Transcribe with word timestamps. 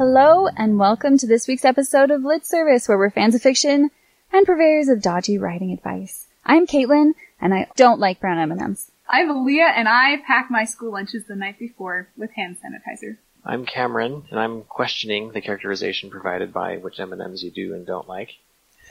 Hello 0.00 0.48
and 0.56 0.78
welcome 0.78 1.18
to 1.18 1.26
this 1.26 1.46
week's 1.46 1.66
episode 1.66 2.10
of 2.10 2.24
Lit 2.24 2.46
Service 2.46 2.88
where 2.88 2.96
we're 2.96 3.10
fans 3.10 3.34
of 3.34 3.42
fiction 3.42 3.90
and 4.32 4.46
purveyors 4.46 4.88
of 4.88 5.02
dodgy 5.02 5.36
writing 5.36 5.72
advice. 5.72 6.26
I'm 6.42 6.66
Caitlin 6.66 7.12
and 7.38 7.52
I 7.52 7.68
don't 7.76 8.00
like 8.00 8.18
brown 8.18 8.38
M&Ms. 8.50 8.90
I'm 9.06 9.28
Aaliyah 9.28 9.74
and 9.76 9.86
I 9.90 10.16
pack 10.26 10.50
my 10.50 10.64
school 10.64 10.92
lunches 10.92 11.26
the 11.26 11.36
night 11.36 11.58
before 11.58 12.08
with 12.16 12.30
hand 12.30 12.56
sanitizer. 12.64 13.18
I'm 13.44 13.66
Cameron, 13.66 14.22
and 14.30 14.40
I'm 14.40 14.62
questioning 14.62 15.32
the 15.32 15.42
characterization 15.42 16.08
provided 16.08 16.50
by 16.50 16.78
which 16.78 16.98
M&Ms 16.98 17.42
you 17.42 17.50
do 17.50 17.74
and 17.74 17.86
don't 17.86 18.08
like. 18.08 18.30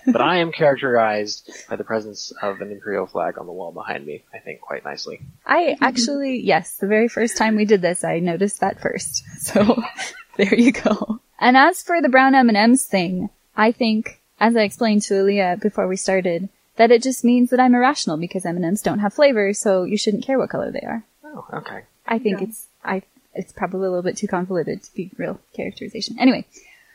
But 0.05 0.21
I 0.21 0.38
am 0.38 0.52
characterized 0.52 1.49
by 1.67 1.76
the 1.76 1.84
presence 1.84 2.31
of 2.39 2.62
an 2.62 2.71
imperial 2.71 3.07
flag 3.07 3.39
on 3.39 3.48
the 3.48 3.52
wall 3.52 3.71
behind 3.71 4.05
me, 4.05 4.26
I 4.31 4.38
think, 4.38 4.62
quite 4.62 4.85
nicely. 4.85 5.21
I 5.44 5.76
actually, 5.81 6.41
yes, 6.41 6.76
the 6.76 6.88
very 6.88 7.07
first 7.07 7.35
time 7.35 7.55
we 7.55 7.66
did 7.66 7.81
this, 7.81 8.03
I 8.03 8.20
noticed 8.20 8.59
that 8.59 8.80
first. 8.80 9.23
So 9.39 9.81
there 10.49 10.55
you 10.55 10.71
go. 10.71 11.20
And 11.39 11.55
as 11.57 11.84
for 11.84 12.02
the 12.02 12.09
brown 12.09 12.35
M&Ms 12.35 12.85
thing, 12.85 13.30
I 13.55 13.71
think, 13.71 14.20
as 14.39 14.55
I 14.55 14.61
explained 14.61 15.02
to 15.03 15.13
Aaliyah 15.16 15.61
before 15.61 15.88
we 15.88 15.95
started, 15.97 16.49
that 16.77 16.91
it 16.91 17.03
just 17.03 17.23
means 17.25 17.49
that 17.49 17.59
I'm 17.59 17.75
irrational 17.75 18.17
because 18.17 18.45
M&Ms 18.45 18.81
don't 18.81 18.99
have 18.99 19.13
flavor, 19.13 19.53
so 19.53 19.83
you 19.83 19.97
shouldn't 19.97 20.23
care 20.25 20.38
what 20.39 20.49
color 20.49 20.71
they 20.71 20.80
are. 20.81 21.03
Oh, 21.25 21.45
okay. 21.53 21.81
I 22.07 22.20
think 22.20 22.39
Yeah. 22.39 22.47
it's 22.47 22.67
I 22.83 23.02
it's 23.35 23.52
probably 23.52 23.85
a 23.85 23.89
little 23.89 24.02
bit 24.02 24.17
too 24.17 24.27
convoluted 24.27 24.81
to 24.83 24.94
be 24.95 25.11
real 25.17 25.39
characterization. 25.53 26.17
Anyway, 26.20 26.45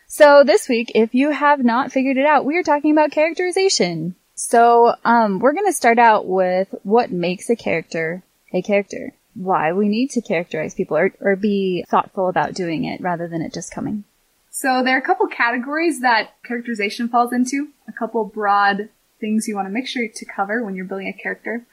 so 0.08 0.42
this 0.44 0.68
week, 0.68 0.90
if 0.94 1.14
you 1.14 1.30
have 1.30 1.62
not 1.62 1.92
figured 1.92 2.16
it 2.16 2.26
out, 2.26 2.44
we 2.44 2.56
are 2.56 2.62
talking 2.62 2.90
about 2.92 3.12
characterization. 3.12 4.14
So 4.34 4.94
um, 5.04 5.38
we're 5.38 5.52
going 5.52 5.66
to 5.66 5.72
start 5.72 5.98
out 5.98 6.26
with 6.26 6.74
what 6.82 7.12
makes 7.12 7.48
a 7.50 7.56
character 7.56 8.22
a 8.52 8.62
character. 8.62 9.12
Why 9.34 9.72
we 9.72 9.88
need 9.88 10.10
to 10.10 10.20
characterize 10.20 10.74
people 10.74 10.96
or, 10.96 11.12
or 11.20 11.36
be 11.36 11.84
thoughtful 11.88 12.28
about 12.28 12.54
doing 12.54 12.84
it 12.84 13.00
rather 13.00 13.28
than 13.28 13.42
it 13.42 13.52
just 13.52 13.72
coming. 13.72 14.04
So 14.50 14.82
there 14.84 14.94
are 14.94 15.00
a 15.00 15.02
couple 15.02 15.26
categories 15.26 16.00
that 16.02 16.34
characterization 16.44 17.08
falls 17.08 17.32
into, 17.32 17.70
a 17.88 17.92
couple 17.92 18.24
broad 18.24 18.88
things 19.20 19.48
you 19.48 19.56
want 19.56 19.66
to 19.66 19.72
make 19.72 19.88
sure 19.88 20.06
to 20.06 20.24
cover 20.24 20.64
when 20.64 20.76
you're 20.76 20.84
building 20.84 21.08
a 21.08 21.22
character. 21.22 21.66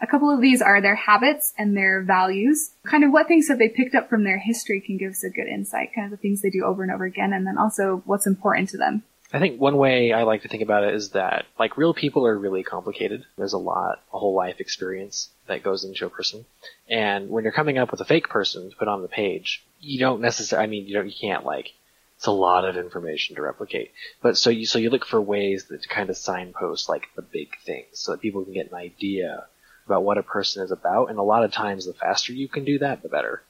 A 0.00 0.06
couple 0.06 0.30
of 0.30 0.40
these 0.40 0.62
are 0.62 0.80
their 0.80 0.94
habits 0.94 1.52
and 1.58 1.76
their 1.76 2.02
values. 2.02 2.70
Kind 2.86 3.02
of 3.02 3.10
what 3.10 3.26
things 3.26 3.48
have 3.48 3.58
they 3.58 3.68
picked 3.68 3.96
up 3.96 4.08
from 4.08 4.22
their 4.22 4.38
history 4.38 4.80
can 4.80 4.96
give 4.96 5.10
us 5.10 5.24
a 5.24 5.30
good 5.30 5.48
insight, 5.48 5.90
kind 5.94 6.04
of 6.04 6.12
the 6.12 6.22
things 6.22 6.40
they 6.40 6.50
do 6.50 6.64
over 6.64 6.84
and 6.84 6.92
over 6.92 7.04
again, 7.04 7.32
and 7.32 7.44
then 7.44 7.58
also 7.58 8.02
what's 8.06 8.26
important 8.26 8.68
to 8.68 8.76
them. 8.76 9.02
I 9.30 9.38
think 9.40 9.60
one 9.60 9.76
way 9.76 10.12
I 10.12 10.22
like 10.22 10.42
to 10.42 10.48
think 10.48 10.62
about 10.62 10.84
it 10.84 10.94
is 10.94 11.10
that, 11.10 11.44
like, 11.58 11.76
real 11.76 11.92
people 11.92 12.26
are 12.26 12.38
really 12.38 12.62
complicated. 12.62 13.26
There's 13.36 13.52
a 13.52 13.58
lot, 13.58 14.02
a 14.10 14.18
whole 14.18 14.34
life 14.34 14.58
experience 14.58 15.28
that 15.46 15.62
goes 15.62 15.84
into 15.84 16.06
a 16.06 16.10
person. 16.10 16.46
And 16.88 17.28
when 17.28 17.44
you're 17.44 17.52
coming 17.52 17.76
up 17.76 17.90
with 17.90 18.00
a 18.00 18.06
fake 18.06 18.30
person 18.30 18.70
to 18.70 18.76
put 18.76 18.88
on 18.88 19.02
the 19.02 19.08
page, 19.08 19.66
you 19.80 19.98
don't 19.98 20.22
necessarily, 20.22 20.66
I 20.66 20.70
mean, 20.70 20.86
you 20.86 20.94
don't, 20.94 21.06
you 21.06 21.14
can't, 21.20 21.44
like, 21.44 21.74
it's 22.16 22.26
a 22.26 22.30
lot 22.30 22.64
of 22.64 22.78
information 22.78 23.36
to 23.36 23.42
replicate. 23.42 23.92
But 24.22 24.38
so 24.38 24.48
you, 24.48 24.64
so 24.64 24.78
you 24.78 24.88
look 24.88 25.04
for 25.04 25.20
ways 25.20 25.66
that 25.66 25.82
to 25.82 25.88
kind 25.88 26.08
of 26.08 26.16
signpost, 26.16 26.88
like, 26.88 27.08
the 27.14 27.22
big 27.22 27.50
things 27.66 27.98
so 27.98 28.12
that 28.12 28.22
people 28.22 28.44
can 28.44 28.54
get 28.54 28.70
an 28.70 28.78
idea 28.78 29.46
about 29.84 30.04
what 30.04 30.16
a 30.16 30.22
person 30.22 30.64
is 30.64 30.70
about. 30.70 31.10
And 31.10 31.18
a 31.18 31.22
lot 31.22 31.44
of 31.44 31.52
times, 31.52 31.84
the 31.84 31.92
faster 31.92 32.32
you 32.32 32.48
can 32.48 32.64
do 32.64 32.78
that, 32.78 33.02
the 33.02 33.10
better. 33.10 33.42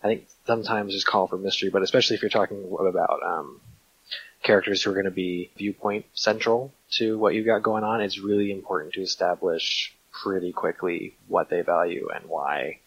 I 0.00 0.06
think 0.06 0.28
sometimes 0.46 0.92
just 0.92 1.06
call 1.06 1.26
for 1.26 1.38
mystery, 1.38 1.70
but 1.70 1.82
especially 1.82 2.14
if 2.14 2.22
you're 2.22 2.30
talking 2.30 2.64
about, 2.78 3.20
um, 3.24 3.60
characters 4.44 4.82
who 4.82 4.90
are 4.90 4.94
going 4.94 5.06
to 5.06 5.10
be 5.10 5.50
viewpoint 5.56 6.04
central 6.12 6.72
to 6.92 7.18
what 7.18 7.34
you've 7.34 7.46
got 7.46 7.62
going 7.62 7.82
on, 7.82 8.00
it's 8.00 8.20
really 8.20 8.52
important 8.52 8.92
to 8.92 9.02
establish 9.02 9.92
pretty 10.12 10.52
quickly 10.52 11.16
what 11.26 11.50
they 11.50 11.62
value 11.62 12.08
and 12.14 12.26
why. 12.26 12.78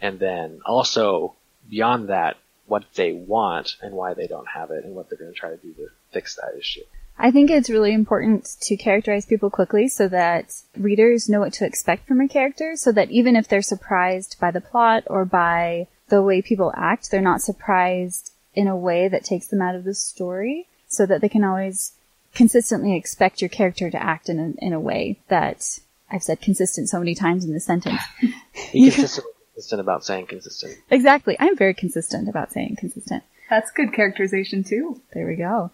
And 0.00 0.18
then 0.18 0.60
also, 0.66 1.36
beyond 1.70 2.08
that, 2.08 2.36
what 2.66 2.84
they 2.94 3.12
want 3.12 3.76
and 3.80 3.94
why 3.94 4.14
they 4.14 4.26
don't 4.26 4.48
have 4.48 4.70
it 4.70 4.84
and 4.84 4.94
what 4.94 5.08
they're 5.08 5.18
going 5.18 5.32
to 5.32 5.38
try 5.38 5.50
to 5.50 5.56
do 5.56 5.72
to 5.74 5.88
fix 6.12 6.36
that 6.36 6.58
issue. 6.58 6.82
I 7.18 7.30
think 7.30 7.50
it's 7.50 7.68
really 7.68 7.92
important 7.92 8.48
to 8.62 8.76
characterize 8.76 9.26
people 9.26 9.50
quickly 9.50 9.86
so 9.88 10.08
that 10.08 10.52
readers 10.76 11.28
know 11.28 11.40
what 11.40 11.52
to 11.54 11.66
expect 11.66 12.08
from 12.08 12.20
a 12.20 12.28
character 12.28 12.74
so 12.74 12.90
that 12.92 13.10
even 13.10 13.36
if 13.36 13.46
they're 13.46 13.62
surprised 13.62 14.38
by 14.40 14.50
the 14.50 14.62
plot 14.62 15.04
or 15.06 15.24
by 15.24 15.88
the 16.08 16.22
way 16.22 16.40
people 16.40 16.72
act, 16.74 17.10
they're 17.10 17.20
not 17.20 17.42
surprised 17.42 18.32
in 18.54 18.66
a 18.66 18.76
way 18.76 19.08
that 19.08 19.24
takes 19.24 19.48
them 19.48 19.62
out 19.62 19.74
of 19.74 19.84
the 19.84 19.94
story 19.94 20.66
so 20.92 21.06
that 21.06 21.20
they 21.20 21.28
can 21.28 21.44
always 21.44 21.92
consistently 22.34 22.96
expect 22.96 23.40
your 23.40 23.48
character 23.48 23.90
to 23.90 24.02
act 24.02 24.28
in 24.28 24.38
a, 24.38 24.64
in 24.64 24.72
a 24.72 24.80
way 24.80 25.18
that 25.28 25.78
I've 26.10 26.22
said 26.22 26.40
consistent 26.40 26.88
so 26.88 26.98
many 26.98 27.14
times 27.14 27.44
in 27.44 27.52
this 27.52 27.64
sentence. 27.64 28.00
Be 28.20 28.28
consistent, 28.90 29.26
consistent 29.54 29.80
about 29.80 30.04
saying 30.04 30.26
consistent. 30.26 30.76
exactly. 30.90 31.36
I'm 31.38 31.56
very 31.56 31.74
consistent 31.74 32.28
about 32.28 32.52
saying 32.52 32.76
consistent. 32.78 33.22
That's 33.48 33.70
good 33.70 33.92
characterization 33.92 34.64
too. 34.64 35.00
There 35.12 35.26
we 35.26 35.36
go. 35.36 35.70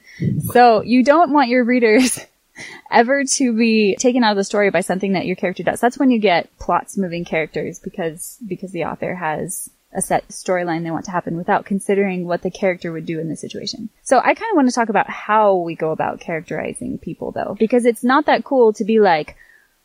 So 0.53 0.83
you 0.83 1.05
don't 1.05 1.33
want 1.33 1.49
your 1.49 1.63
readers 1.65 2.19
ever 2.91 3.25
to 3.25 3.57
be 3.57 3.97
taken 3.97 4.25
out 4.25 4.33
of 4.33 4.37
the 4.37 4.45
story 4.45 4.71
by 4.71 4.81
something 4.81 5.13
that 5.13 5.27
your 5.27 5.37
character 5.37 5.63
does. 5.63 5.81
That's 5.81 5.99
when 5.99 6.11
you 6.11 6.19
get 6.19 6.57
plots 6.59 6.97
moving 6.97 7.25
characters 7.25 7.79
because, 7.79 8.39
because 8.47 8.73
the 8.73 8.85
author 8.85 9.15
has 9.15 9.71
a 9.99 10.01
set 10.01 10.29
storyline 10.29 10.85
they 10.85 10.93
want 10.93 11.05
to 11.05 11.11
happen 11.11 11.37
without 11.37 11.67
considering 11.67 12.25
what 12.25 12.43
the 12.43 12.51
character 12.51 12.93
would 12.93 13.05
do 13.05 13.19
in 13.19 13.29
the 13.29 13.37
situation. 13.37 13.91
So 14.03 14.19
I 14.19 14.33
kind 14.35 14.51
of 14.53 14.57
want 14.57 14.69
to 14.69 14.75
talk 14.75 14.89
about 14.89 15.11
how 15.11 15.57
we 15.57 15.75
go 15.75 15.91
about 15.91 16.21
characterizing 16.21 16.99
people 16.99 17.33
though, 17.33 17.57
because 17.59 17.85
it's 17.85 18.05
not 18.05 18.27
that 18.27 18.45
cool 18.45 18.73
to 18.75 18.85
be 18.85 19.01
like, 19.01 19.37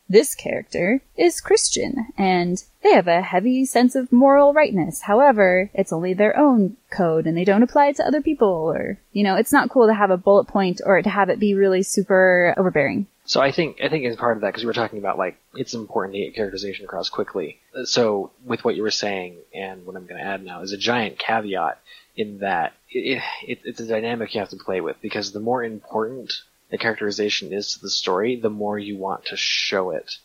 this 0.09 0.35
character 0.35 1.01
is 1.15 1.41
Christian 1.41 2.07
and 2.17 2.63
they 2.83 2.93
have 2.93 3.07
a 3.07 3.21
heavy 3.21 3.65
sense 3.65 3.95
of 3.95 4.11
moral 4.11 4.53
rightness. 4.53 5.01
However, 5.01 5.71
it's 5.73 5.93
only 5.93 6.13
their 6.13 6.37
own 6.37 6.77
code 6.91 7.25
and 7.25 7.37
they 7.37 7.45
don't 7.45 7.63
apply 7.63 7.87
it 7.87 7.95
to 7.97 8.07
other 8.07 8.21
people 8.21 8.47
or, 8.47 8.99
you 9.11 9.23
know, 9.23 9.35
it's 9.35 9.53
not 9.53 9.69
cool 9.69 9.87
to 9.87 9.93
have 9.93 10.11
a 10.11 10.17
bullet 10.17 10.45
point 10.45 10.81
or 10.85 11.01
to 11.01 11.09
have 11.09 11.29
it 11.29 11.39
be 11.39 11.55
really 11.55 11.83
super 11.83 12.53
overbearing. 12.57 13.07
So 13.25 13.39
I 13.39 13.53
think 13.53 13.77
I 13.81 13.87
think 13.87 14.05
as 14.05 14.17
part 14.17 14.35
of 14.35 14.41
that, 14.41 14.49
because 14.49 14.63
we 14.63 14.67
were 14.67 14.73
talking 14.73 14.99
about 14.99 15.17
like 15.17 15.37
it's 15.55 15.73
important 15.73 16.15
to 16.15 16.19
get 16.19 16.35
characterization 16.35 16.85
across 16.85 17.09
quickly. 17.09 17.59
So 17.85 18.31
with 18.43 18.65
what 18.65 18.75
you 18.75 18.83
were 18.83 18.91
saying 18.91 19.37
and 19.53 19.85
what 19.85 19.95
I'm 19.95 20.05
going 20.05 20.19
to 20.21 20.27
add 20.27 20.43
now 20.43 20.61
is 20.61 20.73
a 20.73 20.77
giant 20.77 21.17
caveat 21.17 21.79
in 22.15 22.39
that 22.39 22.73
it, 22.89 23.23
it, 23.47 23.59
it's 23.63 23.79
a 23.79 23.87
dynamic 23.87 24.33
you 24.33 24.41
have 24.41 24.49
to 24.49 24.57
play 24.57 24.81
with 24.81 24.97
because 25.01 25.31
the 25.31 25.39
more 25.39 25.63
important 25.63 26.33
the 26.73 26.79
characterization 26.79 27.53
is 27.53 27.73
to 27.73 27.81
the 27.81 27.89
story, 27.89 28.35
the 28.35 28.49
more 28.49 28.79
you 28.79 28.97
want 28.97 29.25
to 29.25 29.37
show 29.37 29.91
it 29.91 30.17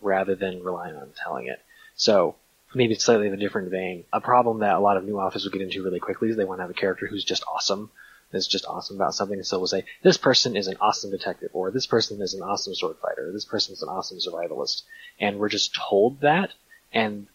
rather 0.00 0.34
than 0.34 0.64
relying 0.64 0.96
on 0.96 1.10
telling 1.22 1.46
it. 1.46 1.60
So 1.94 2.36
maybe 2.74 2.94
slightly 2.94 3.26
in 3.26 3.34
a 3.34 3.36
different 3.36 3.70
vein. 3.70 4.04
A 4.10 4.18
problem 4.18 4.60
that 4.60 4.76
a 4.76 4.80
lot 4.80 4.96
of 4.96 5.04
new 5.04 5.18
authors 5.18 5.44
will 5.44 5.52
get 5.52 5.60
into 5.60 5.84
really 5.84 6.00
quickly 6.00 6.30
is 6.30 6.38
they 6.38 6.46
want 6.46 6.60
to 6.60 6.62
have 6.62 6.70
a 6.70 6.72
character 6.72 7.06
who's 7.06 7.22
just 7.22 7.44
awesome 7.46 7.90
is 8.32 8.48
just 8.48 8.64
awesome 8.64 8.96
about 8.96 9.14
something. 9.14 9.42
So 9.42 9.58
we'll 9.58 9.66
say, 9.66 9.84
this 10.02 10.16
person 10.16 10.56
is 10.56 10.68
an 10.68 10.78
awesome 10.80 11.10
detective, 11.10 11.50
or 11.52 11.70
this 11.70 11.86
person 11.86 12.22
is 12.22 12.32
an 12.32 12.40
awesome 12.40 12.74
sword 12.74 12.96
fighter, 13.02 13.28
or 13.28 13.32
this 13.32 13.44
person 13.44 13.74
is 13.74 13.82
an 13.82 13.90
awesome 13.90 14.16
survivalist. 14.16 14.84
And 15.20 15.38
we're 15.38 15.50
just 15.50 15.74
told 15.74 16.22
that, 16.22 16.50
and 16.94 17.26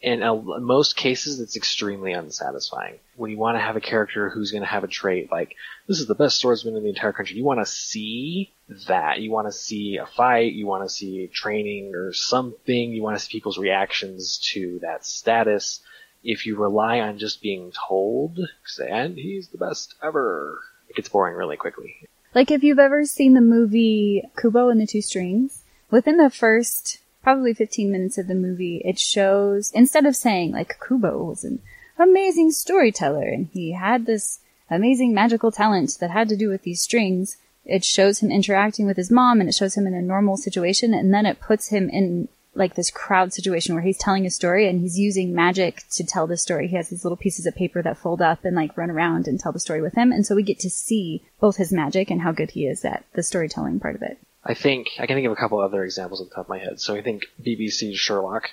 in 0.00 0.22
uh, 0.22 0.34
most 0.34 0.96
cases, 0.96 1.40
it's 1.40 1.56
extremely 1.56 2.12
unsatisfying. 2.12 2.98
When 3.16 3.30
you 3.30 3.38
want 3.38 3.56
to 3.56 3.62
have 3.62 3.76
a 3.76 3.80
character 3.80 4.28
who's 4.28 4.50
going 4.50 4.62
to 4.62 4.68
have 4.68 4.84
a 4.84 4.88
trait 4.88 5.30
like, 5.30 5.54
this 5.86 6.00
is 6.00 6.06
the 6.06 6.14
best 6.14 6.38
swordsman 6.38 6.76
in 6.76 6.82
the 6.82 6.88
entire 6.88 7.12
country, 7.12 7.36
you 7.36 7.44
want 7.44 7.60
to 7.60 7.66
see 7.66 8.52
that. 8.88 9.20
You 9.20 9.30
want 9.30 9.46
to 9.46 9.52
see 9.52 9.96
a 9.96 10.06
fight, 10.06 10.52
you 10.52 10.66
want 10.66 10.84
to 10.84 10.88
see 10.88 11.28
training 11.28 11.94
or 11.94 12.12
something, 12.12 12.92
you 12.92 13.02
want 13.02 13.18
to 13.18 13.24
see 13.24 13.30
people's 13.32 13.58
reactions 13.58 14.38
to 14.52 14.78
that 14.82 15.06
status 15.06 15.80
if 16.24 16.46
you 16.46 16.56
rely 16.56 17.00
on 17.00 17.18
just 17.18 17.42
being 17.42 17.70
told, 17.88 18.40
and 18.88 19.16
he's 19.16 19.48
the 19.48 19.58
best 19.58 19.94
ever, 20.02 20.58
it 20.88 20.96
gets 20.96 21.08
boring 21.08 21.36
really 21.36 21.56
quickly. 21.56 21.96
Like 22.34 22.50
if 22.50 22.64
you've 22.64 22.78
ever 22.78 23.04
seen 23.04 23.34
the 23.34 23.40
movie 23.40 24.24
Kubo 24.40 24.70
and 24.70 24.80
the 24.80 24.86
Two 24.86 25.02
Strings, 25.02 25.62
within 25.90 26.16
the 26.16 26.30
first 26.30 26.98
probably 27.24 27.54
15 27.54 27.90
minutes 27.90 28.18
of 28.18 28.28
the 28.28 28.34
movie, 28.34 28.82
it 28.84 28.98
shows, 28.98 29.72
instead 29.72 30.06
of 30.06 30.14
saying 30.14 30.52
like 30.52 30.78
Kubo 30.86 31.24
was 31.24 31.42
an 31.42 31.60
amazing 31.98 32.52
storyteller 32.52 33.26
and 33.26 33.48
he 33.52 33.72
had 33.72 34.06
this 34.06 34.38
amazing 34.70 35.12
magical 35.12 35.50
talent 35.50 35.96
that 36.00 36.10
had 36.10 36.28
to 36.28 36.36
do 36.36 36.48
with 36.48 36.62
these 36.62 36.82
strings, 36.82 37.38
it 37.64 37.84
shows 37.84 38.20
him 38.20 38.30
interacting 38.30 38.86
with 38.86 38.98
his 38.98 39.10
mom 39.10 39.40
and 39.40 39.48
it 39.48 39.54
shows 39.54 39.74
him 39.74 39.86
in 39.86 39.94
a 39.94 40.02
normal 40.02 40.36
situation 40.36 40.92
and 40.92 41.12
then 41.12 41.26
it 41.26 41.40
puts 41.40 41.68
him 41.68 41.88
in 41.88 42.28
like 42.54 42.74
this 42.74 42.90
crowd 42.90 43.32
situation 43.32 43.74
where 43.74 43.82
he's 43.82 43.98
telling 43.98 44.26
a 44.26 44.30
story 44.30 44.68
and 44.68 44.80
he's 44.80 44.98
using 44.98 45.34
magic 45.34 45.82
to 45.90 46.04
tell 46.04 46.26
the 46.26 46.36
story. 46.36 46.68
He 46.68 46.76
has 46.76 46.88
these 46.88 47.04
little 47.04 47.16
pieces 47.16 47.46
of 47.46 47.56
paper 47.56 47.82
that 47.82 47.98
fold 47.98 48.22
up 48.22 48.44
and 48.44 48.54
like 48.54 48.76
run 48.76 48.90
around 48.90 49.26
and 49.26 49.40
tell 49.40 49.50
the 49.50 49.58
story 49.58 49.80
with 49.80 49.94
him. 49.94 50.12
And 50.12 50.24
so 50.24 50.36
we 50.36 50.42
get 50.42 50.60
to 50.60 50.70
see 50.70 51.22
both 51.40 51.56
his 51.56 51.72
magic 51.72 52.10
and 52.10 52.20
how 52.20 52.32
good 52.32 52.52
he 52.52 52.66
is 52.66 52.84
at 52.84 53.04
the 53.14 53.22
storytelling 53.22 53.80
part 53.80 53.96
of 53.96 54.02
it. 54.02 54.18
I 54.44 54.54
think 54.54 54.88
I 54.98 55.06
can 55.06 55.16
think 55.16 55.26
of 55.26 55.32
a 55.32 55.36
couple 55.36 55.60
other 55.60 55.84
examples 55.84 56.20
off 56.20 56.28
the 56.28 56.34
top 56.34 56.44
of 56.44 56.48
my 56.50 56.58
head. 56.58 56.80
So 56.80 56.94
I 56.94 57.02
think 57.02 57.24
BBC's 57.42 57.98
Sherlock, 57.98 58.50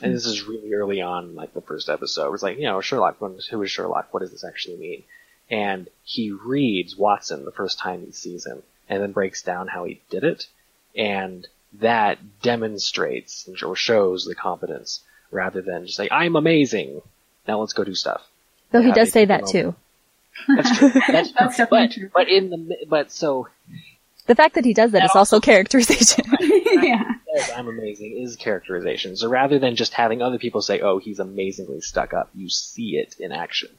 and 0.00 0.14
this 0.14 0.26
is 0.26 0.44
really 0.44 0.72
early 0.72 1.02
on, 1.02 1.34
like 1.34 1.52
the 1.52 1.60
first 1.60 1.88
episode. 1.88 2.32
It's 2.32 2.42
like 2.42 2.58
you 2.58 2.64
know 2.64 2.80
Sherlock. 2.80 3.18
Who 3.18 3.62
is 3.62 3.70
Sherlock? 3.70 4.12
What 4.12 4.20
does 4.20 4.30
this 4.30 4.44
actually 4.44 4.76
mean? 4.76 5.02
And 5.50 5.88
he 6.04 6.30
reads 6.30 6.96
Watson 6.96 7.44
the 7.44 7.52
first 7.52 7.78
time 7.78 8.06
he 8.06 8.12
sees 8.12 8.46
him, 8.46 8.62
and 8.88 9.02
then 9.02 9.12
breaks 9.12 9.42
down 9.42 9.68
how 9.68 9.84
he 9.84 10.00
did 10.08 10.24
it, 10.24 10.46
and 10.96 11.46
that 11.80 12.18
demonstrates 12.40 13.48
or 13.62 13.74
shows 13.74 14.24
the 14.24 14.34
competence 14.34 15.00
rather 15.32 15.60
than 15.60 15.86
just 15.86 15.96
say 15.96 16.08
I'm 16.10 16.36
amazing. 16.36 17.02
Now 17.48 17.58
let's 17.60 17.72
go 17.72 17.84
do 17.84 17.94
stuff. 17.94 18.22
Though 18.70 18.82
he 18.82 18.92
does 18.92 19.10
say 19.10 19.26
take 19.26 19.40
a 19.40 19.42
that 19.42 19.46
too. 19.48 19.74
That's 20.48 20.78
true. 20.78 20.88
That's, 21.08 21.32
That's 21.32 21.56
true. 21.56 21.64
definitely 21.64 21.86
but, 21.86 21.92
true. 21.92 22.10
But 22.14 22.28
in 22.28 22.50
the 22.50 22.76
but 22.88 23.12
so 23.12 23.48
The 24.26 24.34
fact 24.34 24.54
that 24.54 24.64
he 24.64 24.72
does 24.72 24.92
that 24.92 25.00
That 25.00 25.04
is 25.06 25.16
also 25.16 25.38
characterization. 25.40 26.24
yeah. 26.40 27.02
I'm 27.56 27.68
amazing 27.68 28.16
is 28.16 28.36
characterization. 28.36 29.16
So 29.16 29.28
rather 29.28 29.58
than 29.58 29.76
just 29.76 29.92
having 29.92 30.22
other 30.22 30.38
people 30.38 30.62
say, 30.62 30.80
"Oh, 30.80 30.98
he's 30.98 31.18
amazingly 31.18 31.80
stuck 31.80 32.14
up," 32.14 32.30
you 32.34 32.48
see 32.48 32.96
it 32.96 33.16
in 33.18 33.32
action. 33.32 33.70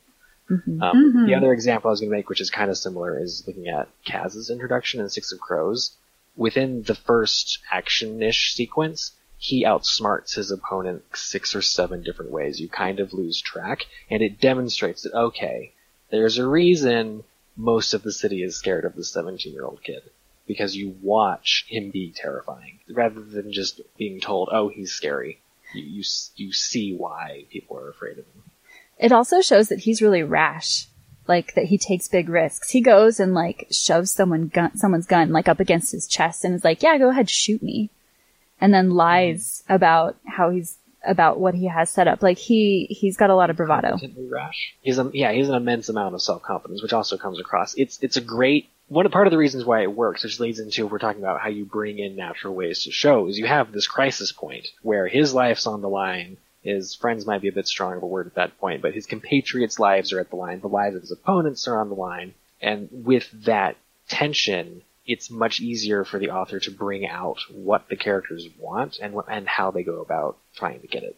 Mhm. 0.50 0.82
Um, 0.82 1.14
Mhm. 1.14 1.28
The 1.28 1.36
other 1.36 1.54
example 1.54 1.90
I 1.90 1.92
was 1.92 2.02
going 2.02 2.12
to 2.12 2.16
make, 2.18 2.30
which 2.30 2.42
is 2.42 2.50
kind 2.52 2.70
of 2.70 2.78
similar, 2.78 3.18
is 3.20 3.44
looking 3.48 3.68
at 3.68 3.88
Kaz's 4.06 4.50
introduction 4.50 5.00
in 5.00 5.10
Six 5.10 5.32
of 5.32 5.40
Crows. 5.40 5.96
Within 6.36 6.84
the 6.84 6.96
first 6.96 7.60
action-ish 7.72 8.54
sequence, 8.54 9.14
he 9.38 9.64
outsmarts 9.64 10.36
his 10.36 10.52
opponent 10.52 11.04
six 11.14 11.56
or 11.56 11.62
seven 11.62 12.04
different 12.04 12.32
ways. 12.32 12.60
You 12.60 12.68
kind 12.70 13.00
of 13.00 13.14
lose 13.14 13.42
track, 13.42 13.86
and 14.12 14.22
it 14.22 14.40
demonstrates 14.40 15.02
that 15.04 15.14
okay, 15.14 15.72
there's 16.12 16.38
a 16.38 16.48
reason 16.48 17.24
most 17.58 17.94
of 17.94 18.04
the 18.04 18.12
city 18.12 18.44
is 18.44 18.56
scared 18.58 18.84
of 18.86 18.96
the 18.96 19.02
17-year-old 19.02 19.82
kid 19.82 20.04
because 20.48 20.76
you 20.76 20.96
watch 21.02 21.66
him 21.68 21.92
be 21.92 22.14
terrifying 22.16 22.80
rather 22.90 23.22
than 23.22 23.52
just 23.52 23.82
being 23.98 24.20
told, 24.20 24.50
"Oh, 24.52 24.70
he's 24.70 24.92
scary." 24.92 25.40
You 25.74 25.84
you, 25.84 26.04
you 26.36 26.52
see 26.54 26.96
why 26.96 27.46
people 27.52 27.78
are 27.78 27.90
afraid 27.90 28.18
of 28.20 28.26
him. 28.26 28.44
It 28.98 29.12
also 29.12 29.42
shows 29.42 29.70
that 29.70 29.80
he's 29.80 30.02
really 30.02 30.24
rash. 30.24 30.88
Like 31.28 31.56
that 31.56 31.66
he 31.66 31.80
takes 31.80 32.08
big 32.08 32.30
risks. 32.30 32.70
He 32.70 32.82
goes 32.82 33.20
and 33.20 33.34
like 33.34 33.68
shoves 33.72 34.12
someone 34.12 34.48
gun, 34.48 34.78
someone's 34.78 35.08
gun 35.08 35.32
like 35.32 35.50
up 35.50 35.60
against 35.60 35.92
his 35.92 36.08
chest 36.08 36.46
and 36.46 36.54
is 36.54 36.64
like, 36.64 36.84
"Yeah, 36.84 37.00
go 37.00 37.10
ahead, 37.10 37.32
shoot 37.32 37.64
me," 37.64 37.90
and 38.62 38.72
then 38.72 38.92
lies 38.92 39.64
mm-hmm. 39.64 39.74
about 39.74 40.18
how 40.28 40.52
he's 40.52 40.78
about 41.04 41.40
what 41.40 41.56
he 41.56 41.68
has 41.68 41.90
set 41.90 42.08
up. 42.08 42.22
Like 42.22 42.38
he 42.38 42.86
he's 42.90 43.18
got 43.18 43.32
a 43.32 43.36
lot 43.36 43.50
of 43.50 43.58
bravado. 43.58 43.98
rash. 44.30 44.76
He's 44.82 45.00
a, 45.00 45.10
yeah, 45.14 45.32
he 45.32 45.40
has 45.40 45.50
an 45.50 45.56
immense 45.56 45.90
amount 45.90 46.14
of 46.14 46.22
self 46.22 46.44
confidence, 46.44 46.84
which 46.84 46.94
also 46.94 47.18
comes 47.18 47.40
across. 47.40 47.74
It's 47.74 47.98
it's 48.04 48.18
a 48.18 48.22
great 48.22 48.70
one. 48.88 49.10
Part 49.10 49.28
of 49.28 49.32
the 49.32 49.38
reasons 49.38 49.66
why 49.66 49.82
it 49.82 49.96
works, 49.96 50.24
which 50.24 50.40
leads 50.40 50.60
into 50.60 50.88
we're 50.88 51.00
talking 51.00 51.22
about 51.22 51.42
how 51.42 51.50
you 51.50 51.66
bring 51.66 52.00
in 52.00 52.16
natural 52.16 52.54
ways 52.54 52.84
to 52.84 52.92
show, 52.92 53.28
is 53.28 53.38
you 53.38 53.46
have 53.46 53.72
this 53.72 53.88
crisis 53.88 54.32
point 54.32 54.68
where 54.82 55.08
his 55.08 55.34
life's 55.34 55.68
on 55.68 55.82
the 55.82 55.90
line. 55.90 56.38
His 56.62 56.96
friends 56.96 57.28
might 57.28 57.42
be 57.42 57.48
a 57.48 57.54
bit 57.54 57.68
strong 57.68 57.96
of 57.96 58.04
a 58.04 58.08
word 58.08 58.26
at 58.28 58.36
that 58.36 58.58
point, 58.60 58.82
but 58.82 58.94
his 58.94 59.06
compatriots' 59.06 59.80
lives 59.80 60.12
are 60.12 60.20
at 60.20 60.32
the 60.32 60.36
line. 60.36 60.62
The 60.62 60.68
lives 60.68 60.96
of 60.96 61.02
his 61.02 61.12
opponents 61.12 61.68
are 61.68 61.80
on 61.80 61.90
the 61.90 61.96
line, 61.96 62.34
and 62.60 62.90
with 62.92 63.30
that 63.46 63.76
tension, 64.08 64.82
it's 65.06 65.30
much 65.30 65.60
easier 65.60 66.04
for 66.04 66.18
the 66.18 66.32
author 66.32 66.60
to 66.60 66.72
bring 66.72 67.06
out 67.08 67.38
what 67.52 67.88
the 67.90 67.96
characters 67.96 68.48
want 68.60 68.98
and 69.00 69.16
and 69.28 69.48
how 69.48 69.72
they 69.72 69.84
go 69.84 70.02
about 70.02 70.38
trying 70.56 70.82
to 70.82 70.88
get 70.88 71.04
it. 71.04 71.16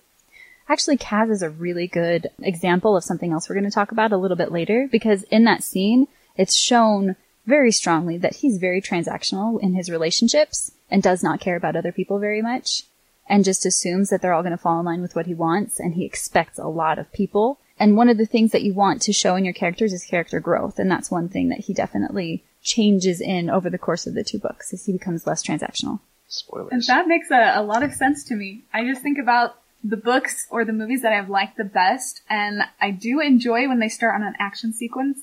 Actually, 0.70 0.98
Kaz 0.98 1.32
is 1.32 1.42
a 1.42 1.50
really 1.50 1.88
good 1.88 2.28
example 2.40 2.98
of 2.98 3.04
something 3.04 3.32
else 3.32 3.48
we're 3.48 3.56
going 3.56 3.64
to 3.64 3.72
talk 3.72 3.94
about 3.94 4.12
a 4.12 4.18
little 4.18 4.36
bit 4.36 4.52
later 4.52 4.90
because 4.92 5.24
in 5.24 5.46
that 5.46 5.64
scene, 5.64 6.08
it's 6.36 6.54
shown 6.54 7.16
very 7.48 7.72
strongly 7.72 8.18
that 8.18 8.36
he's 8.36 8.58
very 8.58 8.82
transactional 8.82 9.60
in 9.60 9.74
his 9.74 9.90
relationships 9.90 10.72
and 10.92 11.02
does 11.02 11.24
not 11.24 11.40
care 11.40 11.56
about 11.56 11.76
other 11.76 11.92
people 11.92 12.20
very 12.20 12.42
much 12.42 12.84
and 13.28 13.44
just 13.44 13.66
assumes 13.66 14.10
that 14.10 14.22
they're 14.22 14.34
all 14.34 14.44
going 14.44 14.52
to 14.52 14.58
fall 14.58 14.80
in 14.80 14.86
line 14.86 15.02
with 15.02 15.16
what 15.16 15.26
he 15.26 15.34
wants 15.34 15.80
and 15.80 15.96
he 15.96 16.06
expects 16.06 16.60
a 16.60 16.68
lot 16.68 17.00
of 17.00 17.12
people. 17.12 17.60
And 17.80 17.96
one 17.96 18.10
of 18.10 18.18
the 18.18 18.26
things 18.26 18.52
that 18.52 18.64
you 18.64 18.74
want 18.74 19.02
to 19.04 19.14
show 19.14 19.36
in 19.36 19.46
your 19.46 19.54
characters 19.54 19.94
is 19.94 20.04
character 20.04 20.40
growth. 20.40 20.78
And 20.78 20.90
that's 20.90 21.12
one 21.12 21.30
thing 21.30 21.50
that 21.50 21.60
he 21.60 21.74
definitely 21.74 22.44
changes 22.62 23.22
in 23.22 23.50
over 23.50 23.70
the 23.70 23.78
course 23.78 24.08
of 24.08 24.14
the 24.14 24.24
two 24.24 24.40
books 24.40 24.74
as 24.74 24.86
he 24.86 24.92
becomes 24.92 25.26
less 25.26 25.46
transactional. 25.46 26.00
Spoilers. 26.28 26.70
And 26.72 26.84
that 26.84 27.08
makes 27.08 27.32
a, 27.32 27.54
a 27.56 27.64
lot 27.64 27.84
of 27.84 27.94
sense 27.94 28.26
to 28.26 28.36
me. 28.36 28.64
I 28.74 28.86
just 28.86 29.02
think 29.02 29.18
about 29.18 29.56
the 29.84 29.98
books 29.98 30.48
or 30.50 30.66
the 30.66 30.74
movies 30.74 31.04
that 31.04 31.14
I've 31.14 31.30
liked 31.30 31.58
the 31.58 31.64
best, 31.64 32.22
and 32.30 32.64
I 32.82 32.92
do 32.92 33.22
enjoy 33.22 33.68
when 33.68 33.80
they 33.80 33.90
start 33.90 34.16
on 34.16 34.24
an 34.24 34.34
action 34.40 34.74
sequence, 34.74 35.20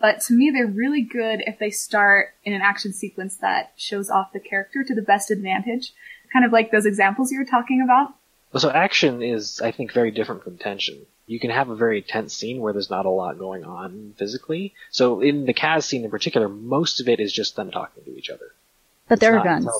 but 0.00 0.20
to 0.22 0.34
me 0.34 0.50
they're 0.50 0.66
really 0.66 1.02
good 1.02 1.42
if 1.46 1.58
they 1.58 1.70
start 1.70 2.34
in 2.44 2.52
an 2.52 2.60
action 2.62 2.92
sequence 2.92 3.36
that 3.36 3.72
shows 3.76 4.10
off 4.10 4.32
the 4.32 4.40
character 4.40 4.84
to 4.84 4.94
the 4.94 5.02
best 5.02 5.30
advantage. 5.30 5.92
Kind 6.32 6.44
of 6.44 6.52
like 6.52 6.70
those 6.70 6.86
examples 6.86 7.30
you 7.32 7.38
were 7.38 7.44
talking 7.44 7.80
about. 7.82 8.14
Well, 8.52 8.60
so 8.60 8.70
action 8.70 9.22
is, 9.22 9.60
I 9.60 9.70
think, 9.70 9.92
very 9.92 10.10
different 10.10 10.42
from 10.44 10.56
tension. 10.58 11.06
You 11.26 11.40
can 11.40 11.50
have 11.50 11.68
a 11.68 11.76
very 11.76 12.02
tense 12.02 12.34
scene 12.36 12.60
where 12.60 12.72
there's 12.72 12.90
not 12.90 13.06
a 13.06 13.10
lot 13.10 13.38
going 13.38 13.64
on 13.64 14.14
physically. 14.16 14.74
So 14.90 15.20
in 15.20 15.44
the 15.46 15.54
Kaz 15.54 15.84
scene 15.84 16.04
in 16.04 16.10
particular, 16.10 16.48
most 16.48 17.00
of 17.00 17.08
it 17.08 17.20
is 17.20 17.32
just 17.32 17.56
them 17.56 17.70
talking 17.70 18.04
to 18.04 18.16
each 18.16 18.30
other. 18.30 18.52
But 19.08 19.14
It's 19.14 19.20
there 19.20 19.38
are 19.38 19.44
guns. 19.44 19.64
no, 19.66 19.72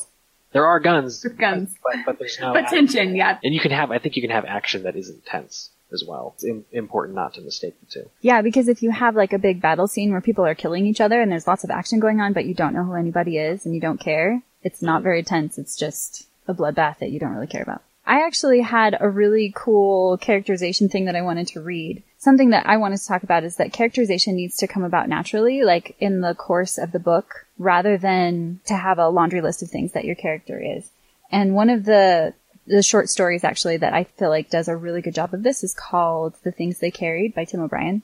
there 0.52 0.66
are 0.66 0.80
guns, 0.80 1.22
With 1.24 1.38
guns. 1.38 1.74
but 1.82 1.96
but 2.04 2.18
there's 2.18 2.38
no. 2.40 2.52
But 2.54 2.68
tension, 2.68 3.14
yeah. 3.14 3.38
And 3.42 3.54
you 3.54 3.60
can 3.60 3.70
have, 3.70 3.90
I 3.90 3.98
think, 3.98 4.16
you 4.16 4.22
can 4.22 4.30
have 4.30 4.44
action 4.44 4.82
that 4.84 4.96
isn't 4.96 5.24
tense 5.26 5.70
as 5.92 6.04
well. 6.06 6.32
It's 6.34 6.44
im- 6.44 6.64
important 6.72 7.16
not 7.16 7.34
to 7.34 7.40
mistake 7.40 7.74
the 7.80 7.86
two. 7.86 8.10
Yeah, 8.20 8.42
because 8.42 8.68
if 8.68 8.82
you 8.82 8.90
have 8.90 9.14
like 9.14 9.32
a 9.32 9.38
big 9.38 9.60
battle 9.60 9.86
scene 9.86 10.12
where 10.12 10.20
people 10.20 10.44
are 10.44 10.54
killing 10.54 10.86
each 10.86 11.00
other 11.00 11.20
and 11.20 11.30
there's 11.30 11.46
lots 11.46 11.64
of 11.64 11.70
action 11.70 12.00
going 12.00 12.20
on, 12.20 12.32
but 12.32 12.46
you 12.46 12.54
don't 12.54 12.74
know 12.74 12.84
who 12.84 12.94
anybody 12.94 13.38
is 13.38 13.64
and 13.64 13.74
you 13.74 13.80
don't 13.80 14.00
care, 14.00 14.42
it's 14.62 14.82
not 14.82 15.02
very 15.02 15.22
tense. 15.22 15.58
It's 15.58 15.76
just 15.76 16.26
a 16.48 16.54
bloodbath 16.54 16.98
that 16.98 17.10
you 17.10 17.20
don't 17.20 17.32
really 17.32 17.46
care 17.46 17.62
about. 17.62 17.82
I 18.06 18.24
actually 18.24 18.60
had 18.60 18.96
a 19.00 19.08
really 19.08 19.52
cool 19.54 20.16
characterization 20.18 20.88
thing 20.88 21.06
that 21.06 21.16
I 21.16 21.22
wanted 21.22 21.48
to 21.48 21.60
read. 21.60 22.04
Something 22.18 22.50
that 22.50 22.66
I 22.66 22.76
wanted 22.76 22.98
to 22.98 23.06
talk 23.06 23.24
about 23.24 23.42
is 23.42 23.56
that 23.56 23.72
characterization 23.72 24.36
needs 24.36 24.56
to 24.58 24.68
come 24.68 24.84
about 24.84 25.08
naturally, 25.08 25.64
like 25.64 25.96
in 25.98 26.20
the 26.20 26.34
course 26.34 26.78
of 26.78 26.92
the 26.92 27.00
book, 27.00 27.46
rather 27.58 27.98
than 27.98 28.60
to 28.66 28.74
have 28.74 28.98
a 28.98 29.08
laundry 29.08 29.40
list 29.40 29.62
of 29.62 29.70
things 29.70 29.92
that 29.92 30.04
your 30.04 30.14
character 30.14 30.60
is. 30.60 30.88
And 31.32 31.56
one 31.56 31.68
of 31.68 31.84
the 31.84 32.34
the 32.66 32.82
short 32.82 33.08
stories 33.08 33.44
actually 33.44 33.76
that 33.78 33.94
I 33.94 34.04
feel 34.04 34.28
like 34.28 34.50
does 34.50 34.68
a 34.68 34.76
really 34.76 35.00
good 35.00 35.14
job 35.14 35.32
of 35.32 35.42
this 35.42 35.62
is 35.62 35.74
called 35.74 36.34
The 36.42 36.52
Things 36.52 36.78
They 36.78 36.90
Carried 36.90 37.34
by 37.34 37.44
Tim 37.44 37.60
O'Brien. 37.60 38.02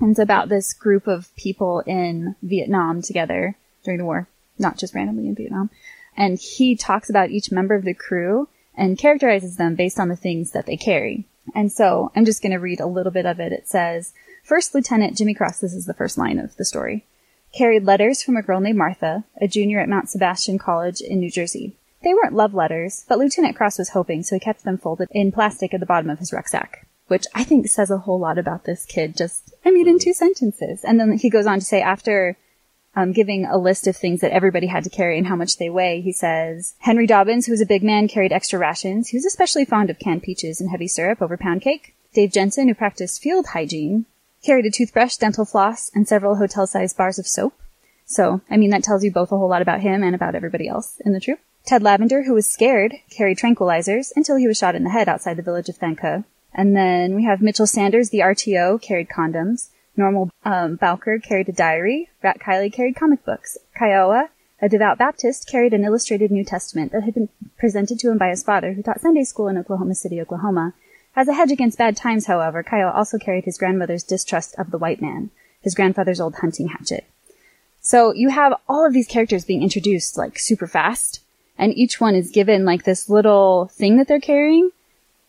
And 0.00 0.10
it's 0.10 0.18
about 0.18 0.48
this 0.48 0.72
group 0.72 1.06
of 1.06 1.34
people 1.36 1.80
in 1.86 2.36
Vietnam 2.42 3.02
together 3.02 3.56
during 3.84 3.98
the 3.98 4.04
war, 4.04 4.28
not 4.58 4.78
just 4.78 4.94
randomly 4.94 5.28
in 5.28 5.34
Vietnam. 5.34 5.70
And 6.16 6.38
he 6.38 6.76
talks 6.76 7.10
about 7.10 7.30
each 7.30 7.52
member 7.52 7.74
of 7.74 7.84
the 7.84 7.94
crew 7.94 8.48
and 8.74 8.98
characterizes 8.98 9.56
them 9.56 9.74
based 9.74 9.98
on 9.98 10.08
the 10.08 10.16
things 10.16 10.52
that 10.52 10.66
they 10.66 10.76
carry. 10.76 11.26
And 11.54 11.70
so 11.70 12.12
I'm 12.14 12.24
just 12.24 12.42
going 12.42 12.52
to 12.52 12.58
read 12.58 12.80
a 12.80 12.86
little 12.86 13.12
bit 13.12 13.26
of 13.26 13.40
it. 13.40 13.52
It 13.52 13.68
says, 13.68 14.12
First 14.42 14.74
Lieutenant 14.74 15.16
Jimmy 15.16 15.34
Cross, 15.34 15.60
this 15.60 15.74
is 15.74 15.86
the 15.86 15.94
first 15.94 16.16
line 16.16 16.38
of 16.38 16.56
the 16.56 16.64
story, 16.64 17.04
carried 17.52 17.84
letters 17.84 18.22
from 18.22 18.36
a 18.36 18.42
girl 18.42 18.60
named 18.60 18.78
Martha, 18.78 19.24
a 19.40 19.48
junior 19.48 19.80
at 19.80 19.88
Mount 19.88 20.08
Sebastian 20.08 20.58
College 20.58 21.00
in 21.00 21.20
New 21.20 21.30
Jersey. 21.30 21.76
They 22.02 22.14
weren't 22.14 22.34
love 22.34 22.54
letters, 22.54 23.04
but 23.08 23.18
Lieutenant 23.18 23.56
Cross 23.56 23.78
was 23.78 23.90
hoping, 23.90 24.22
so 24.22 24.36
he 24.36 24.40
kept 24.40 24.64
them 24.64 24.78
folded 24.78 25.08
in 25.10 25.32
plastic 25.32 25.74
at 25.74 25.80
the 25.80 25.86
bottom 25.86 26.08
of 26.08 26.18
his 26.18 26.32
rucksack. 26.32 26.86
Which 27.08 27.26
I 27.34 27.44
think 27.44 27.68
says 27.68 27.90
a 27.90 27.98
whole 27.98 28.18
lot 28.18 28.38
about 28.38 28.64
this 28.64 28.86
kid, 28.86 29.16
just, 29.16 29.52
I 29.64 29.70
mean, 29.70 29.88
in 29.88 29.98
two 29.98 30.14
sentences. 30.14 30.84
And 30.84 30.98
then 30.98 31.18
he 31.18 31.28
goes 31.28 31.46
on 31.46 31.58
to 31.58 31.64
say 31.64 31.82
after 31.82 32.36
um, 32.96 33.12
giving 33.12 33.44
a 33.44 33.58
list 33.58 33.86
of 33.86 33.96
things 33.96 34.20
that 34.20 34.32
everybody 34.32 34.66
had 34.66 34.84
to 34.84 34.90
carry 34.90 35.18
and 35.18 35.26
how 35.26 35.36
much 35.36 35.58
they 35.58 35.68
weigh, 35.68 36.00
he 36.00 36.12
says, 36.12 36.74
Henry 36.78 37.06
Dobbins, 37.06 37.46
who 37.46 37.52
was 37.52 37.60
a 37.60 37.66
big 37.66 37.82
man, 37.82 38.08
carried 38.08 38.32
extra 38.32 38.58
rations. 38.58 39.08
He 39.08 39.16
was 39.16 39.26
especially 39.26 39.64
fond 39.64 39.90
of 39.90 39.98
canned 39.98 40.22
peaches 40.22 40.60
and 40.60 40.70
heavy 40.70 40.88
syrup 40.88 41.20
over 41.20 41.36
pound 41.36 41.62
cake. 41.62 41.94
Dave 42.14 42.32
Jensen, 42.32 42.68
who 42.68 42.74
practiced 42.74 43.22
field 43.22 43.48
hygiene, 43.48 44.06
carried 44.44 44.66
a 44.66 44.70
toothbrush, 44.70 45.16
dental 45.16 45.44
floss, 45.44 45.90
and 45.94 46.08
several 46.08 46.36
hotel-sized 46.36 46.96
bars 46.96 47.18
of 47.18 47.26
soap. 47.26 47.54
So, 48.06 48.40
I 48.50 48.56
mean, 48.56 48.70
that 48.70 48.82
tells 48.82 49.04
you 49.04 49.12
both 49.12 49.30
a 49.30 49.36
whole 49.36 49.48
lot 49.48 49.62
about 49.62 49.80
him 49.80 50.02
and 50.02 50.14
about 50.14 50.34
everybody 50.34 50.66
else 50.66 51.00
in 51.04 51.12
the 51.12 51.20
troop. 51.20 51.38
Ted 51.64 51.82
Lavender, 51.82 52.22
who 52.24 52.34
was 52.34 52.48
scared, 52.48 52.94
carried 53.10 53.38
tranquilizers 53.38 54.10
until 54.16 54.36
he 54.36 54.48
was 54.48 54.58
shot 54.58 54.74
in 54.74 54.84
the 54.84 54.90
head 54.90 55.08
outside 55.08 55.36
the 55.36 55.42
village 55.42 55.68
of 55.68 55.78
Than 55.78 55.96
Khe. 55.96 56.24
And 56.52 56.76
then 56.76 57.14
we 57.14 57.24
have 57.24 57.40
Mitchell 57.40 57.66
Sanders, 57.66 58.10
the 58.10 58.20
RTO, 58.20 58.80
carried 58.82 59.08
condoms. 59.08 59.68
Norman 59.96 60.30
um, 60.44 60.76
Bowker 60.76 61.18
carried 61.18 61.48
a 61.48 61.52
diary. 61.52 62.08
Rat 62.22 62.40
Kiley 62.40 62.72
carried 62.72 62.96
comic 62.96 63.24
books. 63.24 63.56
Kiowa, 63.78 64.30
a 64.60 64.68
devout 64.68 64.98
Baptist, 64.98 65.48
carried 65.48 65.72
an 65.72 65.84
illustrated 65.84 66.30
New 66.30 66.44
Testament 66.44 66.92
that 66.92 67.04
had 67.04 67.14
been 67.14 67.28
presented 67.58 67.98
to 68.00 68.10
him 68.10 68.18
by 68.18 68.30
his 68.30 68.42
father, 68.42 68.72
who 68.72 68.82
taught 68.82 69.00
Sunday 69.00 69.24
school 69.24 69.48
in 69.48 69.58
Oklahoma 69.58 69.94
City, 69.94 70.20
Oklahoma. 70.20 70.74
As 71.14 71.28
a 71.28 71.34
hedge 71.34 71.52
against 71.52 71.78
bad 71.78 71.96
times, 71.96 72.26
however, 72.26 72.62
Kiowa 72.62 72.92
also 72.92 73.18
carried 73.18 73.44
his 73.44 73.58
grandmother's 73.58 74.02
distrust 74.02 74.54
of 74.58 74.70
the 74.70 74.78
white 74.78 75.02
man, 75.02 75.30
his 75.60 75.74
grandfather's 75.74 76.20
old 76.20 76.36
hunting 76.36 76.68
hatchet. 76.68 77.04
So 77.80 78.12
you 78.12 78.28
have 78.30 78.54
all 78.68 78.86
of 78.86 78.92
these 78.92 79.08
characters 79.08 79.44
being 79.44 79.62
introduced 79.62 80.16
like 80.16 80.38
super 80.38 80.66
fast, 80.66 81.20
and 81.60 81.76
each 81.76 82.00
one 82.00 82.14
is 82.14 82.30
given 82.30 82.64
like 82.64 82.84
this 82.84 83.10
little 83.10 83.70
thing 83.74 83.98
that 83.98 84.08
they're 84.08 84.18
carrying. 84.18 84.70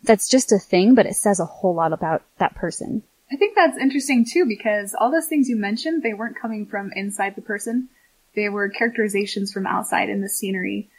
That's 0.01 0.29
just 0.29 0.53
a 0.53 0.57
thing, 0.57 0.95
but 0.95 1.05
it 1.05 1.15
says 1.15 1.39
a 1.41 1.45
whole 1.45 1.75
lot 1.75 1.91
about 1.91 2.23
that 2.39 2.55
person. 2.55 3.03
I 3.31 3.35
think 3.35 3.53
that's 3.53 3.77
interesting 3.77 4.25
too 4.25 4.45
because 4.47 4.95
all 4.97 5.11
those 5.11 5.27
things 5.27 5.49
you 5.49 5.57
mentioned, 5.57 6.01
they 6.01 6.13
weren't 6.13 6.39
coming 6.39 6.65
from 6.65 6.91
inside 6.95 7.35
the 7.35 7.41
person. 7.41 7.89
They 8.33 8.47
were 8.47 8.69
characterizations 8.69 9.51
from 9.51 9.67
outside 9.67 10.09
in 10.09 10.21
the 10.21 10.29
scenery. 10.29 10.89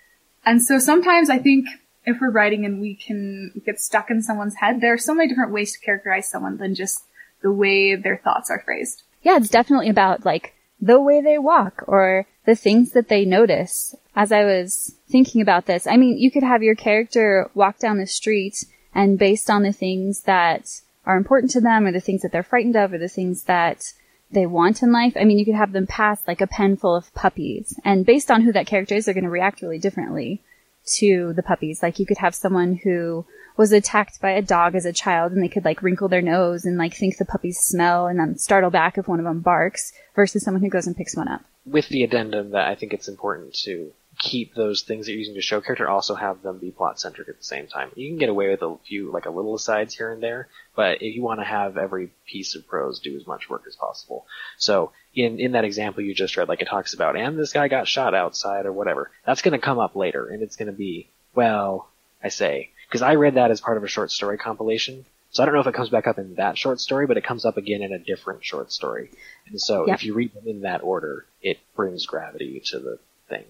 And 0.45 0.62
so 0.62 0.79
sometimes 0.79 1.31
I 1.31 1.39
think 1.39 1.67
if 2.05 2.19
we're 2.21 2.31
writing 2.31 2.67
and 2.67 2.81
we 2.81 2.95
can 2.95 3.53
get 3.65 3.81
stuck 3.81 4.11
in 4.11 4.23
someone's 4.23 4.57
head, 4.57 4.81
there 4.81 4.93
are 4.93 4.99
so 4.99 5.15
many 5.15 5.29
different 5.29 5.53
ways 5.53 5.73
to 5.73 5.81
characterize 5.81 6.29
someone 6.29 6.59
than 6.59 6.75
just 6.75 7.05
the 7.43 7.53
way 7.53 7.97
their 7.97 8.19
thoughts 8.19 8.51
are 8.51 8.62
phrased. 8.65 9.03
Yeah, 9.23 9.39
it's 9.39 9.49
definitely 9.49 9.89
about 9.89 10.27
like 10.27 10.55
the 10.81 11.01
way 11.01 11.23
they 11.23 11.39
walk 11.39 11.85
or 11.87 12.27
the 12.45 12.55
things 12.55 12.93
that 12.93 13.09
they 13.09 13.25
notice. 13.25 13.95
As 14.14 14.31
I 14.31 14.45
was 14.45 14.95
thinking 15.09 15.40
about 15.40 15.66
this, 15.66 15.87
I 15.87 15.97
mean, 15.97 16.19
you 16.19 16.31
could 16.31 16.42
have 16.42 16.62
your 16.62 16.75
character 16.75 17.50
walk 17.54 17.78
down 17.78 17.99
the 17.99 18.07
street 18.07 18.64
and 18.95 19.19
based 19.19 19.49
on 19.49 19.62
the 19.62 19.73
things 19.73 20.23
that 20.23 20.83
are 21.07 21.16
important 21.16 21.50
to 21.52 21.61
them 21.61 21.87
or 21.87 21.92
the 21.92 22.00
things 22.00 22.23
that 22.23 22.31
they're 22.31 22.42
frightened 22.42 22.76
of 22.76 22.92
or 22.92 22.99
the 22.99 23.09
things 23.09 23.45
that 23.45 23.92
they 24.31 24.47
want 24.47 24.83
in 24.83 24.92
life. 24.92 25.14
I 25.16 25.25
mean, 25.25 25.38
you 25.38 25.45
could 25.45 25.54
have 25.54 25.73
them 25.73 25.87
pass 25.87 26.21
like 26.26 26.40
a 26.40 26.47
pen 26.47 26.76
full 26.76 26.95
of 26.95 27.12
puppies 27.14 27.78
and 27.85 28.07
based 28.07 28.31
on 28.31 28.42
who 28.42 28.52
that 28.52 28.66
character 28.66 28.95
is, 28.95 29.04
they're 29.04 29.14
going 29.14 29.25
to 29.25 29.31
react 29.31 29.62
really 29.62 29.78
differently 29.78 30.42
to 30.85 31.33
the 31.35 31.42
puppies. 31.42 31.83
Like 31.83 31.99
you 31.99 32.07
could 32.07 32.19
have 32.19 32.35
someone 32.35 32.81
who 32.83 33.25
was 33.57 33.73
attacked 33.73 34.21
by 34.21 34.31
a 34.31 34.42
dog 34.42 34.75
as 34.75 34.87
a 34.87 34.92
child 34.92 35.33
and 35.33 35.42
they 35.42 35.49
could 35.49 35.64
like 35.64 35.83
wrinkle 35.83 36.09
their 36.09 36.23
nose 36.23 36.64
and 36.64 36.78
like 36.78 36.95
think 36.95 37.16
the 37.16 37.25
puppies 37.25 37.59
smell 37.59 38.07
and 38.07 38.19
then 38.19 38.38
startle 38.38 38.71
back 38.71 38.99
if 38.99 39.09
one 39.09 39.19
of 39.19 39.25
them 39.25 39.40
barks 39.40 39.92
versus 40.14 40.42
someone 40.42 40.62
who 40.62 40.71
goes 40.71 40.87
and 40.87 40.97
picks 40.97 41.16
one 41.16 41.28
up. 41.28 41.42
With 41.64 41.88
the 41.88 42.02
addendum 42.02 42.50
that 42.50 42.69
I 42.69 42.75
think 42.75 42.92
it's 42.92 43.09
important 43.09 43.54
to 43.64 43.92
keep 44.19 44.54
those 44.54 44.83
things 44.83 45.07
that 45.07 45.12
you're 45.12 45.21
using 45.21 45.35
to 45.35 45.40
show 45.40 45.61
character, 45.61 45.88
also 45.88 46.14
have 46.14 46.42
them 46.42 46.59
be 46.59 46.71
plot 46.71 47.00
centric 47.00 47.28
at 47.28 47.38
the 47.38 47.45
same 47.45 47.66
time. 47.66 47.90
You 47.95 48.09
can 48.11 48.19
get 48.19 48.28
away 48.28 48.50
with 48.50 48.62
a 48.62 48.76
few, 48.87 49.11
like 49.11 49.26
a 49.26 49.31
little 49.31 49.54
asides 49.54 49.95
here 49.95 50.12
and 50.12 50.23
there, 50.23 50.49
but 50.76 51.02
if 51.02 51.14
you 51.14 51.23
want 51.23 51.40
to 51.40 51.45
have 51.45 51.76
every 51.76 52.11
piece 52.26 52.54
of 52.54 52.66
prose 52.66 53.00
do 53.00 53.16
as 53.16 53.26
much 53.26 53.49
work 53.49 53.64
as 53.66 53.75
possible. 53.75 54.26
So 54.59 54.92
in, 55.14 55.40
in 55.40 55.52
that 55.52 55.64
example 55.64 56.02
you 56.02 56.14
just 56.14 56.37
read, 56.37 56.49
like 56.49 56.62
it 56.62 56.69
talks 56.69 56.95
about, 56.95 57.16
and 57.16 57.38
this 57.38 57.52
guy 57.52 57.69
got 57.69 57.88
shot 57.88 58.14
outside 58.14 58.66
or 58.66 58.73
whatever, 58.73 59.11
that's 59.25 59.42
gonna 59.42 59.59
come 59.59 59.78
up 59.78 59.97
later, 59.97 60.28
and 60.28 60.42
it's 60.42 60.57
gonna 60.57 60.73
be, 60.73 61.09
well, 61.35 61.88
I 62.23 62.28
say, 62.28 62.71
because 62.88 63.02
I 63.02 63.14
read 63.14 63.35
that 63.35 63.50
as 63.50 63.61
part 63.61 63.78
of 63.78 63.85
a 63.85 63.88
short 63.88 64.11
story 64.11 64.37
compilation, 64.38 65.07
so 65.31 65.42
I 65.42 65.47
don't 65.47 65.54
know 65.54 65.62
if 65.62 65.66
it 65.66 65.75
comes 65.75 65.88
back 65.88 66.07
up 66.07 66.19
in 66.19 66.35
that 66.35 66.59
short 66.59 66.78
story, 66.78 67.07
but 67.07 67.16
it 67.16 67.25
comes 67.25 67.47
up 67.47 67.57
again 67.57 67.81
in 67.81 67.92
a 67.95 67.99
different 67.99 68.45
short 68.45 68.71
story. 68.71 69.11
And 69.49 69.59
so 69.59 69.87
Yep. 69.87 69.95
if 69.95 70.04
you 70.04 70.12
read 70.12 70.35
them 70.35 70.47
in 70.47 70.61
that 70.61 70.83
order, 70.83 71.25
it 71.40 71.59
brings 71.75 72.04
gravity 72.04 72.61
to 72.66 72.78
the 72.78 72.99
thing. 73.31 73.45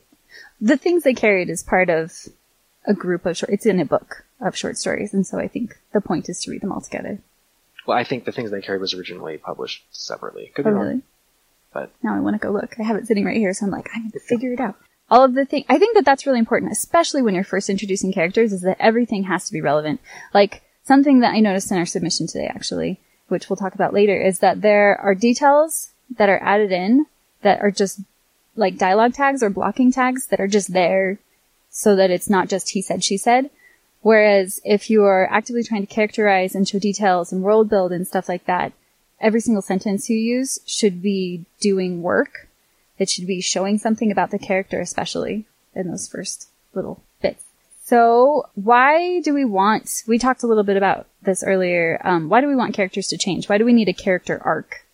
The 0.60 0.76
things 0.76 1.02
they 1.02 1.14
carried 1.14 1.50
is 1.50 1.62
part 1.62 1.90
of 1.90 2.12
a 2.86 2.94
group 2.94 3.26
of 3.26 3.36
short, 3.36 3.50
it's 3.52 3.66
in 3.66 3.80
a 3.80 3.84
book 3.84 4.24
of 4.40 4.56
short 4.56 4.76
stories. 4.76 5.14
And 5.14 5.26
so 5.26 5.38
I 5.38 5.48
think 5.48 5.76
the 5.92 6.00
point 6.00 6.28
is 6.28 6.40
to 6.42 6.50
read 6.50 6.62
them 6.62 6.72
all 6.72 6.80
together. 6.80 7.18
Well, 7.86 7.96
I 7.98 8.04
think 8.04 8.24
the 8.24 8.32
things 8.32 8.50
they 8.50 8.60
carried 8.60 8.80
was 8.80 8.94
originally 8.94 9.38
published 9.38 9.84
separately. 9.90 10.52
Could 10.54 10.66
Oh, 10.66 10.70
be 10.70 10.74
wrong, 10.74 10.86
really? 10.86 11.02
but 11.72 11.90
Now 12.02 12.14
I 12.16 12.20
want 12.20 12.34
to 12.34 12.44
go 12.44 12.52
look. 12.52 12.74
I 12.78 12.84
have 12.84 12.96
it 12.96 13.06
sitting 13.06 13.24
right 13.24 13.36
here, 13.36 13.52
so 13.54 13.66
I'm 13.66 13.72
like, 13.72 13.88
I 13.94 14.00
need 14.00 14.12
to 14.12 14.20
figure 14.20 14.52
it 14.52 14.60
out. 14.60 14.76
All 15.10 15.24
of 15.24 15.34
the 15.34 15.44
thing, 15.44 15.64
I 15.68 15.78
think 15.78 15.94
that 15.96 16.04
that's 16.04 16.26
really 16.26 16.38
important, 16.38 16.72
especially 16.72 17.22
when 17.22 17.34
you're 17.34 17.44
first 17.44 17.68
introducing 17.68 18.12
characters, 18.12 18.52
is 18.52 18.62
that 18.62 18.76
everything 18.80 19.24
has 19.24 19.46
to 19.46 19.52
be 19.52 19.60
relevant. 19.60 20.00
Like 20.32 20.62
something 20.84 21.20
that 21.20 21.34
I 21.34 21.40
noticed 21.40 21.70
in 21.70 21.76
our 21.78 21.84
submission 21.86 22.26
today, 22.28 22.46
actually, 22.46 23.00
which 23.28 23.50
we'll 23.50 23.56
talk 23.56 23.74
about 23.74 23.92
later, 23.92 24.20
is 24.20 24.38
that 24.38 24.60
there 24.62 24.96
are 24.98 25.14
details 25.14 25.90
that 26.16 26.28
are 26.28 26.38
added 26.42 26.72
in 26.72 27.06
that 27.42 27.60
are 27.60 27.70
just 27.70 28.00
like 28.56 28.78
dialogue 28.78 29.14
tags 29.14 29.42
or 29.42 29.50
blocking 29.50 29.92
tags 29.92 30.26
that 30.26 30.40
are 30.40 30.48
just 30.48 30.72
there 30.72 31.18
so 31.70 31.96
that 31.96 32.10
it's 32.10 32.28
not 32.28 32.48
just 32.48 32.70
he 32.70 32.82
said, 32.82 33.02
she 33.02 33.16
said. 33.16 33.50
Whereas 34.02 34.60
if 34.64 34.90
you 34.90 35.04
are 35.04 35.28
actively 35.30 35.62
trying 35.62 35.86
to 35.86 35.94
characterize 35.94 36.54
and 36.54 36.68
show 36.68 36.78
details 36.78 37.32
and 37.32 37.42
world 37.42 37.70
build 37.70 37.92
and 37.92 38.06
stuff 38.06 38.28
like 38.28 38.46
that, 38.46 38.72
every 39.20 39.40
single 39.40 39.62
sentence 39.62 40.10
you 40.10 40.18
use 40.18 40.58
should 40.66 41.00
be 41.00 41.46
doing 41.60 42.02
work. 42.02 42.48
It 42.98 43.08
should 43.08 43.26
be 43.26 43.40
showing 43.40 43.78
something 43.78 44.10
about 44.10 44.30
the 44.30 44.38
character, 44.38 44.80
especially 44.80 45.46
in 45.74 45.88
those 45.88 46.08
first 46.08 46.48
little 46.74 47.02
bits. 47.20 47.44
So 47.84 48.48
why 48.54 49.20
do 49.20 49.32
we 49.32 49.44
want, 49.44 50.02
we 50.06 50.18
talked 50.18 50.42
a 50.42 50.46
little 50.46 50.62
bit 50.64 50.76
about 50.76 51.06
this 51.22 51.42
earlier, 51.44 52.00
um, 52.04 52.28
why 52.28 52.40
do 52.40 52.48
we 52.48 52.56
want 52.56 52.74
characters 52.74 53.08
to 53.08 53.18
change? 53.18 53.48
Why 53.48 53.58
do 53.58 53.64
we 53.64 53.72
need 53.72 53.88
a 53.88 53.94
character 53.94 54.40
arc? 54.44 54.84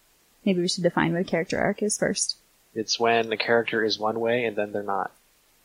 Maybe 0.45 0.61
we 0.61 0.69
should 0.69 0.85
define 0.85 1.13
what 1.13 1.23
a 1.23 1.25
character 1.25 1.59
arc 1.59 1.83
is 1.83 1.99
first. 1.99 2.37
It's 2.79 2.99
when 2.99 3.29
the 3.29 3.37
character 3.37 3.85
is 3.85 3.99
one 3.99 4.21
way 4.21 4.45
and 4.45 4.57
then 4.57 4.73
they're 4.73 4.83
not. 4.83 5.11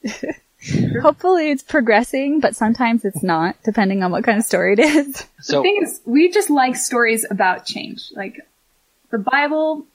Hopefully 1.01 1.51
it's 1.51 1.63
progressing, 1.63 2.39
but 2.39 2.55
sometimes 2.55 3.05
it's 3.05 3.21
not, 3.21 3.55
depending 3.63 4.01
on 4.01 4.11
what 4.11 4.23
kind 4.23 4.39
of 4.39 4.45
story 4.45 4.73
it 4.73 4.79
is. 4.79 5.27
The 5.45 5.61
thing 5.61 5.79
is, 5.83 5.99
we 6.05 6.31
just 6.31 6.49
like 6.49 6.77
stories 6.77 7.25
about 7.29 7.65
change. 7.65 8.11
Like 8.15 8.39
the 9.11 9.17
Bible, 9.17 9.85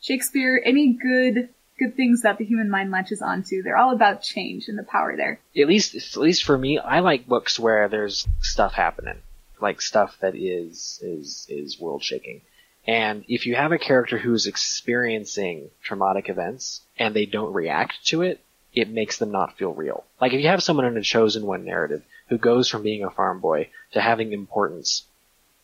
Shakespeare, 0.00 0.60
any 0.64 0.94
good 0.94 1.50
good 1.78 1.94
things 1.94 2.22
that 2.22 2.38
the 2.38 2.44
human 2.44 2.70
mind 2.70 2.90
latches 2.90 3.20
onto, 3.20 3.62
they're 3.62 3.76
all 3.76 3.92
about 3.92 4.22
change 4.22 4.68
and 4.68 4.78
the 4.78 4.82
power 4.84 5.16
there. 5.16 5.40
at 5.58 5.66
least 5.66 5.94
at 5.94 6.16
least 6.22 6.44
for 6.44 6.56
me, 6.56 6.78
I 6.78 7.00
like 7.00 7.26
books 7.26 7.60
where 7.60 7.88
there's 7.88 8.26
stuff 8.40 8.72
happening, 8.72 9.18
like 9.60 9.82
stuff 9.82 10.16
that 10.20 10.34
is 10.34 11.00
is 11.02 11.46
is 11.50 11.78
world 11.78 12.02
shaking. 12.02 12.40
And 12.86 13.24
if 13.28 13.46
you 13.46 13.54
have 13.54 13.72
a 13.72 13.78
character 13.78 14.18
who's 14.18 14.46
experiencing 14.46 15.70
traumatic 15.82 16.28
events 16.28 16.82
and 16.98 17.14
they 17.14 17.26
don't 17.26 17.52
react 17.52 18.06
to 18.06 18.22
it, 18.22 18.40
it 18.74 18.90
makes 18.90 19.18
them 19.18 19.30
not 19.30 19.56
feel 19.56 19.72
real. 19.72 20.04
Like 20.20 20.32
if 20.32 20.40
you 20.40 20.48
have 20.48 20.62
someone 20.62 20.86
in 20.86 20.96
a 20.96 21.02
chosen 21.02 21.46
one 21.46 21.64
narrative 21.64 22.02
who 22.28 22.38
goes 22.38 22.68
from 22.68 22.82
being 22.82 23.04
a 23.04 23.10
farm 23.10 23.40
boy 23.40 23.70
to 23.92 24.00
having 24.00 24.32
importance 24.32 25.04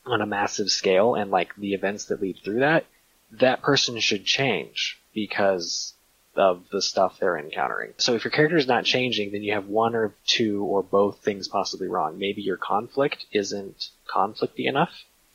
on 0.07 0.23
a 0.23 0.27
massive 0.27 0.71
scale 0.71 1.15
and 1.15 1.31
like 1.31 1.55
the 1.57 1.75
events 1.75 2.07
that 2.07 2.23
lead 2.23 2.39
through 2.43 2.61
that, 2.61 2.87
that 3.33 3.63
person 3.63 3.99
should 4.01 4.25
change 4.25 4.99
because 5.15 5.95
of 6.37 6.65
the 6.71 6.81
stuff 6.81 7.19
they're 7.19 7.39
encountering. 7.39 7.93
So 7.99 8.15
if 8.15 8.25
your 8.25 8.31
character 8.31 8.57
is 8.57 8.67
not 8.67 8.85
changing, 8.85 9.33
then 9.33 9.43
you 9.43 9.53
have 9.53 9.67
one 9.67 9.95
or 9.95 10.15
two 10.27 10.65
or 10.65 10.83
both 10.83 11.19
things 11.19 11.49
possibly 11.49 11.89
wrong. 11.89 12.19
Maybe 12.19 12.43
your 12.43 12.57
conflict 12.57 13.27
isn't 13.33 13.91
conflicty 14.09 14.67
enough, 14.67 14.93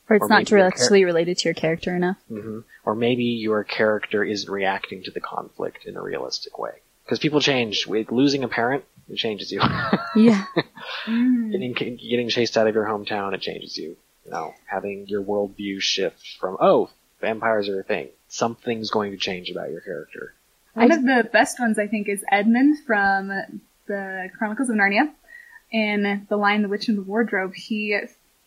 Or 0.10 0.18
it's 0.18 0.24
Or 0.24 0.30
not 0.30 0.38
maybe 0.40 0.50
your 0.52 0.60
char- 0.60 0.70
directly 0.70 1.06
related 1.06 1.38
to 1.40 1.50
your 1.50 1.54
character 1.56 1.96
enough. 1.96 2.18
hmm 2.28 2.60
or 2.86 2.94
maybe 2.94 3.24
your 3.24 3.64
character 3.64 4.24
isn't 4.24 4.52
reacting 4.52 5.02
to 5.04 5.12
the 5.12 5.20
conflict 5.20 5.86
in 5.86 5.96
a 5.98 6.02
realistic 6.02 6.60
way. 6.60 6.74
Because 7.04 7.18
people 7.18 7.42
change. 7.42 7.88
With 7.88 8.12
losing 8.12 8.44
a 8.44 8.48
parent, 8.48 8.84
it 9.10 9.18
changes 9.18 9.52
you. 9.52 9.62
Yeah. 10.16 10.46
getting 11.06 11.74
getting 11.74 12.30
chased 12.30 12.56
out 12.58 12.68
of 12.68 12.76
your 12.76 12.86
hometown, 12.86 13.34
it 13.34 13.42
changes 13.42 13.78
you. 13.78 13.98
You 14.26 14.32
know, 14.32 14.54
having 14.66 15.08
your 15.08 15.22
worldview 15.24 15.82
shift 15.82 16.36
from 16.40 16.58
oh, 16.60 16.90
vampires 17.22 17.68
are 17.70 17.80
a 17.80 17.84
thing. 17.84 18.10
Something's 18.28 18.90
going 18.92 19.12
to 19.12 19.18
change 19.18 19.50
about 19.50 19.72
your 19.72 19.82
character. 19.82 20.34
One 20.74 20.92
of 20.92 21.04
the 21.04 21.28
best 21.32 21.60
ones, 21.60 21.78
I 21.80 21.88
think, 21.88 22.08
is 22.10 22.24
Edmund 22.32 22.80
from 22.86 23.28
the 23.88 24.30
Chronicles 24.38 24.70
of 24.70 24.76
Narnia. 24.76 25.12
In 25.72 26.26
The 26.30 26.38
Lion, 26.38 26.62
the 26.62 26.70
Witch, 26.70 26.88
and 26.90 26.98
the 26.98 27.02
Wardrobe, 27.02 27.54
he 27.56 28.00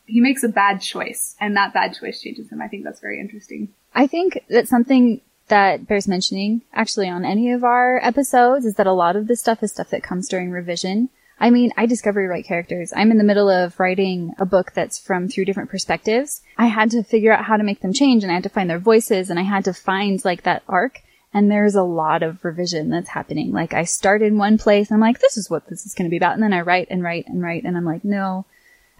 he 0.09 0.21
makes 0.21 0.43
a 0.43 0.49
bad 0.49 0.81
choice, 0.81 1.37
and 1.39 1.57
that 1.57 1.75
bad 1.75 1.95
choice 1.95 2.21
changes 2.21 2.51
him. 2.51 2.61
I 2.61 2.69
think 2.69 2.85
that's 2.85 3.01
very 3.01 3.21
interesting. 3.21 3.69
I 3.95 4.07
think 4.07 4.45
that 4.49 4.67
something 4.67 5.21
that 5.49 5.87
bears 5.87 6.09
mentioning 6.09 6.63
actually 6.73 7.09
on 7.09 7.25
any 7.25 7.53
of 7.53 7.65
our 7.65 7.99
episodes 8.03 8.65
is 8.65 8.75
that 8.75 8.87
a 8.87 8.93
lot 8.93 9.17
of 9.17 9.27
this 9.27 9.41
stuff 9.41 9.63
is 9.63 9.73
stuff 9.73 9.91
that 9.91 10.03
comes 10.03 10.29
during 10.29 10.51
revision. 10.51 11.09
I 11.41 11.51
mean, 11.51 11.73
I 11.77 11.87
discovery 11.87 12.27
write 12.27 12.47
characters. 12.47 12.93
I'm 12.97 13.11
in 13.11 13.19
the 13.19 13.25
middle 13.25 13.49
of 13.49 13.79
writing 13.79 14.35
a 14.39 14.47
book 14.47 14.73
that's 14.75 14.99
from 14.99 15.29
through 15.29 15.45
different 15.45 15.71
perspectives. 15.71 16.43
I 16.57 16.67
had 16.67 16.91
to 16.91 17.03
figure 17.03 17.33
out 17.33 17.45
how 17.45 17.57
to 17.57 17.63
make 17.65 17.81
them 17.81 17.93
change 17.93 18.23
and 18.23 18.33
I 18.33 18.35
had 18.35 18.43
to 18.43 18.49
find 18.49 18.69
their 18.69 18.79
voices 18.79 19.31
and 19.31 19.39
I 19.39 19.45
had 19.45 19.65
to 19.67 19.73
find 19.73 20.23
like 20.25 20.43
that 20.43 20.65
arc. 20.69 21.01
And 21.33 21.51
there's 21.51 21.75
a 21.75 21.83
lot 21.83 22.23
of 22.23 22.45
revision 22.45 22.91
that's 22.91 23.11
happening. 23.11 23.53
Like 23.53 23.73
I 23.73 23.85
start 23.85 24.23
in 24.23 24.39
one 24.39 24.59
place 24.59 24.91
and 24.91 24.97
I'm 24.97 25.01
like, 25.01 25.21
this 25.21 25.37
is 25.37 25.49
what 25.49 25.69
this 25.69 25.87
is 25.87 25.95
going 25.95 26.07
to 26.07 26.11
be 26.11 26.17
about. 26.17 26.35
And 26.35 26.43
then 26.43 26.53
I 26.53 26.63
write 26.63 26.89
and 26.91 27.03
write 27.03 27.29
and 27.29 27.43
write 27.43 27.65
and 27.65 27.77
I'm 27.77 27.85
like, 27.85 28.05
no, 28.05 28.45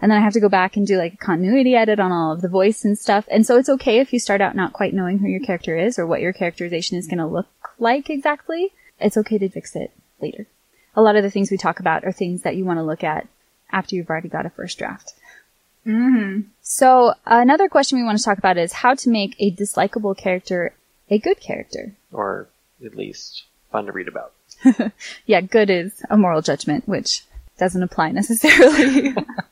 and 0.01 0.11
then 0.11 0.17
I 0.17 0.23
have 0.23 0.33
to 0.33 0.39
go 0.39 0.49
back 0.49 0.77
and 0.77 0.87
do 0.87 0.97
like 0.97 1.13
a 1.13 1.17
continuity 1.17 1.75
edit 1.75 1.99
on 1.99 2.11
all 2.11 2.31
of 2.31 2.41
the 2.41 2.47
voice 2.47 2.85
and 2.85 2.97
stuff. 2.97 3.25
And 3.29 3.45
so 3.45 3.57
it's 3.57 3.69
okay 3.69 3.99
if 3.99 4.13
you 4.13 4.19
start 4.19 4.41
out 4.41 4.55
not 4.55 4.73
quite 4.73 4.93
knowing 4.93 5.19
who 5.19 5.27
your 5.27 5.41
character 5.41 5.77
is 5.77 5.99
or 5.99 6.07
what 6.07 6.21
your 6.21 6.33
characterization 6.33 6.97
is 6.97 7.07
going 7.07 7.17
to 7.19 7.25
look 7.25 7.47
like 7.77 8.09
exactly. 8.09 8.73
It's 8.99 9.17
okay 9.17 9.37
to 9.37 9.49
fix 9.49 9.75
it 9.75 9.91
later. 10.21 10.47
A 10.95 11.01
lot 11.01 11.15
of 11.15 11.23
the 11.23 11.29
things 11.29 11.51
we 11.51 11.57
talk 11.57 11.79
about 11.79 12.03
are 12.03 12.11
things 12.11 12.41
that 12.43 12.55
you 12.55 12.65
want 12.65 12.79
to 12.79 12.83
look 12.83 13.03
at 13.03 13.27
after 13.71 13.95
you've 13.95 14.09
already 14.09 14.29
got 14.29 14.45
a 14.45 14.49
first 14.49 14.77
draft. 14.77 15.13
Mm-hmm. 15.85 16.41
So 16.61 17.13
another 17.25 17.69
question 17.69 17.97
we 17.97 18.03
want 18.03 18.17
to 18.17 18.23
talk 18.23 18.37
about 18.37 18.57
is 18.57 18.73
how 18.73 18.95
to 18.95 19.09
make 19.09 19.35
a 19.39 19.51
dislikable 19.51 20.17
character 20.17 20.73
a 21.09 21.17
good 21.17 21.39
character. 21.39 21.95
Or 22.11 22.47
at 22.85 22.95
least 22.95 23.45
fun 23.71 23.85
to 23.85 23.91
read 23.91 24.07
about. 24.07 24.33
Yeah, 25.25 25.41
good 25.41 25.69
is 25.69 26.03
a 26.09 26.17
moral 26.17 26.41
judgment, 26.41 26.87
which 26.87 27.23
doesn't 27.57 27.83
apply 27.83 28.11
necessarily. 28.13 29.15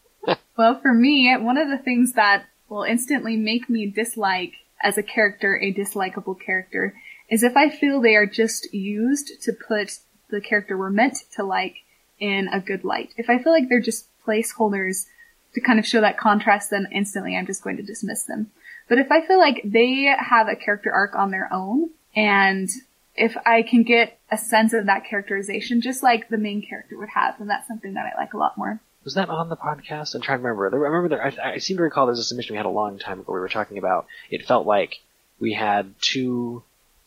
Well, 0.57 0.79
for 0.81 0.91
me, 0.91 1.31
one 1.37 1.57
of 1.57 1.69
the 1.69 1.77
things 1.77 2.13
that 2.13 2.45
will 2.67 2.83
instantly 2.83 3.37
make 3.37 3.69
me 3.69 3.85
dislike 3.85 4.53
as 4.81 4.97
a 4.97 5.03
character 5.03 5.59
a 5.61 5.73
dislikable 5.73 6.39
character 6.39 6.95
is 7.29 7.43
if 7.43 7.55
I 7.55 7.69
feel 7.69 8.01
they 8.01 8.15
are 8.15 8.25
just 8.25 8.73
used 8.73 9.41
to 9.43 9.53
put 9.53 9.99
the 10.29 10.41
character 10.41 10.77
we're 10.77 10.89
meant 10.89 11.17
to 11.35 11.43
like 11.43 11.75
in 12.19 12.47
a 12.51 12.59
good 12.59 12.83
light. 12.83 13.13
If 13.17 13.29
I 13.29 13.37
feel 13.37 13.53
like 13.53 13.69
they're 13.69 13.79
just 13.79 14.07
placeholders 14.25 15.05
to 15.53 15.61
kind 15.61 15.79
of 15.79 15.85
show 15.85 16.01
that 16.01 16.17
contrast, 16.17 16.71
then 16.71 16.87
instantly 16.91 17.37
I'm 17.37 17.45
just 17.45 17.63
going 17.63 17.77
to 17.77 17.83
dismiss 17.83 18.23
them. 18.23 18.51
But 18.89 18.97
if 18.97 19.11
I 19.11 19.25
feel 19.25 19.39
like 19.39 19.61
they 19.63 20.13
have 20.17 20.47
a 20.47 20.55
character 20.55 20.91
arc 20.91 21.15
on 21.15 21.31
their 21.31 21.51
own, 21.53 21.91
and 22.15 22.69
if 23.15 23.37
I 23.45 23.61
can 23.61 23.83
get 23.83 24.19
a 24.31 24.37
sense 24.37 24.73
of 24.73 24.87
that 24.87 25.05
characterization, 25.05 25.81
just 25.81 26.03
like 26.03 26.29
the 26.29 26.37
main 26.37 26.65
character 26.67 26.97
would 26.97 27.09
have, 27.09 27.37
then 27.37 27.47
that's 27.47 27.67
something 27.67 27.93
that 27.93 28.11
I 28.11 28.19
like 28.19 28.33
a 28.33 28.37
lot 28.37 28.57
more. 28.57 28.81
Was 29.07 29.13
that 29.13 29.29
on 29.29 29.47
the 29.47 29.55
podcast? 29.55 30.15
I'm 30.15 30.21
trying 30.21 30.39
to 30.39 30.43
remember. 30.43 30.67
I 30.67 30.89
remember 30.89 31.07
there, 31.07 31.23
I, 31.23 31.53
I 31.53 31.57
seem 31.59 31.77
to 31.77 31.83
recall 31.83 32.07
there's 32.07 32.19
a 32.19 32.25
submission 32.25 32.55
we 32.55 32.57
had 32.57 32.65
a 32.65 32.69
long 32.69 32.99
time 32.99 33.21
ago. 33.21 33.31
We 33.31 33.39
were 33.39 33.47
talking 33.47 33.77
about. 33.77 34.05
It 34.29 34.45
felt 34.45 34.67
like 34.67 34.97
we 35.39 35.53
had 35.53 35.93
two 36.01 36.61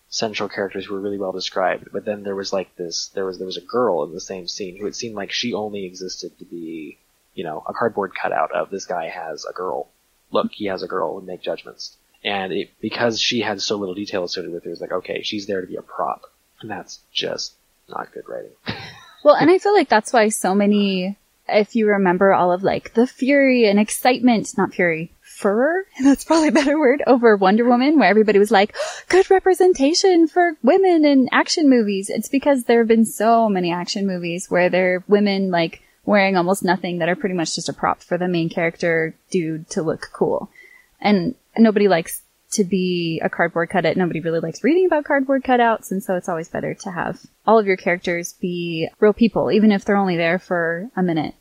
central 0.08 0.48
characters 0.48 0.86
who 0.86 0.94
were 0.94 1.00
really 1.00 1.18
well 1.18 1.32
described, 1.32 1.90
but 1.92 2.06
then 2.06 2.22
there 2.22 2.34
was 2.34 2.54
like 2.54 2.74
this. 2.76 3.10
There 3.12 3.26
was 3.26 3.36
there 3.36 3.46
was 3.46 3.58
a 3.58 3.60
girl 3.60 4.02
in 4.04 4.14
the 4.14 4.20
same 4.20 4.48
scene 4.48 4.78
who 4.78 4.86
it 4.86 4.96
seemed 4.96 5.14
like 5.14 5.30
she 5.30 5.52
only 5.52 5.84
existed 5.84 6.38
to 6.38 6.46
be, 6.46 6.96
you 7.34 7.44
know, 7.44 7.62
a 7.68 7.74
cardboard 7.74 8.12
cutout 8.14 8.50
of 8.52 8.70
this 8.70 8.86
guy 8.86 9.10
has 9.10 9.44
a 9.44 9.52
girl. 9.52 9.88
Look, 10.30 10.52
he 10.52 10.68
has 10.68 10.82
a 10.82 10.88
girl 10.88 11.18
and 11.18 11.26
make 11.26 11.42
judgments. 11.42 11.98
And 12.24 12.50
it, 12.50 12.70
because 12.80 13.20
she 13.20 13.42
had 13.42 13.60
so 13.60 13.76
little 13.76 13.94
detail 13.94 14.24
associated 14.24 14.54
with 14.54 14.64
her, 14.64 14.70
it's 14.70 14.80
like, 14.80 14.92
okay, 14.92 15.22
she's 15.22 15.46
there 15.46 15.60
to 15.60 15.66
be 15.66 15.76
a 15.76 15.82
prop. 15.82 16.22
And 16.62 16.70
that's 16.70 17.00
just 17.12 17.52
not 17.90 18.10
good 18.14 18.26
writing. 18.26 18.52
Well, 19.22 19.34
and 19.34 19.50
I 19.50 19.58
feel 19.58 19.74
like 19.74 19.90
that's 19.90 20.14
why 20.14 20.30
so 20.30 20.54
many, 20.54 21.18
if 21.52 21.74
you 21.76 21.86
remember 21.86 22.32
all 22.32 22.52
of 22.52 22.62
like 22.62 22.94
the 22.94 23.06
fury 23.06 23.68
and 23.68 23.78
excitement, 23.78 24.56
not 24.56 24.74
fury, 24.74 25.12
furor, 25.22 25.86
that's 26.02 26.24
probably 26.24 26.48
a 26.48 26.52
better 26.52 26.78
word, 26.78 27.02
over 27.06 27.36
Wonder 27.36 27.64
Woman, 27.64 27.98
where 27.98 28.08
everybody 28.08 28.38
was 28.38 28.50
like, 28.50 28.74
good 29.08 29.30
representation 29.30 30.28
for 30.28 30.56
women 30.62 31.04
in 31.04 31.28
action 31.32 31.68
movies. 31.68 32.10
It's 32.10 32.28
because 32.28 32.64
there 32.64 32.78
have 32.78 32.88
been 32.88 33.06
so 33.06 33.48
many 33.48 33.72
action 33.72 34.06
movies 34.06 34.50
where 34.50 34.68
there 34.68 34.96
are 34.96 35.04
women 35.08 35.50
like 35.50 35.82
wearing 36.04 36.36
almost 36.36 36.62
nothing 36.62 36.98
that 36.98 37.08
are 37.08 37.16
pretty 37.16 37.34
much 37.34 37.54
just 37.54 37.68
a 37.68 37.72
prop 37.72 38.02
for 38.02 38.18
the 38.18 38.28
main 38.28 38.48
character 38.48 39.14
dude 39.30 39.68
to 39.70 39.82
look 39.82 40.08
cool. 40.12 40.50
And 41.00 41.34
nobody 41.56 41.88
likes 41.88 42.22
to 42.52 42.64
be 42.64 43.20
a 43.22 43.30
cardboard 43.30 43.70
cutout. 43.70 43.96
Nobody 43.96 44.20
really 44.20 44.40
likes 44.40 44.64
reading 44.64 44.86
about 44.86 45.04
cardboard 45.04 45.44
cutouts, 45.44 45.90
and 45.90 46.02
so 46.02 46.16
it's 46.16 46.28
always 46.28 46.48
better 46.48 46.74
to 46.74 46.90
have 46.90 47.20
all 47.46 47.58
of 47.58 47.66
your 47.66 47.76
characters 47.76 48.34
be 48.40 48.88
real 48.98 49.12
people, 49.12 49.52
even 49.52 49.70
if 49.70 49.84
they're 49.84 49.96
only 49.96 50.16
there 50.16 50.38
for 50.38 50.90
a 50.96 51.02
minute 51.02 51.34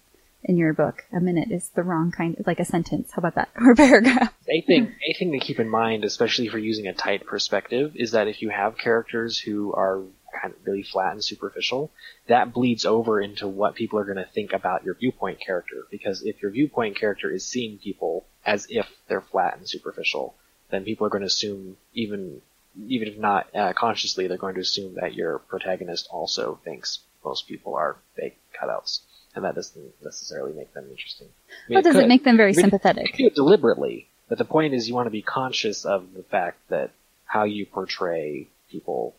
in 0.43 0.57
your 0.57 0.73
book. 0.73 1.03
A 1.11 1.19
minute 1.19 1.51
is 1.51 1.69
the 1.69 1.83
wrong 1.83 2.11
kind, 2.11 2.37
of, 2.39 2.47
like 2.47 2.59
a 2.59 2.65
sentence. 2.65 3.11
How 3.11 3.19
about 3.19 3.35
that? 3.35 3.49
Or 3.55 3.71
a 3.71 3.75
paragraph. 3.75 4.33
A 4.49 4.61
thing, 4.61 4.95
a 5.07 5.13
thing 5.17 5.31
to 5.33 5.39
keep 5.39 5.59
in 5.59 5.69
mind, 5.69 6.03
especially 6.03 6.47
for 6.47 6.57
using 6.57 6.87
a 6.87 6.93
tight 6.93 7.25
perspective, 7.25 7.93
is 7.95 8.11
that 8.11 8.27
if 8.27 8.41
you 8.41 8.49
have 8.49 8.77
characters 8.77 9.37
who 9.37 9.73
are 9.73 10.01
kind 10.41 10.53
of 10.53 10.59
really 10.65 10.83
flat 10.83 11.13
and 11.13 11.23
superficial, 11.23 11.91
that 12.27 12.53
bleeds 12.53 12.85
over 12.85 13.19
into 13.19 13.47
what 13.47 13.75
people 13.75 13.99
are 13.99 14.05
going 14.05 14.17
to 14.17 14.31
think 14.33 14.53
about 14.53 14.83
your 14.83 14.95
viewpoint 14.95 15.39
character. 15.39 15.85
Because 15.91 16.23
if 16.23 16.41
your 16.41 16.51
viewpoint 16.51 16.97
character 16.97 17.29
is 17.29 17.45
seeing 17.45 17.77
people 17.77 18.25
as 18.45 18.67
if 18.69 18.87
they're 19.07 19.21
flat 19.21 19.57
and 19.57 19.67
superficial, 19.67 20.35
then 20.69 20.85
people 20.85 21.05
are 21.05 21.09
going 21.09 21.21
to 21.21 21.27
assume, 21.27 21.77
even 21.93 22.41
even 22.87 23.07
if 23.07 23.17
not 23.17 23.53
uh, 23.55 23.73
consciously, 23.73 24.27
they're 24.27 24.37
going 24.37 24.55
to 24.55 24.61
assume 24.61 24.95
that 24.95 25.13
your 25.13 25.39
protagonist 25.39 26.07
also 26.11 26.59
thinks 26.63 26.99
most 27.25 27.47
people 27.47 27.75
are 27.75 27.97
fake 28.15 28.37
cutouts, 28.59 29.01
and 29.39 29.45
that 29.45 29.55
doesn't 29.55 30.03
necessarily 30.03 30.53
make 30.53 30.73
them 30.73 30.85
interesting. 30.91 31.27
I 31.27 31.69
mean, 31.69 31.75
Well, 31.77 31.83
does 31.83 31.95
it 31.95 32.01
could. 32.01 32.07
make 32.09 32.23
them 32.23 32.37
very 32.37 32.51
I 32.51 32.55
mean, 32.55 32.63
sympathetic? 32.65 33.17
You 33.17 33.25
do 33.25 33.27
it 33.27 33.35
deliberately, 33.35 34.07
but 34.27 34.37
the 34.37 34.45
point 34.45 34.73
is 34.73 34.87
you 34.87 34.95
want 34.95 35.07
to 35.07 35.11
be 35.11 35.21
conscious 35.21 35.85
of 35.85 36.13
the 36.13 36.23
fact 36.23 36.57
that 36.69 36.91
how 37.25 37.43
you 37.43 37.65
portray 37.65 38.47
people. 38.69 39.15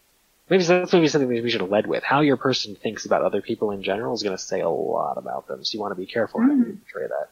Maybe 0.48 0.64
that's 0.64 0.92
maybe 0.92 1.08
something 1.08 1.28
that 1.28 1.42
we 1.42 1.50
should 1.50 1.60
have 1.60 1.70
led 1.70 1.86
with. 1.86 2.02
How 2.02 2.20
your 2.20 2.36
person 2.36 2.74
thinks 2.74 3.06
about 3.06 3.22
other 3.22 3.40
people 3.40 3.70
in 3.70 3.82
general 3.82 4.14
is 4.14 4.22
going 4.22 4.36
to 4.36 4.42
say 4.42 4.60
a 4.60 4.68
lot 4.68 5.16
about 5.16 5.46
them, 5.46 5.64
so 5.64 5.74
you 5.74 5.80
want 5.80 5.92
to 5.92 6.00
be 6.00 6.06
careful 6.06 6.40
how 6.40 6.48
you 6.48 6.54
mm-hmm. 6.54 6.76
portray 6.92 7.06
that. 7.06 7.30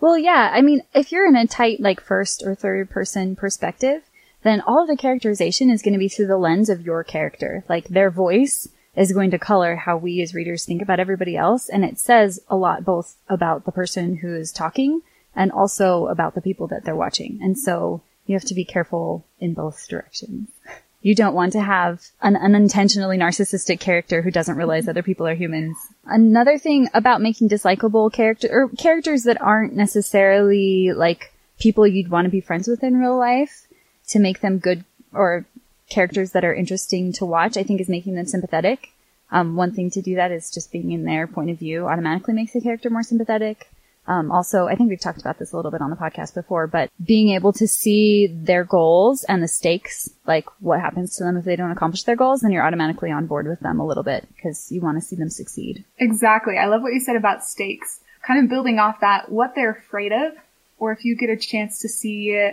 Well, 0.00 0.16
yeah. 0.16 0.50
I 0.52 0.62
mean, 0.62 0.82
if 0.94 1.12
you're 1.12 1.26
in 1.26 1.36
a 1.36 1.46
tight, 1.46 1.80
like, 1.80 2.00
first 2.00 2.42
or 2.44 2.54
third 2.54 2.90
person 2.90 3.36
perspective, 3.36 4.02
then 4.42 4.60
all 4.60 4.82
of 4.82 4.88
the 4.88 4.96
characterization 4.96 5.70
is 5.70 5.82
going 5.82 5.94
to 5.94 5.98
be 5.98 6.08
through 6.08 6.26
the 6.26 6.36
lens 6.36 6.68
of 6.68 6.82
your 6.82 7.04
character. 7.04 7.64
Like, 7.68 7.88
their 7.88 8.10
voice 8.10 8.68
is 8.94 9.12
going 9.12 9.30
to 9.30 9.38
color 9.38 9.76
how 9.76 9.96
we 9.96 10.20
as 10.22 10.34
readers 10.34 10.64
think 10.64 10.82
about 10.82 11.00
everybody 11.00 11.36
else. 11.36 11.68
And 11.68 11.84
it 11.84 11.98
says 11.98 12.40
a 12.48 12.56
lot 12.56 12.84
both 12.84 13.16
about 13.28 13.64
the 13.64 13.72
person 13.72 14.16
who 14.16 14.34
is 14.34 14.52
talking 14.52 15.02
and 15.34 15.50
also 15.50 16.06
about 16.08 16.34
the 16.34 16.42
people 16.42 16.66
that 16.68 16.84
they're 16.84 16.96
watching. 16.96 17.38
And 17.42 17.58
so 17.58 18.02
you 18.26 18.34
have 18.34 18.44
to 18.44 18.54
be 18.54 18.64
careful 18.64 19.24
in 19.38 19.54
both 19.54 19.88
directions. 19.88 20.48
You 21.04 21.16
don't 21.16 21.34
want 21.34 21.52
to 21.54 21.60
have 21.60 22.00
an 22.20 22.36
unintentionally 22.36 23.18
narcissistic 23.18 23.80
character 23.80 24.22
who 24.22 24.30
doesn't 24.30 24.56
realize 24.56 24.86
other 24.86 25.02
people 25.02 25.26
are 25.26 25.34
humans. 25.34 25.76
Another 26.04 26.58
thing 26.58 26.88
about 26.94 27.20
making 27.20 27.48
dislikable 27.48 28.12
character 28.12 28.48
or 28.48 28.68
characters 28.68 29.24
that 29.24 29.42
aren't 29.42 29.74
necessarily 29.74 30.92
like 30.92 31.32
people 31.58 31.88
you'd 31.88 32.08
want 32.08 32.26
to 32.26 32.30
be 32.30 32.40
friends 32.40 32.68
with 32.68 32.84
in 32.84 32.98
real 32.98 33.18
life 33.18 33.66
to 34.10 34.20
make 34.20 34.42
them 34.42 34.58
good 34.58 34.84
or 35.12 35.44
characters 35.92 36.32
that 36.32 36.44
are 36.44 36.54
interesting 36.54 37.12
to 37.14 37.26
watch, 37.26 37.56
I 37.56 37.62
think 37.62 37.80
is 37.80 37.88
making 37.88 38.14
them 38.14 38.26
sympathetic. 38.26 38.90
Um, 39.30 39.56
one 39.56 39.72
thing 39.72 39.90
to 39.90 40.02
do 40.02 40.16
that 40.16 40.30
is 40.30 40.50
just 40.50 40.72
being 40.72 40.92
in 40.92 41.04
their 41.04 41.26
point 41.26 41.50
of 41.50 41.58
view 41.58 41.86
automatically 41.86 42.34
makes 42.34 42.52
the 42.52 42.60
character 42.60 42.90
more 42.90 43.02
sympathetic. 43.02 43.68
Um, 44.06 44.32
also, 44.32 44.66
I 44.66 44.74
think 44.74 44.90
we've 44.90 45.00
talked 45.00 45.20
about 45.20 45.38
this 45.38 45.52
a 45.52 45.56
little 45.56 45.70
bit 45.70 45.80
on 45.80 45.90
the 45.90 45.96
podcast 45.96 46.34
before, 46.34 46.66
but 46.66 46.90
being 47.02 47.30
able 47.30 47.52
to 47.54 47.68
see 47.68 48.26
their 48.26 48.64
goals 48.64 49.24
and 49.24 49.42
the 49.42 49.48
stakes, 49.48 50.10
like 50.26 50.46
what 50.60 50.80
happens 50.80 51.16
to 51.16 51.24
them 51.24 51.36
if 51.36 51.44
they 51.44 51.56
don't 51.56 51.70
accomplish 51.70 52.02
their 52.02 52.16
goals, 52.16 52.40
then 52.40 52.50
you're 52.50 52.66
automatically 52.66 53.12
on 53.12 53.26
board 53.26 53.46
with 53.46 53.60
them 53.60 53.78
a 53.78 53.86
little 53.86 54.02
bit 54.02 54.26
because 54.34 54.72
you 54.72 54.80
want 54.80 54.98
to 54.98 55.06
see 55.06 55.16
them 55.16 55.30
succeed. 55.30 55.84
Exactly. 55.98 56.58
I 56.58 56.66
love 56.66 56.82
what 56.82 56.92
you 56.92 57.00
said 57.00 57.16
about 57.16 57.44
stakes. 57.44 58.00
Kind 58.26 58.42
of 58.42 58.50
building 58.50 58.78
off 58.78 59.00
that, 59.00 59.30
what 59.30 59.54
they're 59.54 59.70
afraid 59.72 60.12
of, 60.12 60.32
or 60.78 60.92
if 60.92 61.04
you 61.04 61.16
get 61.16 61.30
a 61.30 61.36
chance 61.36 61.80
to 61.80 61.88
see 61.88 62.50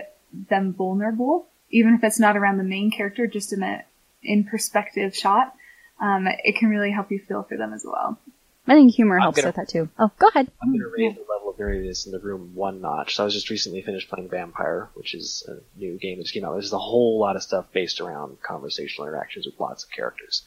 them 0.50 0.74
vulnerable, 0.74 1.49
even 1.72 1.94
if 1.96 2.04
it's 2.04 2.20
not 2.20 2.38
around 2.38 2.58
the 2.58 2.64
main 2.64 2.92
character, 2.92 3.28
just 3.28 3.54
in 3.54 3.64
a 3.64 3.84
in 4.22 4.44
perspective 4.44 5.16
shot, 5.16 5.54
um, 6.02 6.28
it 6.28 6.58
can 6.58 6.70
really 6.70 6.92
help 6.92 7.12
you 7.12 7.20
feel 7.20 7.44
for 7.44 7.58
them 7.58 7.74
as 7.74 7.86
well. 7.86 8.20
I 8.68 8.74
think 8.76 8.94
humor 8.94 9.16
I'm 9.16 9.22
helps 9.24 9.38
gonna- 9.38 9.48
with 9.48 9.56
that 9.56 9.70
too. 9.70 9.90
Oh, 9.98 10.12
go 10.20 10.28
ahead. 10.28 10.52
I'm 10.62 10.70
going 10.70 10.82
to 10.82 10.88
raise 10.96 11.16
the 11.16 11.22
level 11.22 11.50
of 11.50 11.58
nerviness 11.58 12.06
in 12.06 12.12
the 12.12 12.20
room 12.20 12.52
one 12.54 12.82
notch. 12.82 13.16
So 13.16 13.24
I 13.24 13.26
was 13.26 13.34
just 13.34 13.50
recently 13.50 13.82
finished 13.82 14.10
playing 14.10 14.30
Vampyr, 14.30 14.90
which 14.94 15.16
is 15.16 15.44
a 15.48 15.80
new 15.80 15.98
game 15.98 16.18
that 16.18 16.24
just 16.26 16.36
came 16.36 16.46
out. 16.46 16.52
There's 16.54 16.72
a 16.72 16.78
whole 16.78 17.20
lot 17.20 17.36
of 17.36 17.42
stuff 17.42 17.66
based 17.74 18.00
around 18.00 18.42
conversational 18.44 19.08
interactions 19.08 19.48
with 19.48 19.60
lots 19.60 19.86
of 19.86 19.92
characters. 19.92 20.44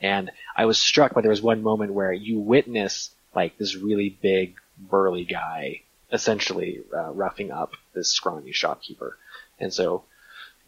And 0.00 0.30
I 0.56 0.66
was 0.66 0.78
struck 0.78 1.14
by 1.14 1.22
there 1.22 1.30
was 1.30 1.42
one 1.42 1.62
moment 1.62 1.92
where 1.92 2.12
you 2.12 2.38
witness 2.38 3.10
like 3.34 3.58
this 3.58 3.74
really 3.74 4.16
big, 4.22 4.54
burly 4.78 5.24
guy 5.24 5.80
essentially 6.12 6.80
uh, 6.96 7.10
roughing 7.10 7.50
up 7.50 7.72
this 7.92 8.10
scrawny 8.12 8.52
shopkeeper. 8.52 9.18
And 9.58 9.74
so 9.74 10.04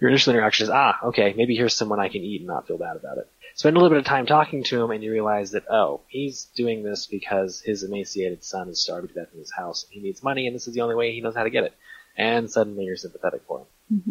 your 0.01 0.11
initial 0.11 0.33
interaction 0.35 0.65
is, 0.65 0.71
ah, 0.71 0.99
okay, 1.05 1.35
maybe 1.37 1.57
here's 1.57 1.75
someone 1.75 2.01
I 2.01 2.09
can 2.09 2.23
eat 2.23 2.41
and 2.41 2.47
not 2.47 2.67
feel 2.67 2.79
bad 2.79 2.97
about 2.97 3.19
it. 3.19 3.29
Spend 3.55 3.77
a 3.77 3.81
little 3.81 3.97
bit 3.97 3.99
of 3.99 4.05
time 4.05 4.27
talking 4.27 4.63
to 4.65 4.83
him 4.83 4.91
and 4.91 5.03
you 5.03 5.11
realize 5.11 5.53
that, 5.53 5.65
oh, 5.71 6.03
he's 6.09 6.45
doing 6.55 6.83
this 6.83 7.07
because 7.07 7.61
his 7.61 7.83
emaciated 7.83 8.45
son 8.45 8.69
is 8.69 8.83
starving 8.83 9.09
to 9.09 9.15
death 9.15 9.29
in 9.33 9.39
his 9.39 9.53
house 9.53 9.85
and 9.85 9.95
he 9.95 10.01
needs 10.01 10.23
money 10.23 10.47
and 10.47 10.55
this 10.55 10.69
is 10.69 10.75
the 10.75 10.83
only 10.83 10.95
way 10.95 11.13
he 11.13 11.23
knows 11.23 11.35
how 11.35 11.45
to 11.45 11.51
get 11.51 11.65
it. 11.65 11.73
And 12.19 12.51
suddenly 12.51 12.85
you're 12.85 12.97
sympathetic 12.97 13.43
for 13.47 13.61
him. 13.61 13.67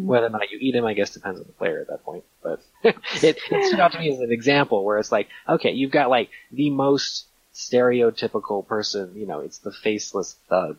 Whether 0.08 0.28
or 0.28 0.30
not 0.30 0.52
you 0.52 0.58
eat 0.60 0.76
him, 0.76 0.86
I 0.86 0.94
guess 0.94 1.12
depends 1.12 1.40
on 1.40 1.46
the 1.46 1.54
player 1.54 1.82
at 1.82 1.88
that 1.88 2.04
point. 2.04 2.24
But 2.42 2.62
it, 2.84 3.38
it 3.52 3.66
stood 3.68 3.80
out 3.80 3.92
to 3.92 4.00
me 4.00 4.12
as 4.12 4.20
an 4.20 4.32
example 4.32 4.84
where 4.84 4.98
it's 4.98 5.12
like, 5.12 5.28
okay, 5.48 5.72
you've 5.72 5.92
got 5.92 6.10
like 6.10 6.30
the 6.52 6.70
most 6.70 7.26
stereotypical 7.54 8.66
person, 8.66 9.14
you 9.16 9.26
know, 9.26 9.40
it's 9.40 9.60
the 9.60 9.72
faceless 9.72 10.36
thug. 10.50 10.78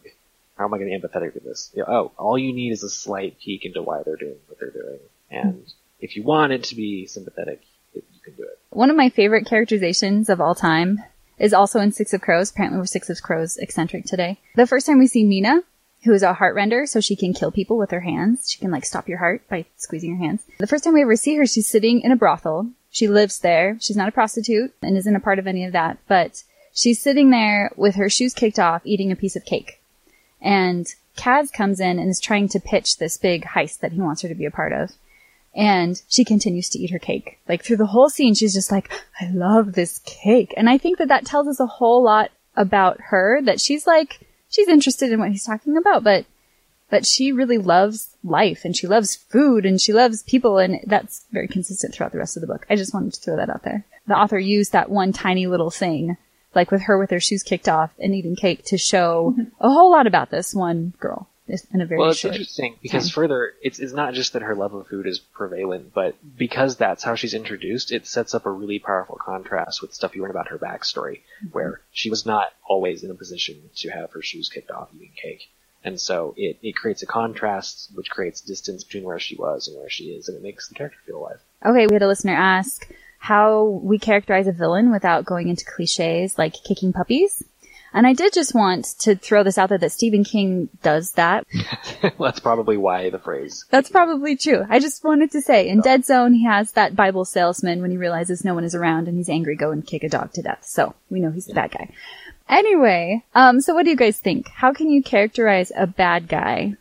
How 0.57 0.64
am 0.64 0.75
I 0.75 0.79
going 0.79 0.90
to 0.90 0.99
be 0.99 1.07
empathetic 1.07 1.35
with 1.35 1.45
this? 1.45 1.71
You 1.75 1.83
know, 1.83 1.88
oh, 1.88 2.12
all 2.16 2.38
you 2.38 2.53
need 2.53 2.73
is 2.73 2.83
a 2.83 2.88
slight 2.88 3.38
peek 3.38 3.64
into 3.64 3.83
why 3.83 4.03
they're 4.05 4.16
doing 4.16 4.37
what 4.47 4.59
they're 4.59 4.71
doing. 4.71 4.99
And 5.31 5.66
if 6.01 6.16
you 6.16 6.23
want 6.23 6.53
it 6.53 6.64
to 6.64 6.75
be 6.75 7.07
sympathetic, 7.07 7.62
it, 7.95 8.05
you 8.12 8.21
can 8.25 8.35
do 8.35 8.45
it. 8.45 8.59
One 8.71 8.90
of 8.90 8.97
my 8.97 9.11
favorite 9.11 9.47
characterizations 9.47 10.29
of 10.29 10.40
all 10.40 10.55
time 10.55 11.03
is 11.38 11.53
also 11.53 11.81
in 11.81 11.92
Six 11.92 12.14
of 12.14 12.23
Crows. 12.23 12.51
Apparently 12.51 12.79
we're 12.79 12.87
Six 12.87 13.11
of 13.11 13.23
Crows 13.23 13.59
eccentric 13.59 14.05
today. 14.07 14.38
The 14.55 14.66
first 14.66 14.87
time 14.87 14.99
we 14.99 15.07
see 15.07 15.25
Nina, 15.25 15.62
who 16.05 16.14
is 16.14 16.23
a 16.23 16.33
heart 16.33 16.55
render, 16.55 16.87
so 16.87 17.01
she 17.01 17.16
can 17.16 17.35
kill 17.35 17.51
people 17.51 17.77
with 17.77 17.90
her 17.90 18.01
hands. 18.01 18.51
She 18.51 18.59
can 18.59 18.71
like 18.71 18.87
stop 18.87 19.09
your 19.09 19.19
heart 19.19 19.47
by 19.51 19.66
squeezing 19.77 20.16
her 20.16 20.25
hands. 20.25 20.42
The 20.59 20.66
first 20.66 20.85
time 20.85 20.95
we 20.95 21.03
ever 21.03 21.16
see 21.16 21.37
her, 21.37 21.47
she's 21.47 21.69
sitting 21.69 22.01
in 22.01 22.12
a 22.12 22.16
brothel. 22.16 22.71
She 22.90 23.09
lives 23.09 23.40
there. 23.40 23.77
She's 23.81 23.97
not 23.97 24.09
a 24.09 24.12
prostitute 24.12 24.73
and 24.81 24.97
isn't 24.97 25.16
a 25.16 25.21
part 25.21 25.38
of 25.38 25.47
any 25.47 25.64
of 25.64 25.73
that, 25.73 25.99
but 26.09 26.45
she's 26.73 27.03
sitting 27.03 27.29
there 27.29 27.71
with 27.77 27.97
her 27.97 28.09
shoes 28.09 28.33
kicked 28.33 28.59
off, 28.59 28.81
eating 28.85 29.12
a 29.12 29.16
piece 29.16 29.37
of 29.37 29.45
cake. 29.45 29.75
And 30.46 30.87
Kaz 31.18 31.52
comes 31.52 31.80
in 31.80 31.98
and 31.98 32.09
is 32.09 32.20
trying 32.20 32.48
to 32.50 32.61
pitch 32.61 32.98
this 32.98 33.16
big 33.16 33.44
heist 33.44 33.80
that 33.80 33.90
he 33.90 34.00
wants 34.00 34.22
her 34.22 34.28
to 34.28 34.35
be 34.37 34.46
a 34.46 34.50
part 34.50 34.72
of. 34.72 34.92
And 35.56 36.00
she 36.09 36.24
continues 36.24 36.68
to 36.68 36.78
eat 36.78 36.92
her 36.92 37.00
cake. 37.00 37.40
Like 37.48 37.64
through 37.64 37.78
the 37.78 37.87
whole 37.87 38.09
scene, 38.09 38.35
she's 38.35 38.54
just 38.54 38.70
like, 38.70 38.92
I 39.20 39.28
love 39.32 39.72
this 39.72 39.98
cake. 40.06 40.54
And 40.56 40.70
I 40.70 40.78
think 40.78 40.98
that 40.98 41.09
that 41.09 41.26
tells 41.26 41.48
us 41.48 41.59
a 41.59 41.66
whole 41.66 42.04
lot 42.04 42.30
about 42.54 43.00
her, 43.09 43.40
that 43.42 43.61
she's 43.61 43.88
like, 43.88 44.20
she's 44.48 44.68
interested 44.68 45.11
in 45.11 45.18
what 45.18 45.32
he's 45.32 45.44
talking 45.44 45.76
about, 45.76 46.04
but, 46.04 46.26
but 46.90 47.04
she 47.04 47.32
really 47.32 47.59
loves 47.59 48.14
life 48.22 48.64
and 48.64 48.76
she 48.76 48.87
loves 48.87 49.16
food 49.16 49.66
and 49.66 49.80
she 49.80 49.92
loves 49.92 50.22
people 50.22 50.59
and 50.59 50.78
that's 50.87 51.24
very 51.32 51.48
consistent 51.48 51.92
throughout 51.92 52.12
the 52.12 52.18
rest 52.18 52.37
of 52.37 52.42
the 52.42 52.46
book. 52.46 52.66
I 52.70 52.76
just 52.76 52.94
wanted 52.94 53.14
to 53.14 53.20
throw 53.20 53.37
that 53.37 53.50
out 53.50 53.64
there. 53.64 53.85
The 54.06 54.14
author 54.14 54.38
used 54.38 54.72
that 54.72 54.90
one 54.90 55.12
tiny 55.12 55.48
little 55.48 55.70
thing, 55.70 56.16
like 56.57 56.71
with 56.71 56.83
her 56.83 56.99
with 56.99 57.11
her 57.11 57.21
shoes 57.21 57.42
kicked 57.42 57.69
off 57.69 57.92
and 58.01 58.14
eating 58.14 58.35
cake 58.35 58.64
to 58.64 58.79
show 58.79 59.35
mm-hmm. 59.38 59.64
a 59.64 59.71
whole 59.71 59.92
lot 59.92 60.07
about 60.07 60.31
this 60.31 60.55
one 60.55 60.92
girl 60.99 61.29
in 61.73 61.81
a 61.81 61.87
very 61.87 62.01
Well, 62.01 62.11
it's 62.11 62.19
short 62.19 62.35
interesting 62.35 62.77
because 62.83 63.05
time. 63.05 63.14
further, 63.14 63.55
it's, 63.62 63.79
it's 63.79 63.92
not 63.92 64.14
just 64.14 64.33
that 64.33 64.42
her 64.42 64.55
love 64.55 64.75
of 64.75 64.88
food 64.88 65.07
is 65.07 65.19
prevalent, 65.19 65.95
but 65.95 66.16
because 66.37 66.77
that's 66.77 67.05
how 67.05 67.14
she's 67.14 67.35
introduced, 67.35 67.92
it 67.92 68.07
sets 68.07 68.35
up 68.35 68.47
a 68.47 68.51
really 68.51 68.79
powerful 68.79 69.16
contrast 69.16 69.81
with 69.81 69.95
stuff 69.95 70.16
you 70.16 70.23
learn 70.23 70.31
about 70.31 70.49
her 70.49 70.59
backstory, 70.59 71.21
mm-hmm. 71.21 71.49
where 71.53 71.81
she 71.92 72.11
was 72.11 72.27
not 72.27 72.49
always 72.69 73.05
in 73.05 73.11
a 73.11 73.14
position 73.14 73.71
to 73.77 73.90
have 73.90 74.11
her 74.12 74.23
shoes 74.23 74.49
kicked 74.49 74.71
off 74.71 74.88
eating 74.95 75.12
cake. 75.21 75.49
And 75.85 76.01
so 76.01 76.35
it, 76.37 76.59
it 76.62 76.75
creates 76.75 77.03
a 77.03 77.07
contrast, 77.07 77.92
which 77.95 78.11
creates 78.11 78.40
distance 78.40 78.83
between 78.83 79.05
where 79.05 79.21
she 79.21 79.37
was 79.37 79.69
and 79.69 79.79
where 79.79 79.88
she 79.88 80.07
is, 80.07 80.29
and 80.29 80.37
it 80.37 80.42
makes 80.42 80.69
the 80.69 80.75
character 80.75 80.99
feel 81.07 81.19
alive. 81.19 81.40
Okay, 81.64 81.87
we 81.87 81.95
had 81.95 82.03
a 82.03 82.09
listener 82.09 82.35
ask 82.35 82.88
how 83.26 83.80
we 83.82 83.98
characterize 83.98 84.46
a 84.46 84.52
villain 84.52 84.92
without 84.92 85.24
going 85.24 85.48
into 85.48 85.64
cliches 85.64 86.38
like 86.38 86.54
kicking 86.62 86.92
puppies. 86.92 87.42
And 87.92 88.06
I 88.06 88.12
did 88.12 88.32
just 88.32 88.54
want 88.54 88.84
to 89.00 89.16
throw 89.16 89.42
this 89.42 89.58
out 89.58 89.70
there 89.70 89.78
that 89.78 89.90
Stephen 89.90 90.22
King 90.22 90.68
does 90.82 91.12
that. 91.12 91.44
That's 92.20 92.38
probably 92.38 92.76
why 92.76 93.10
the 93.10 93.18
phrase. 93.18 93.64
That's 93.70 93.88
probably 93.88 94.36
true. 94.36 94.64
I 94.68 94.78
just 94.78 95.02
wanted 95.02 95.32
to 95.32 95.40
say, 95.40 95.68
in 95.68 95.80
Dead 95.80 96.04
Zone, 96.04 96.34
he 96.34 96.44
has 96.44 96.70
that 96.72 96.94
Bible 96.94 97.24
salesman 97.24 97.82
when 97.82 97.90
he 97.90 97.96
realizes 97.96 98.44
no 98.44 98.54
one 98.54 98.62
is 98.62 98.76
around 98.76 99.08
and 99.08 99.16
he's 99.16 99.28
angry, 99.28 99.56
go 99.56 99.72
and 99.72 99.84
kick 99.84 100.04
a 100.04 100.08
dog 100.08 100.32
to 100.34 100.42
death. 100.42 100.64
So 100.64 100.94
we 101.10 101.18
know 101.18 101.32
he's 101.32 101.46
the 101.46 101.54
bad 101.54 101.72
guy. 101.72 101.90
Anyway, 102.48 103.24
um, 103.34 103.60
so 103.60 103.74
what 103.74 103.84
do 103.84 103.90
you 103.90 103.96
guys 103.96 104.20
think? 104.20 104.48
How 104.50 104.72
can 104.72 104.88
you 104.88 105.02
characterize 105.02 105.72
a 105.74 105.88
bad 105.88 106.28
guy, 106.28 106.74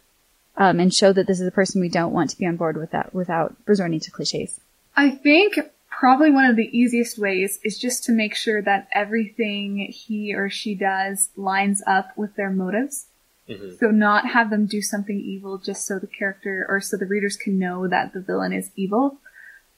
um, 0.57 0.79
and 0.79 0.93
show 0.93 1.11
that 1.11 1.25
this 1.25 1.39
is 1.39 1.47
a 1.47 1.51
person 1.51 1.81
we 1.81 1.89
don't 1.89 2.13
want 2.13 2.29
to 2.29 2.37
be 2.37 2.45
on 2.45 2.55
board 2.55 2.77
with 2.77 2.91
that 2.91 3.15
without 3.15 3.55
resorting 3.65 3.99
to 4.01 4.11
cliches? 4.11 4.59
I 4.95 5.09
think 5.09 5.57
probably 5.99 6.29
one 6.29 6.45
of 6.45 6.55
the 6.55 6.77
easiest 6.77 7.17
ways 7.17 7.59
is 7.63 7.79
just 7.79 8.03
to 8.03 8.11
make 8.11 8.35
sure 8.35 8.61
that 8.61 8.87
everything 8.91 9.87
he 9.91 10.33
or 10.35 10.49
she 10.49 10.75
does 10.75 11.29
lines 11.35 11.81
up 11.87 12.17
with 12.17 12.35
their 12.35 12.49
motives. 12.49 13.07
Mm-hmm. 13.47 13.75
So 13.79 13.91
not 13.91 14.27
have 14.27 14.49
them 14.49 14.65
do 14.65 14.81
something 14.81 15.19
evil 15.19 15.57
just 15.57 15.85
so 15.85 15.99
the 15.99 16.07
character 16.07 16.65
or 16.67 16.81
so 16.81 16.97
the 16.97 17.05
readers 17.05 17.37
can 17.37 17.59
know 17.59 17.87
that 17.87 18.13
the 18.13 18.19
villain 18.19 18.51
is 18.51 18.71
evil, 18.75 19.19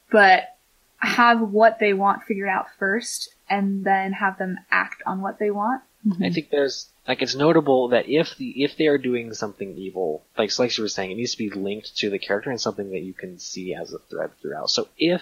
but 0.10 0.56
have 0.98 1.40
what 1.40 1.78
they 1.80 1.94
want 1.94 2.24
figured 2.24 2.50
out 2.50 2.68
first 2.80 3.30
and 3.50 3.86
then 3.86 4.14
have 4.14 4.38
them 4.40 4.58
act 4.72 5.04
on 5.06 5.22
what 5.22 5.38
they 5.38 5.52
want. 5.52 5.84
I 6.22 6.30
think 6.30 6.50
there's 6.50 6.90
like 7.08 7.22
it's 7.22 7.36
notable 7.36 7.90
that 7.90 8.08
if 8.08 8.38
the 8.38 8.64
if 8.64 8.78
they 8.78 8.88
are 8.88 8.98
doing 8.98 9.34
something 9.34 9.78
evil, 9.78 10.24
like 10.38 10.58
like 10.58 10.78
you 10.78 10.84
were 10.84 10.88
saying, 10.88 11.12
it 11.12 11.16
needs 11.16 11.34
to 11.34 11.38
be 11.38 11.50
linked 11.50 11.98
to 11.98 12.10
the 12.10 12.18
character 12.18 12.50
and 12.50 12.62
something 12.62 12.90
that 12.92 13.02
you 13.02 13.14
can 13.14 13.38
see 13.38 13.76
as 13.76 13.94
a 13.94 14.00
thread 14.10 14.32
throughout. 14.42 14.70
So 14.70 14.88
if 14.98 15.22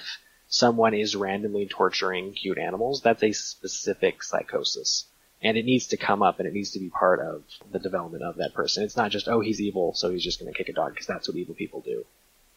someone 0.55 0.93
is 0.93 1.17
randomly 1.17 1.65
torturing 1.65 2.31
cute 2.31 2.57
animals, 2.57 3.01
that's 3.01 3.23
a 3.23 3.33
specific 3.33 4.23
psychosis. 4.23 5.05
And 5.41 5.57
it 5.57 5.65
needs 5.65 5.87
to 5.87 5.97
come 5.97 6.23
up 6.23 6.39
and 6.39 6.47
it 6.47 6.53
needs 6.53 6.71
to 6.71 6.79
be 6.79 6.89
part 6.89 7.19
of 7.19 7.43
the 7.73 7.79
development 7.79 8.23
of 8.23 8.37
that 8.37 8.53
person. 8.53 8.83
It's 8.83 8.95
not 8.95 9.11
just, 9.11 9.27
oh, 9.27 9.41
he's 9.41 9.59
evil, 9.59 9.93
so 9.93 10.09
he's 10.09 10.23
just 10.23 10.39
gonna 10.39 10.53
kick 10.53 10.69
a 10.69 10.73
dog, 10.73 10.93
because 10.93 11.07
that's 11.07 11.27
what 11.27 11.35
evil 11.35 11.55
people 11.55 11.81
do. 11.81 12.05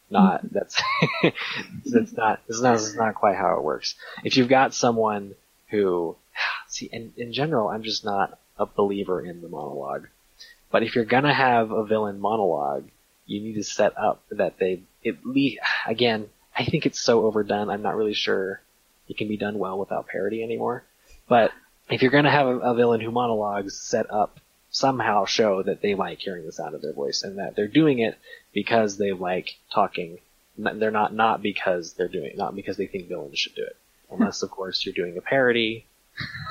Not, 0.09 0.45
mm-hmm. 0.45 0.47
that's, 0.53 0.81
that's 1.85 2.13
not, 2.13 2.39
this 2.47 2.55
is 2.55 2.61
not, 2.61 2.73
this 2.77 2.87
is 2.87 2.95
not 2.95 3.15
quite 3.15 3.35
how 3.35 3.57
it 3.57 3.63
works. 3.63 3.95
If 4.23 4.37
you've 4.37 4.47
got 4.47 4.73
someone 4.73 5.35
who, 5.67 6.15
see, 6.69 6.89
in, 6.91 7.11
in 7.17 7.33
general, 7.33 7.67
I'm 7.67 7.83
just 7.83 8.05
not 8.05 8.39
a 8.57 8.65
believer 8.65 9.21
in 9.21 9.41
the 9.41 9.49
monologue. 9.49 10.07
But 10.71 10.83
if 10.83 10.95
you're 10.95 11.03
gonna 11.03 11.33
have 11.33 11.71
a 11.71 11.83
villain 11.83 12.21
monologue, 12.21 12.85
you 13.25 13.41
need 13.41 13.55
to 13.55 13.63
set 13.63 13.97
up 13.97 14.23
that 14.31 14.57
they, 14.57 14.83
at 15.05 15.25
least, 15.25 15.59
again, 15.85 16.29
I 16.59 16.65
think 16.65 16.85
it's 16.85 16.99
so 16.99 17.25
overdone. 17.25 17.69
I'm 17.69 17.81
not 17.81 17.95
really 17.95 18.13
sure 18.13 18.61
it 19.07 19.17
can 19.17 19.29
be 19.29 19.37
done 19.37 19.57
well 19.57 19.79
without 19.79 20.07
parody 20.07 20.43
anymore. 20.43 20.83
But 21.29 21.51
if 21.89 22.01
you're 22.01 22.11
going 22.11 22.25
to 22.25 22.29
have 22.29 22.47
a, 22.47 22.59
a, 22.59 22.75
villain 22.75 22.99
who 22.99 23.11
monologues, 23.11 23.79
set 23.79 24.11
up 24.11 24.41
somehow 24.69 25.23
show 25.23 25.63
that 25.63 25.81
they 25.81 25.95
like 25.95 26.19
hearing 26.19 26.45
the 26.45 26.51
sound 26.51 26.75
of 26.75 26.81
their 26.81 26.91
voice 26.91 27.23
and 27.23 27.39
that 27.39 27.55
they're 27.55 27.69
doing 27.69 27.99
it 27.99 28.17
because 28.53 28.97
they 28.97 29.13
like 29.13 29.57
talking. 29.73 30.19
They're 30.57 30.91
not 30.91 31.13
not 31.13 31.41
because 31.41 31.93
they're 31.93 32.09
doing 32.09 32.31
it, 32.31 32.37
not 32.37 32.57
because 32.57 32.75
they 32.75 32.87
think 32.87 33.07
villains 33.07 33.39
should 33.39 33.55
do 33.55 33.63
it. 33.63 33.77
Unless, 34.11 34.43
of 34.43 34.51
course, 34.51 34.85
you're 34.85 34.93
doing 34.93 35.17
a 35.17 35.21
parody. 35.21 35.85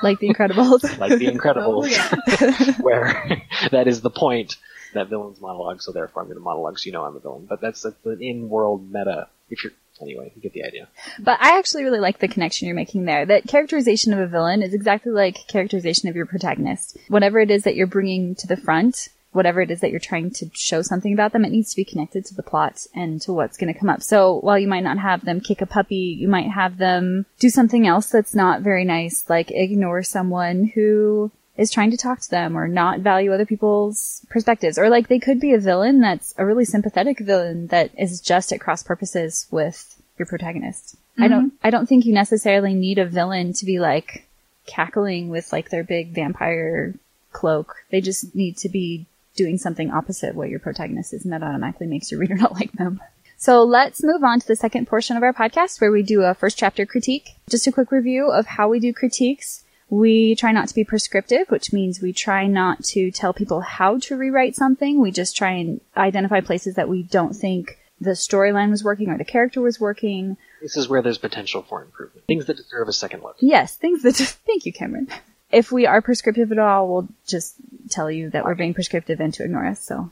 Like 0.01 0.17
The 0.19 0.29
Incredibles. 0.29 0.97
like 0.97 1.19
The 1.19 1.27
Incredibles. 1.37 1.85
Oh, 1.85 2.65
yeah. 2.65 2.73
where 2.81 3.43
that 3.69 3.87
is 3.87 4.01
the 4.01 4.09
point 4.09 4.55
that 4.93 5.09
villains 5.09 5.39
monologue, 5.41 5.81
so 5.81 5.91
therefore 5.91 6.21
I'm 6.21 6.27
going 6.27 6.37
to 6.37 6.43
monologue 6.43 6.79
so 6.79 6.87
you 6.87 6.91
know 6.91 7.05
I'm 7.05 7.15
a 7.15 7.19
villain. 7.19 7.45
But 7.49 7.61
that's, 7.61 7.83
that's 7.83 8.05
an 8.05 8.21
in-world 8.21 8.91
meta. 8.91 9.27
If 9.49 9.63
you're 9.63 9.73
anyway, 10.01 10.31
you 10.35 10.41
get 10.41 10.53
the 10.53 10.63
idea. 10.63 10.87
But 11.19 11.39
I 11.41 11.57
actually 11.57 11.83
really 11.83 11.99
like 11.99 12.19
the 12.19 12.27
connection 12.27 12.67
you're 12.67 12.75
making 12.75 13.05
there. 13.05 13.25
That 13.25 13.47
characterization 13.47 14.13
of 14.13 14.19
a 14.19 14.27
villain 14.27 14.61
is 14.61 14.73
exactly 14.73 15.11
like 15.11 15.47
characterization 15.47 16.09
of 16.09 16.15
your 16.15 16.25
protagonist. 16.25 16.97
Whatever 17.07 17.39
it 17.39 17.51
is 17.51 17.63
that 17.63 17.75
you're 17.75 17.87
bringing 17.87 18.35
to 18.35 18.47
the 18.47 18.57
front, 18.57 19.09
whatever 19.31 19.61
it 19.61 19.71
is 19.71 19.81
that 19.81 19.91
you're 19.91 19.99
trying 19.99 20.31
to 20.31 20.49
show 20.53 20.81
something 20.81 21.13
about 21.13 21.33
them, 21.33 21.45
it 21.45 21.51
needs 21.51 21.71
to 21.71 21.75
be 21.75 21.85
connected 21.85 22.25
to 22.25 22.35
the 22.35 22.43
plot 22.43 22.85
and 22.95 23.21
to 23.21 23.33
what's 23.33 23.57
going 23.57 23.71
to 23.71 23.79
come 23.79 23.89
up. 23.89 24.01
So 24.01 24.39
while 24.39 24.57
you 24.57 24.67
might 24.67 24.83
not 24.83 24.97
have 24.97 25.25
them 25.25 25.41
kick 25.41 25.61
a 25.61 25.65
puppy, 25.65 26.17
you 26.19 26.27
might 26.27 26.49
have 26.49 26.77
them 26.77 27.25
do 27.39 27.49
something 27.49 27.85
else 27.85 28.09
that's 28.09 28.35
not 28.35 28.61
very 28.61 28.85
nice, 28.85 29.29
like 29.29 29.51
ignore 29.51 30.03
someone 30.03 30.71
who 30.73 31.31
is 31.59 31.69
trying 31.69 31.91
to 31.91 31.97
talk 31.97 32.21
to 32.21 32.29
them 32.29 32.57
or 32.57 32.69
not 32.69 33.01
value 33.01 33.33
other 33.33 33.45
people's 33.45 34.25
perspectives. 34.29 34.77
Or 34.77 34.89
like 34.89 35.09
they 35.09 35.19
could 35.19 35.41
be 35.41 35.53
a 35.53 35.59
villain 35.59 35.99
that's 35.99 36.33
a 36.37 36.45
really 36.45 36.63
sympathetic 36.63 37.19
villain 37.19 37.67
that 37.67 37.91
is 37.97 38.21
just 38.21 38.53
at 38.53 38.61
cross 38.61 38.81
purposes 38.81 39.45
with 39.51 40.01
your 40.17 40.25
protagonist. 40.25 40.95
I 41.17 41.27
don't, 41.27 41.47
mm-hmm. 41.47 41.67
I 41.67 41.69
don't 41.69 41.85
think 41.85 42.05
you 42.05 42.13
necessarily 42.13 42.73
need 42.73 42.97
a 42.97 43.05
villain 43.05 43.51
to 43.53 43.65
be 43.65 43.77
like 43.77 44.25
cackling 44.67 45.27
with 45.27 45.51
like 45.51 45.69
their 45.69 45.83
big 45.83 46.15
vampire 46.15 46.95
cloak. 47.33 47.75
They 47.91 47.99
just 47.99 48.33
need 48.33 48.55
to 48.57 48.69
be 48.69 49.05
doing 49.35 49.57
something 49.57 49.91
opposite 49.91 50.35
what 50.35 50.49
your 50.49 50.59
protagonist 50.59 51.13
is 51.13 51.25
and 51.25 51.33
that 51.33 51.43
automatically 51.43 51.87
makes 51.87 52.09
your 52.09 52.19
reader 52.21 52.35
not 52.35 52.53
like 52.53 52.71
them. 52.71 53.01
So 53.35 53.63
let's 53.63 54.01
move 54.01 54.23
on 54.23 54.39
to 54.39 54.47
the 54.47 54.55
second 54.55 54.87
portion 54.87 55.17
of 55.17 55.23
our 55.23 55.33
podcast 55.33 55.81
where 55.81 55.91
we 55.91 56.03
do 56.03 56.21
a 56.21 56.33
first 56.33 56.57
chapter 56.57 56.85
critique. 56.85 57.31
Just 57.49 57.67
a 57.67 57.71
quick 57.73 57.91
review 57.91 58.31
of 58.31 58.45
how 58.45 58.69
we 58.69 58.79
do 58.79 58.93
critiques. 58.93 59.65
We 59.89 60.35
try 60.35 60.51
not 60.51 60.67
to 60.67 60.75
be 60.75 60.83
prescriptive, 60.83 61.49
which 61.49 61.73
means 61.73 62.01
we 62.01 62.13
try 62.13 62.45
not 62.45 62.83
to 62.85 63.09
tell 63.11 63.33
people 63.33 63.61
how 63.61 63.97
to 63.99 64.15
rewrite 64.15 64.55
something. 64.55 65.01
We 65.01 65.11
just 65.11 65.35
try 65.35 65.51
and 65.51 65.81
identify 65.97 66.41
places 66.41 66.75
that 66.75 66.89
we 66.89 67.03
don't 67.03 67.35
think 67.35 67.79
the 68.01 68.11
storyline 68.11 68.69
was 68.69 68.83
working 68.83 69.09
or 69.09 69.17
the 69.17 69.25
character 69.25 69.61
was 69.61 69.79
working. 69.79 70.37
This 70.61 70.77
is 70.77 70.87
where 70.87 71.01
there's 71.01 71.17
potential 71.17 71.63
for 71.67 71.83
improvement. 71.83 72.27
Things 72.27 72.45
that 72.45 72.57
deserve 72.57 72.87
a 72.87 72.93
second 72.93 73.23
look. 73.23 73.37
Yes, 73.39 73.75
things 73.75 74.03
that, 74.03 74.15
thank 74.45 74.65
you, 74.65 74.73
Cameron. 74.73 75.07
If 75.51 75.71
we 75.71 75.85
are 75.87 76.01
prescriptive 76.01 76.51
at 76.51 76.59
all, 76.59 76.87
we'll 76.87 77.07
just 77.25 77.55
tell 77.89 78.11
you 78.11 78.29
that 78.29 78.45
we're 78.45 78.55
being 78.55 78.73
prescriptive 78.73 79.19
and 79.19 79.33
to 79.33 79.43
ignore 79.43 79.65
us, 79.65 79.81
so. 79.81 80.11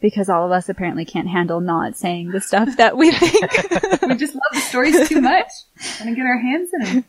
Because 0.00 0.28
all 0.28 0.44
of 0.44 0.52
us 0.52 0.68
apparently 0.68 1.04
can't 1.04 1.28
handle 1.28 1.60
not 1.60 1.96
saying 1.96 2.30
the 2.30 2.40
stuff 2.40 2.76
that 2.76 2.96
we 2.96 3.12
think. 3.12 3.40
we 4.02 4.16
just 4.16 4.34
love 4.34 4.42
the 4.52 4.60
stories 4.60 5.08
too 5.08 5.20
much. 5.20 5.50
Want 6.00 6.10
to 6.10 6.14
get 6.14 6.26
our 6.26 6.38
hands 6.38 6.70
in 6.74 6.82
them. 6.82 7.04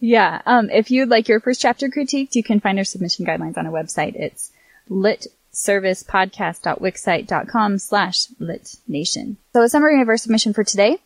Yeah. 0.00 0.42
Um, 0.46 0.70
if 0.70 0.90
you'd 0.90 1.08
like 1.08 1.28
your 1.28 1.40
first 1.40 1.60
chapter 1.60 1.88
critiqued, 1.88 2.34
you 2.34 2.42
can 2.42 2.60
find 2.60 2.78
our 2.78 2.84
submission 2.84 3.26
guidelines 3.26 3.56
on 3.56 3.66
our 3.66 3.72
website. 3.72 4.14
It's 4.14 4.52
litservicepodcast.wixsite.com 4.90 7.78
slash 7.78 8.26
litnation. 8.40 9.36
So 9.52 9.62
a 9.62 9.68
summary 9.68 10.00
of 10.00 10.08
our 10.08 10.16
submission 10.16 10.52
for 10.52 10.64
today. 10.64 10.98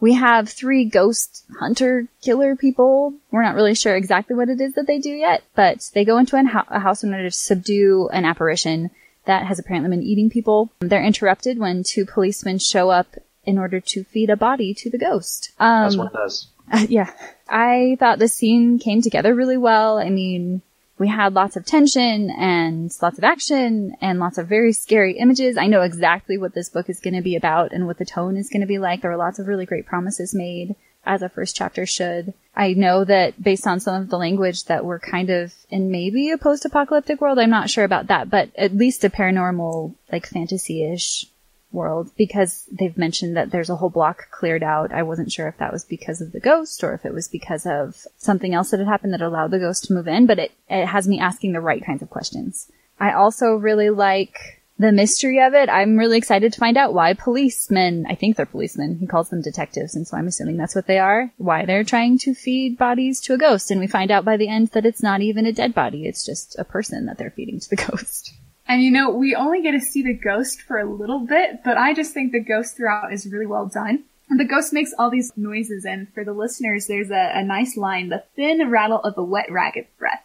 We 0.00 0.14
have 0.14 0.48
three 0.48 0.84
ghost 0.84 1.44
hunter 1.58 2.08
killer 2.20 2.56
people. 2.56 3.14
We're 3.30 3.44
not 3.44 3.54
really 3.54 3.74
sure 3.74 3.96
exactly 3.96 4.36
what 4.36 4.48
it 4.48 4.60
is 4.60 4.74
that 4.74 4.86
they 4.86 4.98
do 4.98 5.10
yet, 5.10 5.42
but 5.54 5.88
they 5.94 6.04
go 6.04 6.18
into 6.18 6.36
a 6.36 6.78
house 6.78 7.04
in 7.04 7.14
order 7.14 7.30
to 7.30 7.30
subdue 7.30 8.08
an 8.12 8.24
apparition 8.24 8.90
that 9.24 9.46
has 9.46 9.58
apparently 9.58 9.90
been 9.90 10.02
eating 10.02 10.28
people. 10.28 10.70
They're 10.80 11.02
interrupted 11.02 11.58
when 11.58 11.84
two 11.84 12.04
policemen 12.04 12.58
show 12.58 12.90
up 12.90 13.16
in 13.44 13.58
order 13.58 13.80
to 13.80 14.04
feed 14.04 14.30
a 14.30 14.36
body 14.36 14.74
to 14.74 14.90
the 14.90 14.98
ghost. 14.98 15.52
Um, 15.58 15.86
As 15.86 15.96
one 15.96 16.12
does. 16.12 16.48
Uh, 16.72 16.86
yeah. 16.88 17.10
I 17.48 17.96
thought 18.00 18.18
the 18.18 18.28
scene 18.28 18.78
came 18.78 19.02
together 19.02 19.34
really 19.34 19.56
well. 19.56 19.98
I 19.98 20.10
mean, 20.10 20.62
we 20.98 21.08
had 21.08 21.34
lots 21.34 21.56
of 21.56 21.66
tension 21.66 22.30
and 22.30 22.90
lots 23.02 23.18
of 23.18 23.24
action 23.24 23.96
and 24.00 24.18
lots 24.18 24.38
of 24.38 24.48
very 24.48 24.72
scary 24.72 25.18
images. 25.18 25.56
I 25.56 25.66
know 25.66 25.82
exactly 25.82 26.38
what 26.38 26.54
this 26.54 26.68
book 26.68 26.88
is 26.88 27.00
going 27.00 27.14
to 27.14 27.22
be 27.22 27.36
about 27.36 27.72
and 27.72 27.86
what 27.86 27.98
the 27.98 28.04
tone 28.04 28.36
is 28.36 28.48
going 28.48 28.60
to 28.60 28.66
be 28.66 28.78
like. 28.78 29.02
There 29.02 29.10
were 29.10 29.16
lots 29.16 29.38
of 29.38 29.48
really 29.48 29.66
great 29.66 29.86
promises 29.86 30.34
made 30.34 30.76
as 31.04 31.20
a 31.20 31.28
first 31.28 31.56
chapter 31.56 31.84
should. 31.84 32.32
I 32.56 32.72
know 32.72 33.04
that 33.04 33.42
based 33.42 33.66
on 33.66 33.80
some 33.80 34.00
of 34.00 34.08
the 34.08 34.16
language 34.16 34.64
that 34.64 34.84
we're 34.84 35.00
kind 35.00 35.30
of 35.30 35.52
in 35.68 35.90
maybe 35.90 36.30
a 36.30 36.38
post-apocalyptic 36.38 37.20
world. 37.20 37.38
I'm 37.38 37.50
not 37.50 37.68
sure 37.68 37.84
about 37.84 38.06
that, 38.06 38.30
but 38.30 38.50
at 38.56 38.74
least 38.74 39.04
a 39.04 39.10
paranormal, 39.10 39.94
like 40.10 40.26
fantasy-ish 40.26 41.26
world 41.74 42.10
because 42.16 42.68
they've 42.72 42.96
mentioned 42.96 43.36
that 43.36 43.50
there's 43.50 43.70
a 43.70 43.76
whole 43.76 43.90
block 43.90 44.30
cleared 44.30 44.62
out. 44.62 44.92
I 44.92 45.02
wasn't 45.02 45.32
sure 45.32 45.48
if 45.48 45.58
that 45.58 45.72
was 45.72 45.84
because 45.84 46.20
of 46.20 46.32
the 46.32 46.40
ghost 46.40 46.82
or 46.82 46.94
if 46.94 47.04
it 47.04 47.12
was 47.12 47.28
because 47.28 47.66
of 47.66 48.06
something 48.16 48.54
else 48.54 48.70
that 48.70 48.80
had 48.80 48.88
happened 48.88 49.12
that 49.12 49.20
allowed 49.20 49.50
the 49.50 49.58
ghost 49.58 49.84
to 49.84 49.92
move 49.92 50.08
in, 50.08 50.26
but 50.26 50.38
it, 50.38 50.52
it 50.68 50.86
has 50.86 51.06
me 51.06 51.20
asking 51.20 51.52
the 51.52 51.60
right 51.60 51.84
kinds 51.84 52.00
of 52.02 52.10
questions. 52.10 52.70
I 52.98 53.12
also 53.12 53.54
really 53.54 53.90
like 53.90 54.62
the 54.78 54.92
mystery 54.92 55.40
of 55.40 55.54
it. 55.54 55.68
I'm 55.68 55.96
really 55.96 56.18
excited 56.18 56.52
to 56.52 56.58
find 56.58 56.76
out 56.76 56.94
why 56.94 57.14
policemen, 57.14 58.06
I 58.08 58.14
think 58.14 58.36
they're 58.36 58.46
policemen, 58.46 58.98
he 58.98 59.06
calls 59.06 59.30
them 59.30 59.40
detectives, 59.40 59.94
and 59.94 60.06
so 60.06 60.16
I'm 60.16 60.26
assuming 60.26 60.56
that's 60.56 60.74
what 60.74 60.86
they 60.86 60.98
are, 60.98 61.32
why 61.36 61.64
they're 61.64 61.84
trying 61.84 62.18
to 62.18 62.34
feed 62.34 62.76
bodies 62.76 63.20
to 63.22 63.34
a 63.34 63.38
ghost. 63.38 63.70
And 63.70 63.80
we 63.80 63.86
find 63.86 64.10
out 64.10 64.24
by 64.24 64.36
the 64.36 64.48
end 64.48 64.68
that 64.68 64.86
it's 64.86 65.02
not 65.02 65.20
even 65.20 65.46
a 65.46 65.52
dead 65.52 65.74
body, 65.74 66.06
it's 66.06 66.26
just 66.26 66.58
a 66.58 66.64
person 66.64 67.06
that 67.06 67.18
they're 67.18 67.30
feeding 67.30 67.60
to 67.60 67.70
the 67.70 67.76
ghost. 67.90 68.32
And 68.66 68.82
you 68.82 68.90
know, 68.90 69.10
we 69.10 69.34
only 69.34 69.62
get 69.62 69.72
to 69.72 69.80
see 69.80 70.02
the 70.02 70.14
ghost 70.14 70.62
for 70.62 70.78
a 70.78 70.90
little 70.90 71.20
bit, 71.20 71.62
but 71.64 71.76
I 71.76 71.92
just 71.92 72.12
think 72.14 72.32
the 72.32 72.40
ghost 72.40 72.76
throughout 72.76 73.12
is 73.12 73.26
really 73.26 73.46
well 73.46 73.66
done. 73.66 74.04
And 74.30 74.40
the 74.40 74.44
ghost 74.44 74.72
makes 74.72 74.94
all 74.98 75.10
these 75.10 75.32
noises, 75.36 75.84
and 75.84 76.12
for 76.14 76.24
the 76.24 76.32
listeners, 76.32 76.86
there's 76.86 77.10
a, 77.10 77.32
a 77.34 77.44
nice 77.44 77.76
line, 77.76 78.08
the 78.08 78.24
thin 78.36 78.70
rattle 78.70 79.00
of 79.00 79.18
a 79.18 79.22
wet 79.22 79.52
ragged 79.52 79.86
breath. 79.98 80.24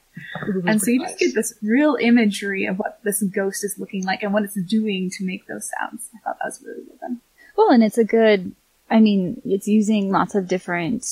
and 0.65 0.82
so 0.82 0.89
you 0.89 1.02
just 1.02 1.19
get 1.19 1.36
this 1.36 1.54
real 1.62 1.97
imagery 1.99 2.65
of 2.65 2.78
what 2.78 2.99
this 3.04 3.21
ghost 3.23 3.63
is 3.63 3.78
looking 3.78 4.06
like 4.06 4.23
and 4.23 4.34
what 4.34 4.43
it's 4.43 4.62
doing 4.63 5.10
to 5.10 5.25
make 5.25 5.47
those 5.47 5.69
sounds. 5.78 6.10
I 6.15 6.19
thought 6.19 6.38
that 6.39 6.45
was 6.45 6.63
really 6.65 6.84
well 6.88 6.97
done. 7.02 7.21
Well, 7.58 7.71
and 7.71 7.84
it's 7.84 7.97
a 7.97 8.06
good, 8.06 8.56
I 8.89 9.02
mean, 9.02 9.41
it's 9.43 9.67
using 9.67 10.12
lots 10.12 10.34
of 10.34 10.47
different 10.47 11.06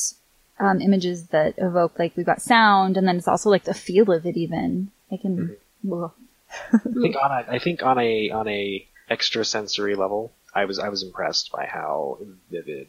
um, 0.60 0.80
images 0.80 1.28
that 1.28 1.56
evoke, 1.58 2.00
like 2.00 2.16
we've 2.16 2.26
got 2.26 2.42
sound, 2.42 2.96
and 2.96 3.06
then 3.06 3.18
it's 3.18 3.28
also 3.28 3.50
like 3.50 3.66
the 3.66 3.74
feel 3.74 4.12
of 4.14 4.26
it 4.26 4.38
even. 4.38 4.92
I 5.12 5.18
can, 5.18 5.58
Ugh. 5.92 6.12
I 6.74 6.80
think 7.02 7.16
on 7.16 7.32
a, 7.32 7.46
I 7.50 7.60
think 7.60 7.84
on 7.84 7.98
a 8.00 8.30
on 8.32 8.48
a 8.48 8.88
extrasensory 9.10 9.96
level, 9.96 10.34
I 10.54 10.66
was 10.66 10.80
I 10.80 10.90
was 10.90 11.04
impressed 11.04 11.52
by 11.52 11.66
how 11.66 12.20
vivid 12.52 12.88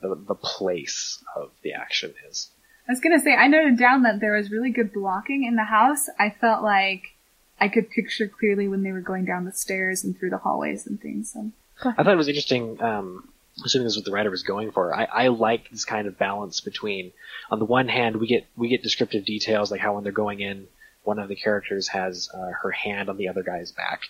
the 0.00 0.14
the 0.14 0.34
place 0.34 1.22
of 1.36 1.50
the 1.62 1.72
action 1.72 2.14
is. 2.28 2.50
I 2.88 2.92
was 2.92 3.00
gonna 3.00 3.20
say, 3.20 3.34
I 3.34 3.46
noted 3.46 3.78
down 3.78 4.02
that 4.02 4.20
there 4.20 4.34
was 4.34 4.50
really 4.50 4.70
good 4.70 4.92
blocking 4.92 5.44
in 5.44 5.56
the 5.56 5.64
house. 5.64 6.08
I 6.18 6.30
felt 6.30 6.62
like 6.62 7.14
I 7.60 7.68
could 7.68 7.90
picture 7.90 8.26
clearly 8.26 8.66
when 8.66 8.82
they 8.82 8.92
were 8.92 9.00
going 9.00 9.24
down 9.24 9.44
the 9.44 9.52
stairs 9.52 10.02
and 10.02 10.18
through 10.18 10.30
the 10.30 10.38
hallways 10.38 10.86
and 10.86 11.00
things. 11.00 11.32
So. 11.32 11.52
I 11.84 12.02
thought 12.02 12.12
it 12.12 12.16
was 12.16 12.28
interesting. 12.28 12.82
Um, 12.82 13.28
assuming 13.64 13.84
this 13.84 13.92
is 13.92 13.98
what 13.98 14.04
the 14.04 14.12
writer 14.12 14.30
was 14.30 14.42
going 14.42 14.72
for, 14.72 14.94
I, 14.94 15.04
I 15.04 15.28
like 15.28 15.70
this 15.70 15.84
kind 15.84 16.06
of 16.06 16.18
balance 16.18 16.60
between, 16.60 17.12
on 17.50 17.58
the 17.58 17.64
one 17.64 17.88
hand, 17.88 18.16
we 18.16 18.26
get 18.26 18.46
we 18.56 18.68
get 18.68 18.82
descriptive 18.82 19.24
details 19.24 19.70
like 19.70 19.80
how 19.80 19.94
when 19.94 20.02
they're 20.04 20.12
going 20.12 20.40
in, 20.40 20.66
one 21.04 21.18
of 21.18 21.28
the 21.28 21.36
characters 21.36 21.88
has 21.88 22.28
uh, 22.32 22.50
her 22.62 22.70
hand 22.70 23.08
on 23.08 23.16
the 23.16 23.28
other 23.28 23.42
guy's 23.42 23.72
back, 23.72 24.02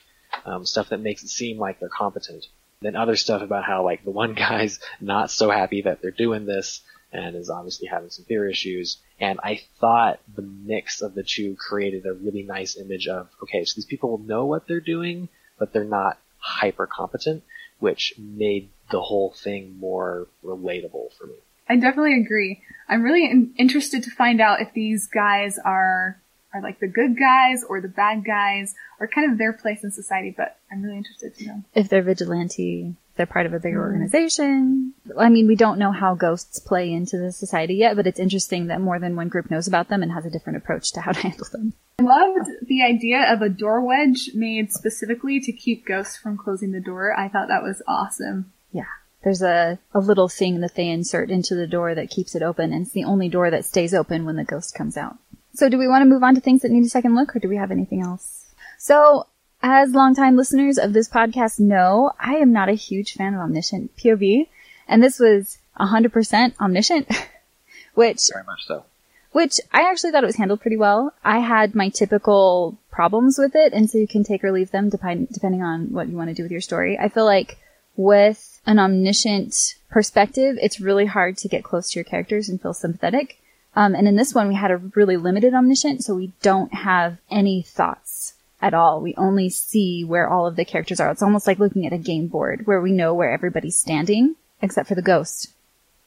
um, 0.44 0.64
stuff 0.66 0.90
that 0.90 1.00
makes 1.00 1.22
it 1.22 1.28
seem 1.28 1.58
like 1.58 1.80
they're 1.80 1.88
competent. 1.88 2.46
Then 2.80 2.96
other 2.96 3.16
stuff 3.16 3.42
about 3.42 3.64
how 3.64 3.84
like 3.84 4.04
the 4.04 4.10
one 4.10 4.34
guy's 4.48 4.78
not 5.00 5.30
so 5.30 5.50
happy 5.50 5.82
that 5.82 6.02
they're 6.02 6.10
doing 6.10 6.46
this 6.46 6.82
and 7.12 7.36
is 7.36 7.50
obviously 7.50 7.88
having 7.88 8.10
some 8.10 8.24
fear 8.24 8.48
issues. 8.48 8.98
And 9.20 9.38
I 9.42 9.60
thought 9.80 10.20
the 10.34 10.42
mix 10.42 11.02
of 11.02 11.14
the 11.14 11.22
two 11.22 11.56
created 11.56 12.06
a 12.06 12.14
really 12.14 12.42
nice 12.42 12.76
image 12.76 13.06
of 13.06 13.28
okay, 13.42 13.64
so 13.64 13.74
these 13.76 13.84
people 13.84 14.18
know 14.18 14.46
what 14.46 14.66
they're 14.66 14.80
doing, 14.80 15.28
but 15.58 15.72
they're 15.72 15.84
not 15.84 16.18
hyper 16.38 16.86
competent, 16.86 17.44
which 17.78 18.14
made 18.18 18.70
the 18.90 19.00
whole 19.00 19.32
thing 19.32 19.78
more 19.78 20.26
relatable 20.44 21.12
for 21.16 21.26
me. 21.26 21.34
I 21.68 21.76
definitely 21.76 22.20
agree. 22.20 22.60
I'm 22.88 23.02
really 23.02 23.24
in- 23.24 23.54
interested 23.56 24.02
to 24.02 24.10
find 24.10 24.40
out 24.40 24.60
if 24.60 24.72
these 24.74 25.06
guys 25.06 25.58
are 25.64 26.20
are 26.54 26.62
like 26.62 26.80
the 26.80 26.88
good 26.88 27.18
guys 27.18 27.64
or 27.68 27.80
the 27.80 27.88
bad 27.88 28.24
guys 28.24 28.74
or 29.00 29.08
kind 29.08 29.30
of 29.30 29.38
their 29.38 29.52
place 29.52 29.82
in 29.82 29.90
society, 29.90 30.34
but 30.36 30.58
I'm 30.70 30.82
really 30.82 30.98
interested 30.98 31.34
to 31.36 31.46
know. 31.46 31.64
If 31.74 31.88
they're 31.88 32.02
vigilante, 32.02 32.94
if 33.10 33.16
they're 33.16 33.26
part 33.26 33.46
of 33.46 33.54
a 33.54 33.58
bigger 33.58 33.78
mm-hmm. 33.78 33.92
organization. 33.92 34.94
I 35.18 35.28
mean, 35.28 35.46
we 35.46 35.56
don't 35.56 35.78
know 35.78 35.92
how 35.92 36.14
ghosts 36.14 36.58
play 36.58 36.92
into 36.92 37.18
the 37.18 37.32
society 37.32 37.74
yet, 37.74 37.96
but 37.96 38.06
it's 38.06 38.20
interesting 38.20 38.66
that 38.68 38.80
more 38.80 38.98
than 38.98 39.16
one 39.16 39.28
group 39.28 39.50
knows 39.50 39.66
about 39.66 39.88
them 39.88 40.02
and 40.02 40.12
has 40.12 40.26
a 40.26 40.30
different 40.30 40.58
approach 40.58 40.92
to 40.92 41.00
how 41.00 41.12
to 41.12 41.20
handle 41.28 41.46
them. 41.50 41.72
I 41.98 42.02
loved 42.04 42.50
the 42.66 42.82
idea 42.82 43.32
of 43.32 43.42
a 43.42 43.48
door 43.48 43.80
wedge 43.80 44.30
made 44.34 44.72
specifically 44.72 45.40
to 45.40 45.52
keep 45.52 45.86
ghosts 45.86 46.16
from 46.16 46.36
closing 46.36 46.72
the 46.72 46.80
door. 46.80 47.18
I 47.18 47.28
thought 47.28 47.48
that 47.48 47.62
was 47.62 47.82
awesome. 47.86 48.52
Yeah. 48.72 48.84
There's 49.22 49.42
a, 49.42 49.78
a 49.94 50.00
little 50.00 50.28
thing 50.28 50.60
that 50.60 50.74
they 50.74 50.88
insert 50.88 51.30
into 51.30 51.54
the 51.54 51.68
door 51.68 51.94
that 51.94 52.10
keeps 52.10 52.34
it 52.34 52.42
open, 52.42 52.72
and 52.72 52.82
it's 52.82 52.92
the 52.92 53.04
only 53.04 53.28
door 53.28 53.50
that 53.50 53.64
stays 53.64 53.94
open 53.94 54.24
when 54.24 54.36
the 54.36 54.44
ghost 54.44 54.74
comes 54.74 54.96
out. 54.96 55.16
So 55.54 55.68
do 55.68 55.78
we 55.78 55.88
want 55.88 56.02
to 56.02 56.08
move 56.08 56.22
on 56.22 56.34
to 56.34 56.40
things 56.40 56.62
that 56.62 56.70
need 56.70 56.84
a 56.84 56.88
second 56.88 57.14
look, 57.14 57.34
or 57.36 57.38
do 57.38 57.48
we 57.48 57.56
have 57.56 57.70
anything 57.70 58.00
else? 58.02 58.46
So, 58.78 59.26
as 59.62 59.92
longtime 59.92 60.36
listeners 60.36 60.78
of 60.78 60.92
this 60.92 61.08
podcast 61.08 61.60
know, 61.60 62.12
I 62.18 62.34
am 62.36 62.52
not 62.52 62.68
a 62.68 62.72
huge 62.74 63.14
fan 63.14 63.34
of 63.34 63.40
omniscient 63.40 63.96
POV, 63.96 64.48
and 64.88 65.02
this 65.02 65.18
was 65.20 65.58
100% 65.78 66.58
omniscient, 66.60 67.08
which 67.94 68.28
Very 68.32 68.44
much 68.44 68.66
so. 68.66 68.84
which 69.32 69.60
I 69.72 69.88
actually 69.88 70.10
thought 70.10 70.24
it 70.24 70.26
was 70.26 70.36
handled 70.36 70.60
pretty 70.62 70.76
well. 70.76 71.12
I 71.24 71.38
had 71.40 71.74
my 71.74 71.90
typical 71.90 72.78
problems 72.90 73.38
with 73.38 73.54
it, 73.54 73.72
and 73.72 73.88
so 73.88 73.98
you 73.98 74.08
can 74.08 74.24
take 74.24 74.42
or 74.42 74.52
leave 74.52 74.70
them 74.70 74.88
depend- 74.88 75.28
depending 75.30 75.62
on 75.62 75.92
what 75.92 76.08
you 76.08 76.16
want 76.16 76.28
to 76.30 76.34
do 76.34 76.42
with 76.42 76.52
your 76.52 76.60
story. 76.60 76.98
I 76.98 77.08
feel 77.08 77.24
like 77.24 77.58
with 77.96 78.60
an 78.66 78.78
omniscient 78.78 79.74
perspective, 79.90 80.56
it's 80.60 80.80
really 80.80 81.06
hard 81.06 81.36
to 81.38 81.48
get 81.48 81.62
close 81.62 81.90
to 81.90 81.98
your 81.98 82.04
characters 82.04 82.48
and 82.48 82.60
feel 82.60 82.74
sympathetic. 82.74 83.38
Um, 83.74 83.94
and 83.94 84.06
in 84.06 84.16
this 84.16 84.34
one, 84.34 84.48
we 84.48 84.54
had 84.54 84.70
a 84.70 84.76
really 84.76 85.16
limited 85.16 85.54
omniscient, 85.54 86.04
so 86.04 86.14
we 86.14 86.32
don't 86.42 86.74
have 86.74 87.18
any 87.30 87.62
thoughts 87.62 88.34
at 88.60 88.74
all. 88.74 89.00
We 89.00 89.14
only 89.16 89.48
see 89.48 90.04
where 90.04 90.28
all 90.28 90.46
of 90.46 90.56
the 90.56 90.64
characters 90.64 91.00
are. 91.00 91.10
It's 91.10 91.22
almost 91.22 91.46
like 91.46 91.58
looking 91.58 91.86
at 91.86 91.92
a 91.92 91.98
game 91.98 92.28
board 92.28 92.66
where 92.66 92.80
we 92.80 92.92
know 92.92 93.14
where 93.14 93.32
everybody's 93.32 93.78
standing, 93.78 94.36
except 94.60 94.88
for 94.88 94.94
the 94.94 95.02
ghost 95.02 95.52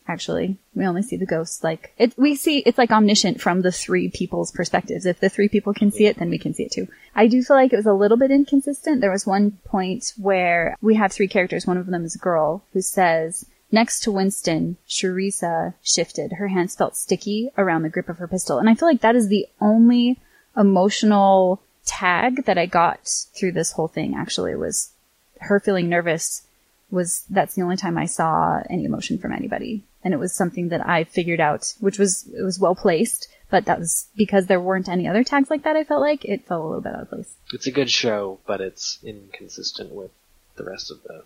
actually. 0.07 0.57
We 0.75 0.85
only 0.85 1.01
see 1.01 1.17
the 1.17 1.25
ghost. 1.25 1.63
like 1.63 1.93
it 1.97 2.13
we 2.17 2.35
see 2.35 2.59
it's 2.59 2.77
like 2.77 2.91
omniscient 2.91 3.41
from 3.41 3.61
the 3.61 3.71
three 3.71 4.09
people's 4.09 4.51
perspectives. 4.51 5.05
If 5.05 5.19
the 5.19 5.29
three 5.29 5.49
people 5.49 5.73
can 5.73 5.91
see 5.91 6.05
it, 6.05 6.17
then 6.17 6.29
we 6.29 6.37
can 6.37 6.53
see 6.53 6.63
it 6.63 6.71
too. 6.71 6.87
I 7.15 7.27
do 7.27 7.43
feel 7.43 7.55
like 7.55 7.73
it 7.73 7.77
was 7.77 7.85
a 7.85 7.93
little 7.93 8.17
bit 8.17 8.31
inconsistent. 8.31 9.01
There 9.01 9.11
was 9.11 9.25
one 9.25 9.51
point 9.65 10.13
where 10.17 10.75
we 10.81 10.95
have 10.95 11.11
three 11.11 11.27
characters, 11.27 11.65
one 11.65 11.77
of 11.77 11.87
them 11.87 12.05
is 12.05 12.15
a 12.15 12.19
girl 12.19 12.63
who 12.73 12.81
says 12.81 13.45
Next 13.75 13.99
to 14.03 14.11
Winston, 14.13 14.77
Sharisa 14.87 15.73
shifted. 15.83 16.31
Her 16.31 16.47
hands 16.47 16.77
felt 16.77 16.95
sticky 16.95 17.51
around 17.57 17.81
the 17.81 17.89
grip 17.89 18.07
of 18.07 18.19
her 18.19 18.27
pistol. 18.27 18.57
And 18.57 18.69
I 18.69 18.73
feel 18.73 18.87
like 18.87 19.01
that 19.01 19.17
is 19.17 19.27
the 19.27 19.47
only 19.59 20.17
emotional 20.55 21.61
tag 21.85 22.45
that 22.45 22.57
I 22.57 22.67
got 22.67 23.05
through 23.37 23.51
this 23.51 23.73
whole 23.73 23.89
thing 23.89 24.15
actually 24.15 24.55
was 24.55 24.93
her 25.41 25.59
feeling 25.59 25.89
nervous 25.89 26.47
was 26.89 27.25
that's 27.29 27.55
the 27.55 27.63
only 27.63 27.75
time 27.75 27.97
I 27.97 28.05
saw 28.05 28.61
any 28.69 28.85
emotion 28.85 29.17
from 29.17 29.33
anybody. 29.33 29.83
And 30.05 30.13
it 30.13 30.21
was 30.21 30.33
something 30.33 30.69
that 30.69 30.87
I 30.87 31.03
figured 31.03 31.41
out, 31.41 31.73
which 31.81 31.99
was, 31.99 32.29
it 32.29 32.43
was 32.43 32.57
well 32.57 32.75
placed, 32.75 33.27
but 33.49 33.65
that 33.65 33.79
was 33.79 34.07
because 34.15 34.47
there 34.47 34.61
weren't 34.61 34.87
any 34.87 35.05
other 35.05 35.25
tags 35.25 35.49
like 35.49 35.63
that. 35.63 35.75
I 35.75 35.83
felt 35.83 35.99
like 35.99 36.23
it 36.23 36.47
felt 36.47 36.63
a 36.63 36.65
little 36.65 36.81
bit 36.81 36.95
out 36.95 37.01
of 37.01 37.09
place. 37.09 37.35
It's 37.51 37.67
a 37.67 37.71
good 37.71 37.91
show, 37.91 38.39
but 38.47 38.61
it's 38.61 38.99
inconsistent 39.03 39.91
with 39.91 40.11
the 40.55 40.63
rest 40.63 40.91
of 40.91 41.03
the 41.03 41.25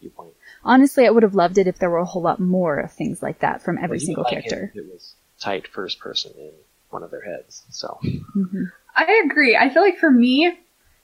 viewpoint. 0.00 0.34
Honestly, 0.64 1.06
I 1.06 1.10
would 1.10 1.22
have 1.22 1.34
loved 1.34 1.58
it 1.58 1.66
if 1.66 1.78
there 1.78 1.90
were 1.90 1.98
a 1.98 2.04
whole 2.04 2.22
lot 2.22 2.40
more 2.40 2.78
of 2.78 2.92
things 2.92 3.22
like 3.22 3.40
that 3.40 3.62
from 3.62 3.78
every 3.78 3.98
Well, 3.98 4.06
single 4.06 4.24
like 4.24 4.32
character. 4.32 4.72
It, 4.74 4.78
it 4.78 4.92
was 4.92 5.14
tight 5.40 5.68
first 5.68 6.00
person 6.00 6.32
in 6.38 6.52
one 6.90 7.02
of 7.02 7.10
their 7.10 7.22
heads, 7.22 7.64
so 7.70 7.98
mm-hmm. 8.02 8.64
I 8.96 9.22
agree. 9.24 9.56
I 9.56 9.70
feel 9.70 9.82
like 9.82 9.98
for 9.98 10.10
me, 10.10 10.58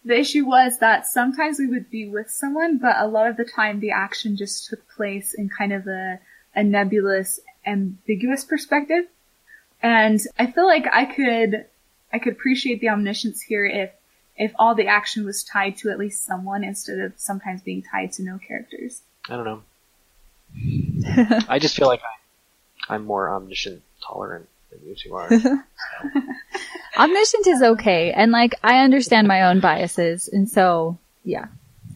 the 0.05 0.19
issue 0.19 0.45
was 0.45 0.79
that 0.79 1.07
sometimes 1.07 1.59
we 1.59 1.67
would 1.67 1.91
be 1.91 2.09
with 2.09 2.31
someone, 2.31 2.79
but 2.79 2.97
a 2.99 3.07
lot 3.07 3.29
of 3.29 3.37
the 3.37 3.45
time 3.45 3.81
the 3.81 3.93
action 3.93 4.37
just 4.37 4.69
took 4.69 4.87
place 4.89 5.35
in 5.35 5.49
kind 5.49 5.73
of 5.73 5.87
a, 5.87 6.19
a 6.55 6.63
nebulous, 6.63 7.41
ambiguous 7.67 8.45
perspective. 8.45 9.05
And 9.83 10.21
I 10.39 10.51
feel 10.51 10.67
like 10.67 10.87
I 10.93 11.05
could, 11.05 11.67
I 12.13 12.19
could 12.19 12.35
appreciate 12.35 12.81
the 12.81 12.91
omniscience 12.91 13.41
here 13.43 13.65
if, 13.65 13.91
if 14.37 14.53
all 14.59 14.75
the 14.75 14.87
action 14.87 15.25
was 15.25 15.45
tied 15.45 15.77
to 15.79 15.91
at 15.91 15.99
least 15.99 16.25
someone 16.25 16.65
instead 16.65 16.99
of 16.99 17.13
sometimes 17.17 17.63
being 17.63 17.83
tied 17.83 18.13
to 18.13 18.23
no 18.23 18.39
characters. 18.39 19.03
I 19.29 19.37
don't 19.37 19.45
know. 19.45 19.63
I 21.49 21.59
just 21.59 21.77
feel 21.77 21.87
like 21.87 22.01
I, 22.01 22.95
I'm 22.95 23.05
more 23.05 23.31
omniscient 23.31 23.83
tolerant 24.07 24.49
than 24.71 24.81
you 24.87 24.95
two 24.95 25.15
are. 25.15 25.29
Omniscient 26.97 27.47
is 27.47 27.63
okay, 27.63 28.13
and 28.13 28.31
like, 28.31 28.55
I 28.63 28.79
understand 28.79 29.27
my 29.27 29.43
own 29.43 29.61
biases, 29.61 30.29
and 30.29 30.49
so, 30.49 30.99
yeah, 31.25 31.47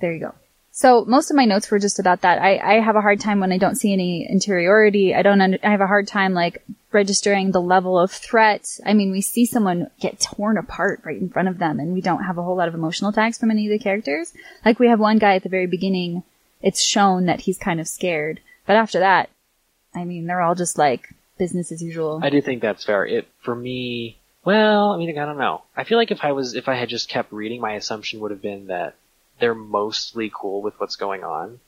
there 0.00 0.12
you 0.12 0.20
go. 0.20 0.34
So 0.72 1.04
most 1.04 1.30
of 1.30 1.36
my 1.36 1.44
notes 1.44 1.70
were 1.70 1.78
just 1.78 1.98
about 1.98 2.22
that. 2.22 2.40
I, 2.40 2.58
I 2.58 2.80
have 2.80 2.96
a 2.96 3.00
hard 3.00 3.20
time 3.20 3.40
when 3.40 3.52
I 3.52 3.58
don't 3.58 3.76
see 3.76 3.92
any 3.92 4.28
interiority. 4.28 5.14
I 5.14 5.22
don't, 5.22 5.40
under, 5.40 5.58
I 5.62 5.70
have 5.70 5.80
a 5.80 5.86
hard 5.86 6.06
time 6.06 6.34
like 6.34 6.64
registering 6.90 7.50
the 7.50 7.60
level 7.60 7.98
of 7.98 8.10
threat. 8.10 8.78
I 8.84 8.94
mean, 8.94 9.10
we 9.10 9.20
see 9.20 9.44
someone 9.44 9.90
get 10.00 10.20
torn 10.20 10.56
apart 10.56 11.00
right 11.04 11.20
in 11.20 11.28
front 11.28 11.48
of 11.48 11.58
them 11.58 11.78
and 11.80 11.92
we 11.92 12.00
don't 12.00 12.24
have 12.24 12.38
a 12.38 12.42
whole 12.42 12.56
lot 12.56 12.68
of 12.68 12.74
emotional 12.74 13.12
tags 13.12 13.38
from 13.38 13.50
any 13.50 13.66
of 13.66 13.70
the 13.70 13.82
characters. 13.82 14.32
Like 14.64 14.78
we 14.78 14.88
have 14.88 15.00
one 15.00 15.18
guy 15.18 15.34
at 15.34 15.42
the 15.42 15.48
very 15.48 15.66
beginning, 15.66 16.22
it's 16.62 16.82
shown 16.82 17.26
that 17.26 17.40
he's 17.40 17.58
kind 17.58 17.80
of 17.80 17.88
scared. 17.88 18.40
But 18.66 18.76
after 18.76 19.00
that, 19.00 19.28
I 19.94 20.04
mean, 20.04 20.26
they're 20.26 20.40
all 20.40 20.54
just 20.54 20.78
like 20.78 21.14
business 21.38 21.72
as 21.72 21.82
usual. 21.82 22.20
I 22.22 22.30
do 22.30 22.40
think 22.40 22.62
that's 22.62 22.84
fair. 22.84 23.06
It 23.06 23.28
for 23.42 23.54
me. 23.54 24.18
Well, 24.44 24.92
I 24.92 24.96
mean, 24.96 25.18
I 25.18 25.26
don't 25.26 25.38
know. 25.38 25.62
I 25.76 25.84
feel 25.84 25.98
like 25.98 26.10
if 26.10 26.24
I 26.24 26.32
was, 26.32 26.54
if 26.54 26.68
I 26.68 26.74
had 26.74 26.88
just 26.88 27.08
kept 27.08 27.32
reading, 27.32 27.60
my 27.60 27.74
assumption 27.74 28.20
would 28.20 28.30
have 28.30 28.40
been 28.40 28.68
that 28.68 28.94
they're 29.40 29.54
mostly 29.54 30.30
cool 30.34 30.62
with 30.62 30.78
what's 30.80 30.96
going 30.96 31.22
on. 31.22 31.60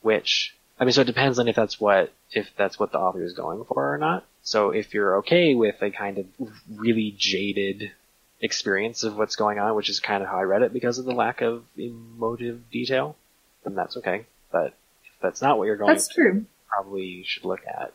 Which, 0.00 0.54
I 0.80 0.84
mean, 0.84 0.92
so 0.92 1.02
it 1.02 1.06
depends 1.06 1.38
on 1.38 1.46
if 1.46 1.56
that's 1.56 1.78
what, 1.78 2.12
if 2.32 2.50
that's 2.56 2.78
what 2.78 2.90
the 2.90 2.98
author 2.98 3.22
is 3.22 3.34
going 3.34 3.64
for 3.64 3.94
or 3.94 3.98
not. 3.98 4.24
So 4.42 4.70
if 4.70 4.92
you're 4.94 5.18
okay 5.18 5.54
with 5.54 5.80
a 5.82 5.90
kind 5.90 6.18
of 6.18 6.26
really 6.68 7.14
jaded 7.16 7.92
experience 8.40 9.04
of 9.04 9.16
what's 9.16 9.36
going 9.36 9.58
on, 9.58 9.74
which 9.76 9.88
is 9.88 10.00
kind 10.00 10.22
of 10.22 10.28
how 10.28 10.38
I 10.38 10.42
read 10.42 10.62
it 10.62 10.72
because 10.72 10.98
of 10.98 11.04
the 11.04 11.14
lack 11.14 11.40
of 11.40 11.64
emotive 11.76 12.70
detail, 12.70 13.16
then 13.64 13.74
that's 13.74 13.96
okay. 13.98 14.26
But 14.50 14.74
if 15.04 15.22
that's 15.22 15.40
not 15.40 15.58
what 15.58 15.64
you're 15.64 15.76
going 15.76 15.88
That's 15.88 16.08
true. 16.08 16.44
probably 16.68 17.04
you 17.04 17.24
should 17.24 17.44
look 17.44 17.60
at. 17.66 17.92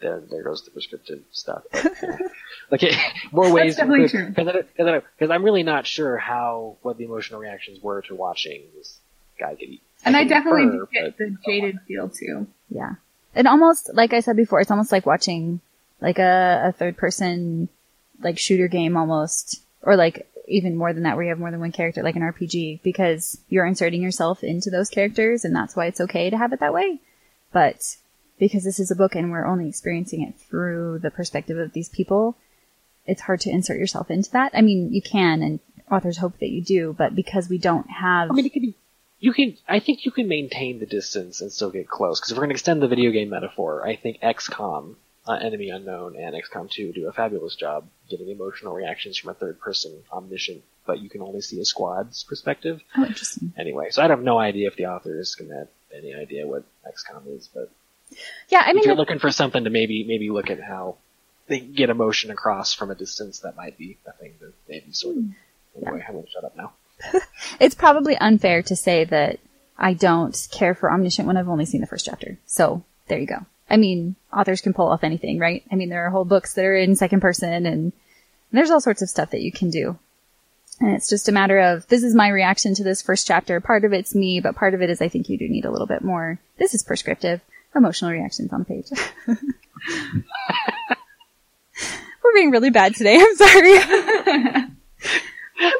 Then 0.00 0.26
there 0.30 0.42
goes 0.42 0.62
the 0.62 0.70
prescriptive 0.70 1.22
stuff. 1.32 1.62
But, 1.72 1.92
yeah. 2.02 2.18
like 2.70 2.82
it, 2.82 2.94
more 3.32 3.50
ways 3.50 3.76
definitely 3.76 4.08
true. 4.08 4.28
because 4.28 5.30
I'm 5.30 5.42
really 5.42 5.62
not 5.62 5.86
sure 5.86 6.18
how 6.18 6.76
what 6.82 6.98
the 6.98 7.04
emotional 7.04 7.40
reactions 7.40 7.82
were 7.82 8.02
to 8.02 8.14
watching 8.14 8.62
this 8.76 8.98
guy 9.40 9.54
get 9.54 9.68
eaten. 9.70 9.86
And 10.04 10.14
I 10.14 10.20
can 10.20 10.28
definitely 10.28 10.62
infer, 10.64 10.86
get 10.92 11.16
the 11.16 11.36
jaded 11.46 11.78
feel 11.88 12.10
too. 12.10 12.46
Yeah. 12.68 12.96
It 13.34 13.46
almost, 13.46 13.90
like 13.94 14.12
I 14.12 14.20
said 14.20 14.36
before, 14.36 14.60
it's 14.60 14.70
almost 14.70 14.92
like 14.92 15.06
watching 15.06 15.60
like 16.00 16.18
a, 16.18 16.62
a 16.66 16.72
third 16.72 16.96
person 16.96 17.68
like 18.20 18.38
shooter 18.38 18.68
game 18.68 18.96
almost, 18.96 19.62
or 19.82 19.96
like 19.96 20.30
even 20.48 20.76
more 20.76 20.92
than 20.92 21.02
that 21.02 21.16
where 21.16 21.24
you 21.24 21.30
have 21.30 21.38
more 21.38 21.50
than 21.50 21.60
one 21.60 21.72
character, 21.72 22.02
like 22.02 22.16
an 22.16 22.22
RPG, 22.22 22.82
because 22.82 23.38
you're 23.48 23.66
inserting 23.66 24.02
yourself 24.02 24.44
into 24.44 24.70
those 24.70 24.88
characters 24.88 25.44
and 25.44 25.54
that's 25.54 25.76
why 25.76 25.86
it's 25.86 26.00
okay 26.00 26.30
to 26.30 26.38
have 26.38 26.52
it 26.52 26.60
that 26.60 26.74
way. 26.74 27.00
But 27.52 27.96
because 28.38 28.64
this 28.64 28.78
is 28.78 28.90
a 28.90 28.96
book 28.96 29.14
and 29.14 29.30
we're 29.30 29.46
only 29.46 29.68
experiencing 29.68 30.22
it 30.22 30.38
through 30.38 31.00
the 31.00 31.10
perspective 31.10 31.58
of 31.58 31.72
these 31.72 31.88
people, 31.88 32.36
it's 33.06 33.22
hard 33.22 33.40
to 33.40 33.50
insert 33.50 33.78
yourself 33.78 34.10
into 34.10 34.30
that. 34.32 34.52
I 34.54 34.62
mean, 34.62 34.92
you 34.92 35.02
can 35.02 35.42
and 35.42 35.60
authors 35.90 36.18
hope 36.18 36.38
that 36.40 36.50
you 36.50 36.62
do, 36.62 36.94
but 36.96 37.14
because 37.14 37.48
we 37.48 37.58
don't 37.58 37.88
have 37.90 38.30
I 38.30 38.34
mean, 38.34 38.46
it 38.46 38.52
could 38.52 38.62
be. 38.62 38.74
You 39.18 39.32
can. 39.32 39.56
I 39.66 39.80
think 39.80 40.04
you 40.04 40.10
can 40.10 40.28
maintain 40.28 40.78
the 40.78 40.86
distance 40.86 41.40
and 41.40 41.50
still 41.50 41.70
get 41.70 41.88
close. 41.88 42.20
Because 42.20 42.32
if 42.32 42.36
we're 42.36 42.42
going 42.42 42.50
to 42.50 42.54
extend 42.54 42.82
the 42.82 42.88
video 42.88 43.10
game 43.10 43.30
metaphor, 43.30 43.86
I 43.86 43.96
think 43.96 44.20
XCOM, 44.20 44.96
uh, 45.26 45.34
Enemy 45.34 45.70
Unknown, 45.70 46.16
and 46.16 46.34
XCOM 46.34 46.70
2 46.70 46.92
do 46.92 47.08
a 47.08 47.12
fabulous 47.12 47.56
job 47.56 47.88
getting 48.08 48.28
emotional 48.28 48.74
reactions 48.74 49.18
from 49.18 49.30
a 49.30 49.34
third 49.34 49.58
person 49.60 50.02
omniscient, 50.12 50.62
but 50.86 51.00
you 51.00 51.08
can 51.08 51.20
only 51.20 51.40
see 51.40 51.60
a 51.60 51.64
squad's 51.64 52.22
perspective. 52.24 52.80
Oh, 52.96 53.04
interesting. 53.04 53.52
Anyway, 53.58 53.90
so 53.90 54.02
I 54.02 54.08
have 54.08 54.22
no 54.22 54.38
idea 54.38 54.68
if 54.68 54.76
the 54.76 54.86
author 54.86 55.18
is 55.18 55.34
going 55.34 55.50
to 55.50 55.56
have 55.56 55.68
any 55.94 56.14
idea 56.14 56.46
what 56.46 56.64
XCOM 56.86 57.36
is, 57.36 57.48
but 57.52 57.70
Yeah, 58.48 58.62
I 58.64 58.72
mean, 58.72 58.78
if 58.78 58.86
you're 58.86 58.94
looking 58.94 59.18
for 59.18 59.32
something 59.32 59.64
to 59.64 59.70
maybe 59.70 60.04
maybe 60.04 60.30
look 60.30 60.50
at 60.50 60.60
how 60.62 60.96
they 61.48 61.60
get 61.60 61.90
emotion 61.90 62.30
across 62.30 62.72
from 62.72 62.90
a 62.90 62.94
distance, 62.94 63.40
that 63.40 63.56
might 63.56 63.76
be 63.76 63.98
a 64.06 64.12
thing 64.12 64.34
to 64.40 64.52
maybe 64.68 64.92
sort 64.92 65.16
of. 65.16 65.24
Anyway, 65.76 66.02
going 66.10 66.24
to 66.24 66.30
shut 66.30 66.44
up 66.44 66.56
now. 66.56 66.72
it's 67.60 67.74
probably 67.74 68.16
unfair 68.16 68.62
to 68.62 68.74
say 68.74 69.04
that 69.04 69.38
I 69.76 69.92
don't 69.92 70.48
care 70.50 70.74
for 70.74 70.90
Omniscient 70.90 71.26
when 71.26 71.36
I've 71.36 71.48
only 71.48 71.66
seen 71.66 71.82
the 71.82 71.86
first 71.86 72.06
chapter. 72.06 72.38
So 72.46 72.84
there 73.08 73.18
you 73.18 73.26
go. 73.26 73.44
I 73.68 73.76
mean, 73.76 74.16
authors 74.32 74.60
can 74.60 74.74
pull 74.74 74.88
off 74.88 75.04
anything, 75.04 75.38
right? 75.38 75.64
I 75.70 75.74
mean, 75.74 75.88
there 75.88 76.06
are 76.06 76.10
whole 76.10 76.24
books 76.24 76.54
that 76.54 76.64
are 76.64 76.76
in 76.76 76.96
second 76.96 77.20
person 77.20 77.66
and 77.66 77.92
there's 78.52 78.70
all 78.70 78.80
sorts 78.80 79.02
of 79.02 79.08
stuff 79.08 79.30
that 79.30 79.42
you 79.42 79.52
can 79.52 79.70
do. 79.70 79.98
And 80.80 80.94
it's 80.94 81.08
just 81.08 81.28
a 81.28 81.32
matter 81.32 81.58
of, 81.58 81.86
this 81.88 82.02
is 82.02 82.14
my 82.14 82.28
reaction 82.28 82.74
to 82.74 82.84
this 82.84 83.02
first 83.02 83.26
chapter. 83.26 83.60
Part 83.60 83.84
of 83.84 83.92
it's 83.92 84.14
me, 84.14 84.40
but 84.40 84.54
part 84.54 84.74
of 84.74 84.82
it 84.82 84.90
is 84.90 85.00
I 85.00 85.08
think 85.08 85.28
you 85.28 85.38
do 85.38 85.48
need 85.48 85.64
a 85.64 85.70
little 85.70 85.86
bit 85.86 86.02
more, 86.02 86.38
this 86.58 86.74
is 86.74 86.82
prescriptive, 86.82 87.40
emotional 87.74 88.10
reactions 88.10 88.52
on 88.52 88.60
the 88.60 88.66
page. 88.66 88.86
We're 92.22 92.34
being 92.34 92.50
really 92.50 92.70
bad 92.70 92.94
today. 92.94 93.16
I'm 93.20 93.36
sorry. 93.36 93.78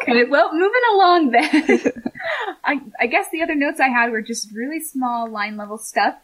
Okay, 0.02 0.24
well, 0.24 0.52
moving 0.54 0.80
along 0.94 1.30
then. 1.32 1.80
I, 2.64 2.80
I 2.98 3.06
guess 3.06 3.26
the 3.30 3.42
other 3.42 3.54
notes 3.54 3.80
I 3.80 3.88
had 3.88 4.10
were 4.10 4.22
just 4.22 4.52
really 4.52 4.80
small 4.80 5.28
line 5.28 5.56
level 5.56 5.78
stuff. 5.78 6.14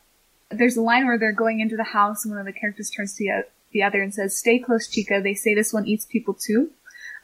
There's 0.55 0.77
a 0.77 0.83
line 0.83 1.07
where 1.07 1.19
they're 1.19 1.33
going 1.33 1.61
into 1.61 1.77
the 1.77 1.85
house 1.85 2.25
and 2.25 2.33
one 2.33 2.41
of 2.41 2.47
the 2.47 2.59
characters 2.59 2.91
turns 2.91 3.15
to 3.17 3.25
the- 3.25 3.47
the 3.73 3.83
other 3.83 4.03
and 4.03 4.15
says, 4.15 4.37
stay 4.37 4.59
close, 4.59 4.89
Chica. 4.89 5.21
They 5.23 5.35
say 5.35 5.55
this 5.55 5.73
one 5.73 5.87
eats 5.87 6.05
people 6.05 6.35
too. 6.35 6.71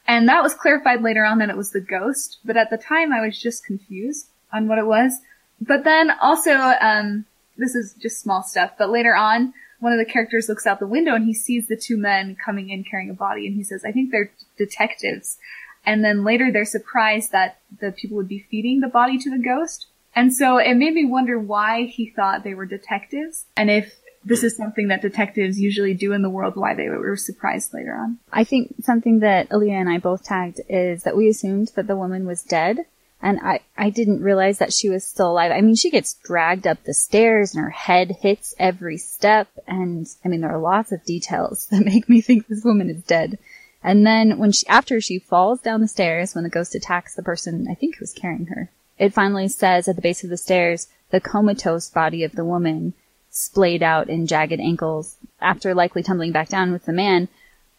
And 0.07 0.29
that 0.29 0.43
was 0.43 0.55
clarified 0.55 1.03
later 1.03 1.25
on 1.25 1.39
that 1.39 1.51
it 1.51 1.57
was 1.57 1.73
the 1.73 1.81
ghost, 1.81 2.39
but 2.45 2.57
at 2.57 2.71
the 2.71 2.79
time 2.79 3.13
I 3.13 3.21
was 3.21 3.39
just 3.39 3.67
confused 3.67 4.29
on 4.53 4.67
what 4.67 4.79
it 4.79 4.87
was. 4.87 5.21
But 5.61 5.85
then 5.85 6.11
also, 6.23 6.53
um, 6.53 7.27
this 7.59 7.75
is 7.75 7.95
just 8.01 8.21
small 8.21 8.43
stuff, 8.43 8.73
but 8.79 8.89
later 8.89 9.15
on, 9.15 9.53
one 9.81 9.93
of 9.93 9.99
the 9.99 10.11
characters 10.11 10.49
looks 10.49 10.67
out 10.67 10.81
the 10.81 10.87
window 10.87 11.15
and 11.15 11.25
he 11.25 11.35
sees 11.35 11.69
the 11.69 11.77
two 11.77 11.97
men 11.97 12.37
coming 12.43 12.71
in 12.71 12.85
carrying 12.85 13.11
a 13.11 13.15
body 13.15 13.47
and 13.47 13.55
he 13.55 13.63
says, 13.63 13.85
I 13.85 13.93
think 13.93 14.11
they're 14.11 14.33
detectives. 14.57 15.39
And 15.85 16.05
then 16.05 16.25
later 16.25 16.51
they're 16.51 16.65
surprised 16.65 17.33
that 17.33 17.59
the 17.81 17.93
people 17.93 18.17
would 18.17 18.29
be 18.29 18.47
feeding 18.51 18.81
the 18.81 18.89
body 18.89 19.19
to 19.19 19.31
the 19.31 19.39
ghost. 19.39 19.87
And 20.19 20.35
so 20.35 20.59
it 20.59 20.75
made 20.75 20.95
me 20.95 21.05
wonder 21.07 21.39
why 21.39 21.85
he 21.85 22.11
thought 22.11 22.43
they 22.43 22.55
were 22.55 22.67
detectives 22.67 23.47
and 23.57 23.71
if 23.71 23.95
this 24.25 24.43
is 24.43 24.57
something 24.57 24.89
that 24.89 25.01
detectives 25.01 25.61
usually 25.61 25.95
do 25.95 26.13
in 26.13 26.23
the 26.23 26.29
world, 26.29 26.57
why 26.57 26.75
they 26.75 26.89
were 26.89 27.17
surprised 27.17 27.73
later 27.73 27.95
on. 27.95 28.19
I 28.33 28.43
think 28.43 28.75
something 28.83 29.21
that 29.21 29.49
Aaliyah 29.49 29.81
and 29.81 29.89
I 29.89 29.99
both 29.99 30.25
tagged 30.25 30.61
is 30.69 31.05
that 31.05 31.17
we 31.17 31.29
assumed 31.29 31.71
that 31.77 31.87
the 31.87 31.97
woman 31.97 32.27
was 32.27 32.43
dead. 32.43 32.79
And 33.23 33.39
I, 33.41 33.61
I 33.77 33.91
didn't 33.91 34.23
realize 34.23 34.59
that 34.59 34.73
she 34.73 34.89
was 34.89 35.05
still 35.05 35.31
alive. 35.31 35.53
I 35.53 35.61
mean, 35.61 35.77
she 35.77 35.89
gets 35.89 36.15
dragged 36.15 36.67
up 36.67 36.83
the 36.83 36.95
stairs 36.95 37.55
and 37.55 37.63
her 37.63 37.71
head 37.71 38.17
hits 38.21 38.55
every 38.59 38.97
step. 38.97 39.47
And 39.69 40.09
I 40.25 40.29
mean, 40.29 40.41
there 40.41 40.53
are 40.53 40.59
lots 40.59 40.91
of 40.91 41.05
details 41.05 41.67
that 41.71 41.85
make 41.85 42.09
me 42.09 42.21
think 42.21 42.49
this 42.49 42.65
woman 42.65 42.91
is 42.91 43.05
dead. 43.05 43.39
And 43.85 44.05
then 44.05 44.39
when 44.39 44.51
she, 44.51 44.67
after 44.67 45.01
she 45.01 45.21
falls 45.21 45.61
down 45.61 45.81
the 45.81 45.87
stairs, 45.87 46.35
when 46.35 46.43
the 46.43 46.51
ghost 46.51 46.75
attacks 46.75 47.15
the 47.15 47.23
person, 47.23 47.69
I 47.71 47.75
think 47.75 47.97
who's 47.97 48.13
carrying 48.13 48.47
her, 48.47 48.71
it 48.99 49.15
finally 49.15 49.49
says 49.49 49.89
at 49.89 49.97
the 49.97 50.03
base 50.03 50.25
of 50.25 50.31
the 50.31 50.37
stairs, 50.37 50.89
the 51.11 51.21
comatose 51.21 51.89
body 51.89 52.25
of 52.25 52.33
the 52.33 52.45
woman 52.45 52.95
splayed 53.31 53.83
out 53.83 54.09
in 54.09 54.27
jagged 54.27 54.61
ankles 54.61 55.17
after 55.41 55.75
likely 55.75 56.03
tumbling 56.03 56.33
back 56.33 56.49
down 56.49 56.73
with 56.73 56.85
the 56.85 56.93
man. 56.93 57.29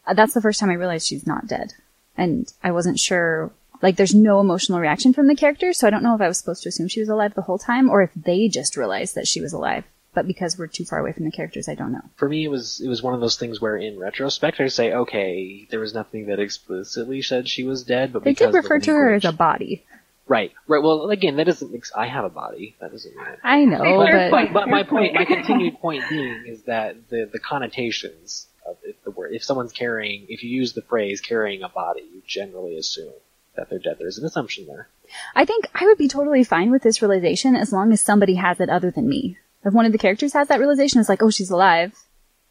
Uh, 0.06 0.14
that's 0.14 0.34
the 0.34 0.42
first 0.42 0.60
time 0.60 0.70
I 0.70 0.76
realized 0.76 1.08
she's 1.08 1.28
not 1.28 1.48
dead. 1.48 1.74
And 2.18 2.52
I 2.64 2.72
wasn't 2.72 3.00
sure, 3.00 3.52
like 3.82 3.96
there's 3.96 4.16
no 4.16 4.40
emotional 4.40 4.80
reaction 4.80 5.14
from 5.14 5.28
the 5.28 5.36
character, 5.36 5.74
so 5.74 5.88
I 5.88 5.90
don't 5.90 6.04
know 6.04 6.16
if 6.16 6.22
I 6.22 6.28
was 6.28 6.38
supposed 6.38 6.64
to 6.64 6.70
assume 6.70 6.88
she 6.88 7.00
was 7.00 7.10
alive 7.10 7.34
the 7.34 7.42
whole 7.42 7.60
time 7.60 7.90
or 7.90 8.02
if 8.02 8.12
they 8.16 8.48
just 8.48 8.78
realized 8.78 9.16
that 9.16 9.28
she 9.28 9.42
was 9.42 9.54
alive. 9.54 9.84
But 10.14 10.26
because 10.26 10.58
we're 10.58 10.68
too 10.68 10.86
far 10.86 11.00
away 11.00 11.12
from 11.12 11.26
the 11.26 11.32
characters, 11.32 11.70
I 11.70 11.76
don't 11.76 11.92
know. 11.92 12.02
For 12.16 12.28
me, 12.28 12.44
it 12.44 12.48
was 12.48 12.82
it 12.82 12.88
was 12.88 13.04
one 13.04 13.14
of 13.14 13.22
those 13.22 13.38
things 13.38 13.62
where, 13.62 13.78
in 13.78 14.00
retrospect, 14.00 14.60
I 14.60 14.68
say, 14.68 14.92
okay, 14.92 15.68
there 15.70 15.80
was 15.80 15.94
nothing 15.94 16.26
that 16.28 16.40
explicitly 16.40 17.22
said 17.22 17.48
she 17.48 17.64
was 17.64 17.84
dead, 17.84 18.12
but 18.12 18.24
They 18.24 18.34
did 18.34 18.52
refer 18.54 18.80
to 18.80 18.92
her 18.92 19.14
as 19.14 19.24
a 19.24 19.32
body. 19.32 19.86
Right, 20.30 20.52
right. 20.68 20.82
Well, 20.82 21.10
again, 21.10 21.36
that 21.36 21.46
doesn't. 21.46 21.76
Ex- 21.76 21.92
I 21.96 22.08
have 22.08 22.24
a 22.24 22.30
body. 22.30 22.76
That 22.80 22.92
doesn't 22.92 23.16
mean 23.16 23.26
it. 23.28 23.40
I 23.44 23.66
know, 23.66 24.06
Fair 24.06 24.30
but 24.30 24.38
point. 24.38 24.54
But 24.54 24.70
my 24.70 24.84
point, 24.84 25.14
my 25.14 25.26
continued 25.26 25.80
point 25.80 26.04
being, 26.10 26.46
is 26.48 26.64
that 26.64 27.10
the 27.10 27.30
the 27.32 27.40
connotations 27.40 28.48
of 28.68 28.78
it, 28.84 29.04
the 29.04 29.12
word. 29.12 29.34
If 29.34 29.44
someone's 29.44 29.74
carrying, 29.74 30.26
if 30.30 30.44
you 30.44 30.50
use 30.50 30.74
the 30.74 30.82
phrase 30.84 31.20
carrying 31.20 31.64
a 31.64 31.70
body, 31.70 32.02
you 32.14 32.22
generally 32.26 32.78
assume 32.78 33.14
that 33.56 33.70
they're 33.70 33.80
dead. 33.80 33.98
There's 34.00 34.18
an 34.18 34.26
assumption 34.26 34.68
there. 34.68 34.88
I 35.36 35.44
think 35.44 35.68
I 35.74 35.86
would 35.86 35.98
be 35.98 36.08
totally 36.08 36.44
fine 36.44 36.72
with 36.72 36.84
this 36.84 37.02
realization 37.02 37.56
as 37.56 37.74
long 37.74 37.92
as 37.92 38.02
somebody 38.02 38.36
has 38.36 38.60
it 38.60 38.70
other 38.70 38.92
than 38.92 39.10
me. 39.10 39.38
If 39.66 39.74
one 39.74 39.86
of 39.86 39.92
the 39.92 39.98
characters 39.98 40.34
has 40.34 40.48
that 40.48 40.60
realization, 40.60 41.02
it's 41.02 41.10
like, 41.10 41.22
oh, 41.22 41.30
she's 41.30 41.50
alive, 41.50 41.94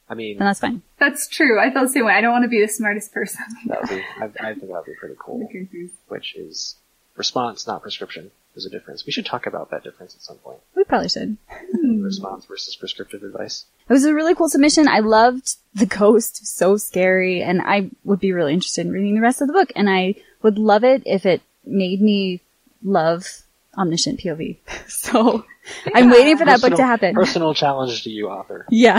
I 0.09 0.15
mean, 0.15 0.39
then 0.39 0.47
that's 0.47 0.61
fine. 0.61 0.83
That's 0.99 1.29
true. 1.29 1.61
I 1.61 1.71
felt 1.71 1.89
the 1.89 1.93
same 1.93 2.07
way. 2.07 2.15
I 2.15 2.21
don't 2.21 2.33
want 2.33 2.45
to 2.45 2.49
be 2.49 2.61
the 2.61 2.69
smartest 2.69 3.13
person. 3.13 3.45
that 3.67 3.81
would 3.83 3.91
be. 3.91 4.03
I, 4.21 4.25
I 4.49 4.55
think 4.55 4.69
that 4.69 4.69
would 4.69 4.87
be 4.87 4.95
pretty 4.99 5.17
cool. 5.19 5.47
Which 6.09 6.35
is 6.35 6.77
response, 7.19 7.67
not 7.67 7.83
prescription. 7.83 8.31
There's 8.55 8.67
a 8.67 8.71
difference. 8.71 9.05
We 9.05 9.13
should 9.13 9.27
talk 9.27 9.47
about 9.47 9.71
that 9.71 9.85
difference 9.85 10.15
at 10.15 10.23
some 10.23 10.39
point. 10.39 10.59
We 10.75 10.85
probably 10.85 11.09
should. 11.09 11.37
Response 11.83 12.47
versus 12.47 12.75
prescriptive 12.77 13.23
advice. 13.23 13.67
It 13.89 13.93
was 13.93 14.05
a 14.05 14.15
really 14.15 14.35
cool 14.35 14.49
submission. 14.49 14.89
I 14.89 15.01
loved 15.01 15.57
the 15.75 15.87
ghost. 15.87 16.47
So 16.47 16.77
scary. 16.77 17.43
And 17.43 17.61
I 17.61 17.91
would 18.05 18.21
be 18.21 18.33
really 18.33 18.55
interested 18.55 18.87
in 18.87 18.93
reading 18.93 19.15
the 19.15 19.21
rest 19.21 19.41
of 19.41 19.49
the 19.49 19.53
book. 19.53 19.71
And 19.77 19.91
I 19.91 20.15
would 20.43 20.59
love 20.59 20.85
it 20.85 21.03
if 21.05 21.27
it 21.27 21.43
made 21.65 22.01
me 22.01 22.41
love 22.83 23.43
omniscient 23.77 24.21
POV. 24.21 24.57
So 24.89 25.45
I'm 25.95 26.11
waiting 26.11 26.39
for 26.39 26.47
that 26.47 26.63
book 26.63 26.75
to 26.75 26.85
happen. 26.85 27.15
Personal 27.15 27.53
challenge 27.53 28.05
to 28.05 28.11
you, 28.11 28.29
author. 28.29 28.67
Yeah. 28.71 28.99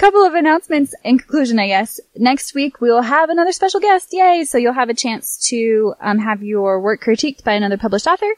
Couple 0.00 0.24
of 0.24 0.32
announcements 0.32 0.94
in 1.04 1.18
conclusion, 1.18 1.58
I 1.58 1.66
guess. 1.66 2.00
Next 2.16 2.54
week 2.54 2.80
we 2.80 2.88
will 2.88 3.02
have 3.02 3.28
another 3.28 3.52
special 3.52 3.80
guest. 3.80 4.08
Yay! 4.12 4.44
So 4.44 4.56
you'll 4.56 4.72
have 4.72 4.88
a 4.88 4.94
chance 4.94 5.36
to 5.50 5.92
um, 6.00 6.18
have 6.20 6.42
your 6.42 6.80
work 6.80 7.04
critiqued 7.04 7.44
by 7.44 7.52
another 7.52 7.76
published 7.76 8.06
author. 8.06 8.32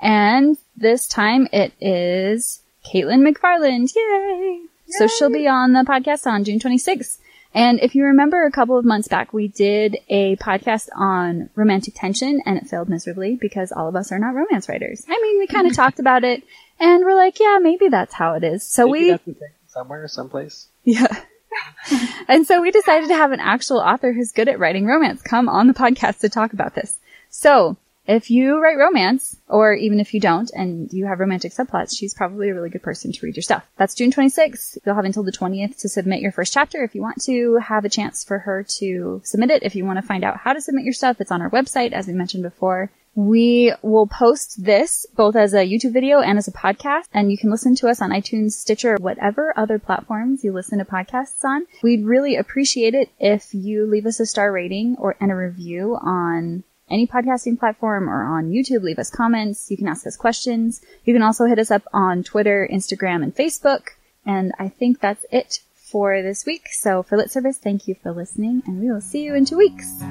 And 0.00 0.56
this 0.74 1.06
time 1.06 1.48
it 1.52 1.74
is 1.82 2.62
Caitlin 2.82 3.30
McFarland. 3.30 3.94
Yay! 3.94 4.60
So 4.88 5.06
she'll 5.06 5.28
be 5.28 5.46
on 5.46 5.74
the 5.74 5.84
podcast 5.86 6.26
on 6.26 6.44
June 6.44 6.58
26th. 6.58 7.18
And 7.52 7.78
if 7.80 7.94
you 7.94 8.04
remember 8.04 8.46
a 8.46 8.50
couple 8.50 8.78
of 8.78 8.86
months 8.86 9.06
back, 9.06 9.34
we 9.34 9.48
did 9.48 9.98
a 10.08 10.36
podcast 10.36 10.88
on 10.96 11.50
romantic 11.56 11.92
tension 11.94 12.40
and 12.46 12.56
it 12.56 12.68
failed 12.68 12.88
miserably 12.88 13.36
because 13.38 13.70
all 13.70 13.86
of 13.86 13.96
us 13.96 14.12
are 14.12 14.18
not 14.18 14.34
romance 14.34 14.66
writers. 14.66 15.04
I 15.06 15.20
mean, 15.20 15.38
we 15.40 15.46
kind 15.46 15.66
of 15.66 15.76
talked 15.76 15.98
about 15.98 16.24
it 16.24 16.42
and 16.80 17.04
we're 17.04 17.16
like, 17.16 17.38
yeah, 17.38 17.58
maybe 17.60 17.90
that's 17.90 18.14
how 18.14 18.32
it 18.32 18.44
is. 18.44 18.62
So 18.62 18.86
Maybe 18.86 18.98
we, 18.98 19.10
that's 19.10 19.24
the 19.26 19.34
thing. 19.34 19.48
Somewhere, 19.76 20.08
someplace. 20.08 20.68
yeah. 20.84 21.06
and 22.28 22.46
so 22.46 22.62
we 22.62 22.70
decided 22.70 23.08
to 23.08 23.14
have 23.14 23.30
an 23.30 23.40
actual 23.40 23.78
author 23.78 24.12
who's 24.12 24.32
good 24.32 24.48
at 24.48 24.58
writing 24.58 24.86
romance 24.86 25.20
come 25.20 25.48
on 25.48 25.66
the 25.66 25.74
podcast 25.74 26.20
to 26.20 26.30
talk 26.30 26.54
about 26.54 26.74
this. 26.74 26.98
So 27.28 27.76
if 28.06 28.30
you 28.30 28.58
write 28.62 28.78
romance, 28.78 29.36
or 29.48 29.74
even 29.74 30.00
if 30.00 30.14
you 30.14 30.20
don't, 30.20 30.50
and 30.54 30.90
you 30.92 31.06
have 31.06 31.20
romantic 31.20 31.52
subplots, 31.52 31.94
she's 31.94 32.14
probably 32.14 32.48
a 32.48 32.54
really 32.54 32.70
good 32.70 32.82
person 32.82 33.12
to 33.12 33.26
read 33.26 33.36
your 33.36 33.42
stuff. 33.42 33.66
That's 33.76 33.94
June 33.94 34.12
26th. 34.12 34.78
You'll 34.86 34.94
have 34.94 35.04
until 35.04 35.24
the 35.24 35.32
20th 35.32 35.78
to 35.80 35.88
submit 35.88 36.20
your 36.20 36.32
first 36.32 36.54
chapter. 36.54 36.82
If 36.82 36.94
you 36.94 37.02
want 37.02 37.20
to 37.24 37.56
have 37.56 37.84
a 37.84 37.90
chance 37.90 38.24
for 38.24 38.38
her 38.38 38.64
to 38.78 39.20
submit 39.24 39.50
it, 39.50 39.62
if 39.62 39.74
you 39.74 39.84
want 39.84 39.98
to 39.98 40.06
find 40.06 40.24
out 40.24 40.38
how 40.38 40.52
to 40.52 40.60
submit 40.60 40.84
your 40.84 40.94
stuff, 40.94 41.20
it's 41.20 41.32
on 41.32 41.42
our 41.42 41.50
website, 41.50 41.92
as 41.92 42.06
we 42.06 42.14
mentioned 42.14 42.44
before. 42.44 42.90
We 43.16 43.72
will 43.80 44.06
post 44.06 44.62
this 44.62 45.06
both 45.16 45.36
as 45.36 45.54
a 45.54 45.66
YouTube 45.66 45.94
video 45.94 46.20
and 46.20 46.36
as 46.36 46.48
a 46.48 46.52
podcast, 46.52 47.06
and 47.14 47.32
you 47.32 47.38
can 47.38 47.50
listen 47.50 47.74
to 47.76 47.88
us 47.88 48.02
on 48.02 48.10
iTunes, 48.10 48.52
Stitcher, 48.52 48.96
whatever 49.00 49.58
other 49.58 49.78
platforms 49.78 50.44
you 50.44 50.52
listen 50.52 50.78
to 50.78 50.84
podcasts 50.84 51.42
on. 51.42 51.66
We'd 51.82 52.04
really 52.04 52.36
appreciate 52.36 52.94
it 52.94 53.08
if 53.18 53.54
you 53.54 53.86
leave 53.86 54.04
us 54.04 54.20
a 54.20 54.26
star 54.26 54.52
rating 54.52 54.96
or 54.98 55.16
and 55.18 55.32
a 55.32 55.34
review 55.34 55.96
on 55.96 56.62
any 56.90 57.06
podcasting 57.06 57.58
platform 57.58 58.06
or 58.08 58.22
on 58.22 58.50
YouTube. 58.50 58.82
Leave 58.82 58.98
us 58.98 59.10
comments. 59.10 59.70
You 59.70 59.78
can 59.78 59.88
ask 59.88 60.06
us 60.06 60.16
questions. 60.16 60.82
You 61.04 61.14
can 61.14 61.22
also 61.22 61.46
hit 61.46 61.58
us 61.58 61.70
up 61.70 61.84
on 61.94 62.22
Twitter, 62.22 62.68
Instagram, 62.70 63.22
and 63.22 63.34
Facebook. 63.34 63.88
And 64.26 64.52
I 64.58 64.68
think 64.68 65.00
that's 65.00 65.24
it 65.32 65.60
for 65.74 66.20
this 66.20 66.44
week. 66.44 66.66
So 66.70 67.02
for 67.02 67.16
Lit 67.16 67.30
Service, 67.30 67.56
thank 67.56 67.88
you 67.88 67.94
for 67.94 68.12
listening, 68.12 68.62
and 68.66 68.78
we 68.78 68.90
will 68.92 69.00
see 69.00 69.22
you 69.22 69.34
in 69.34 69.46
two 69.46 69.56
weeks. 69.56 70.02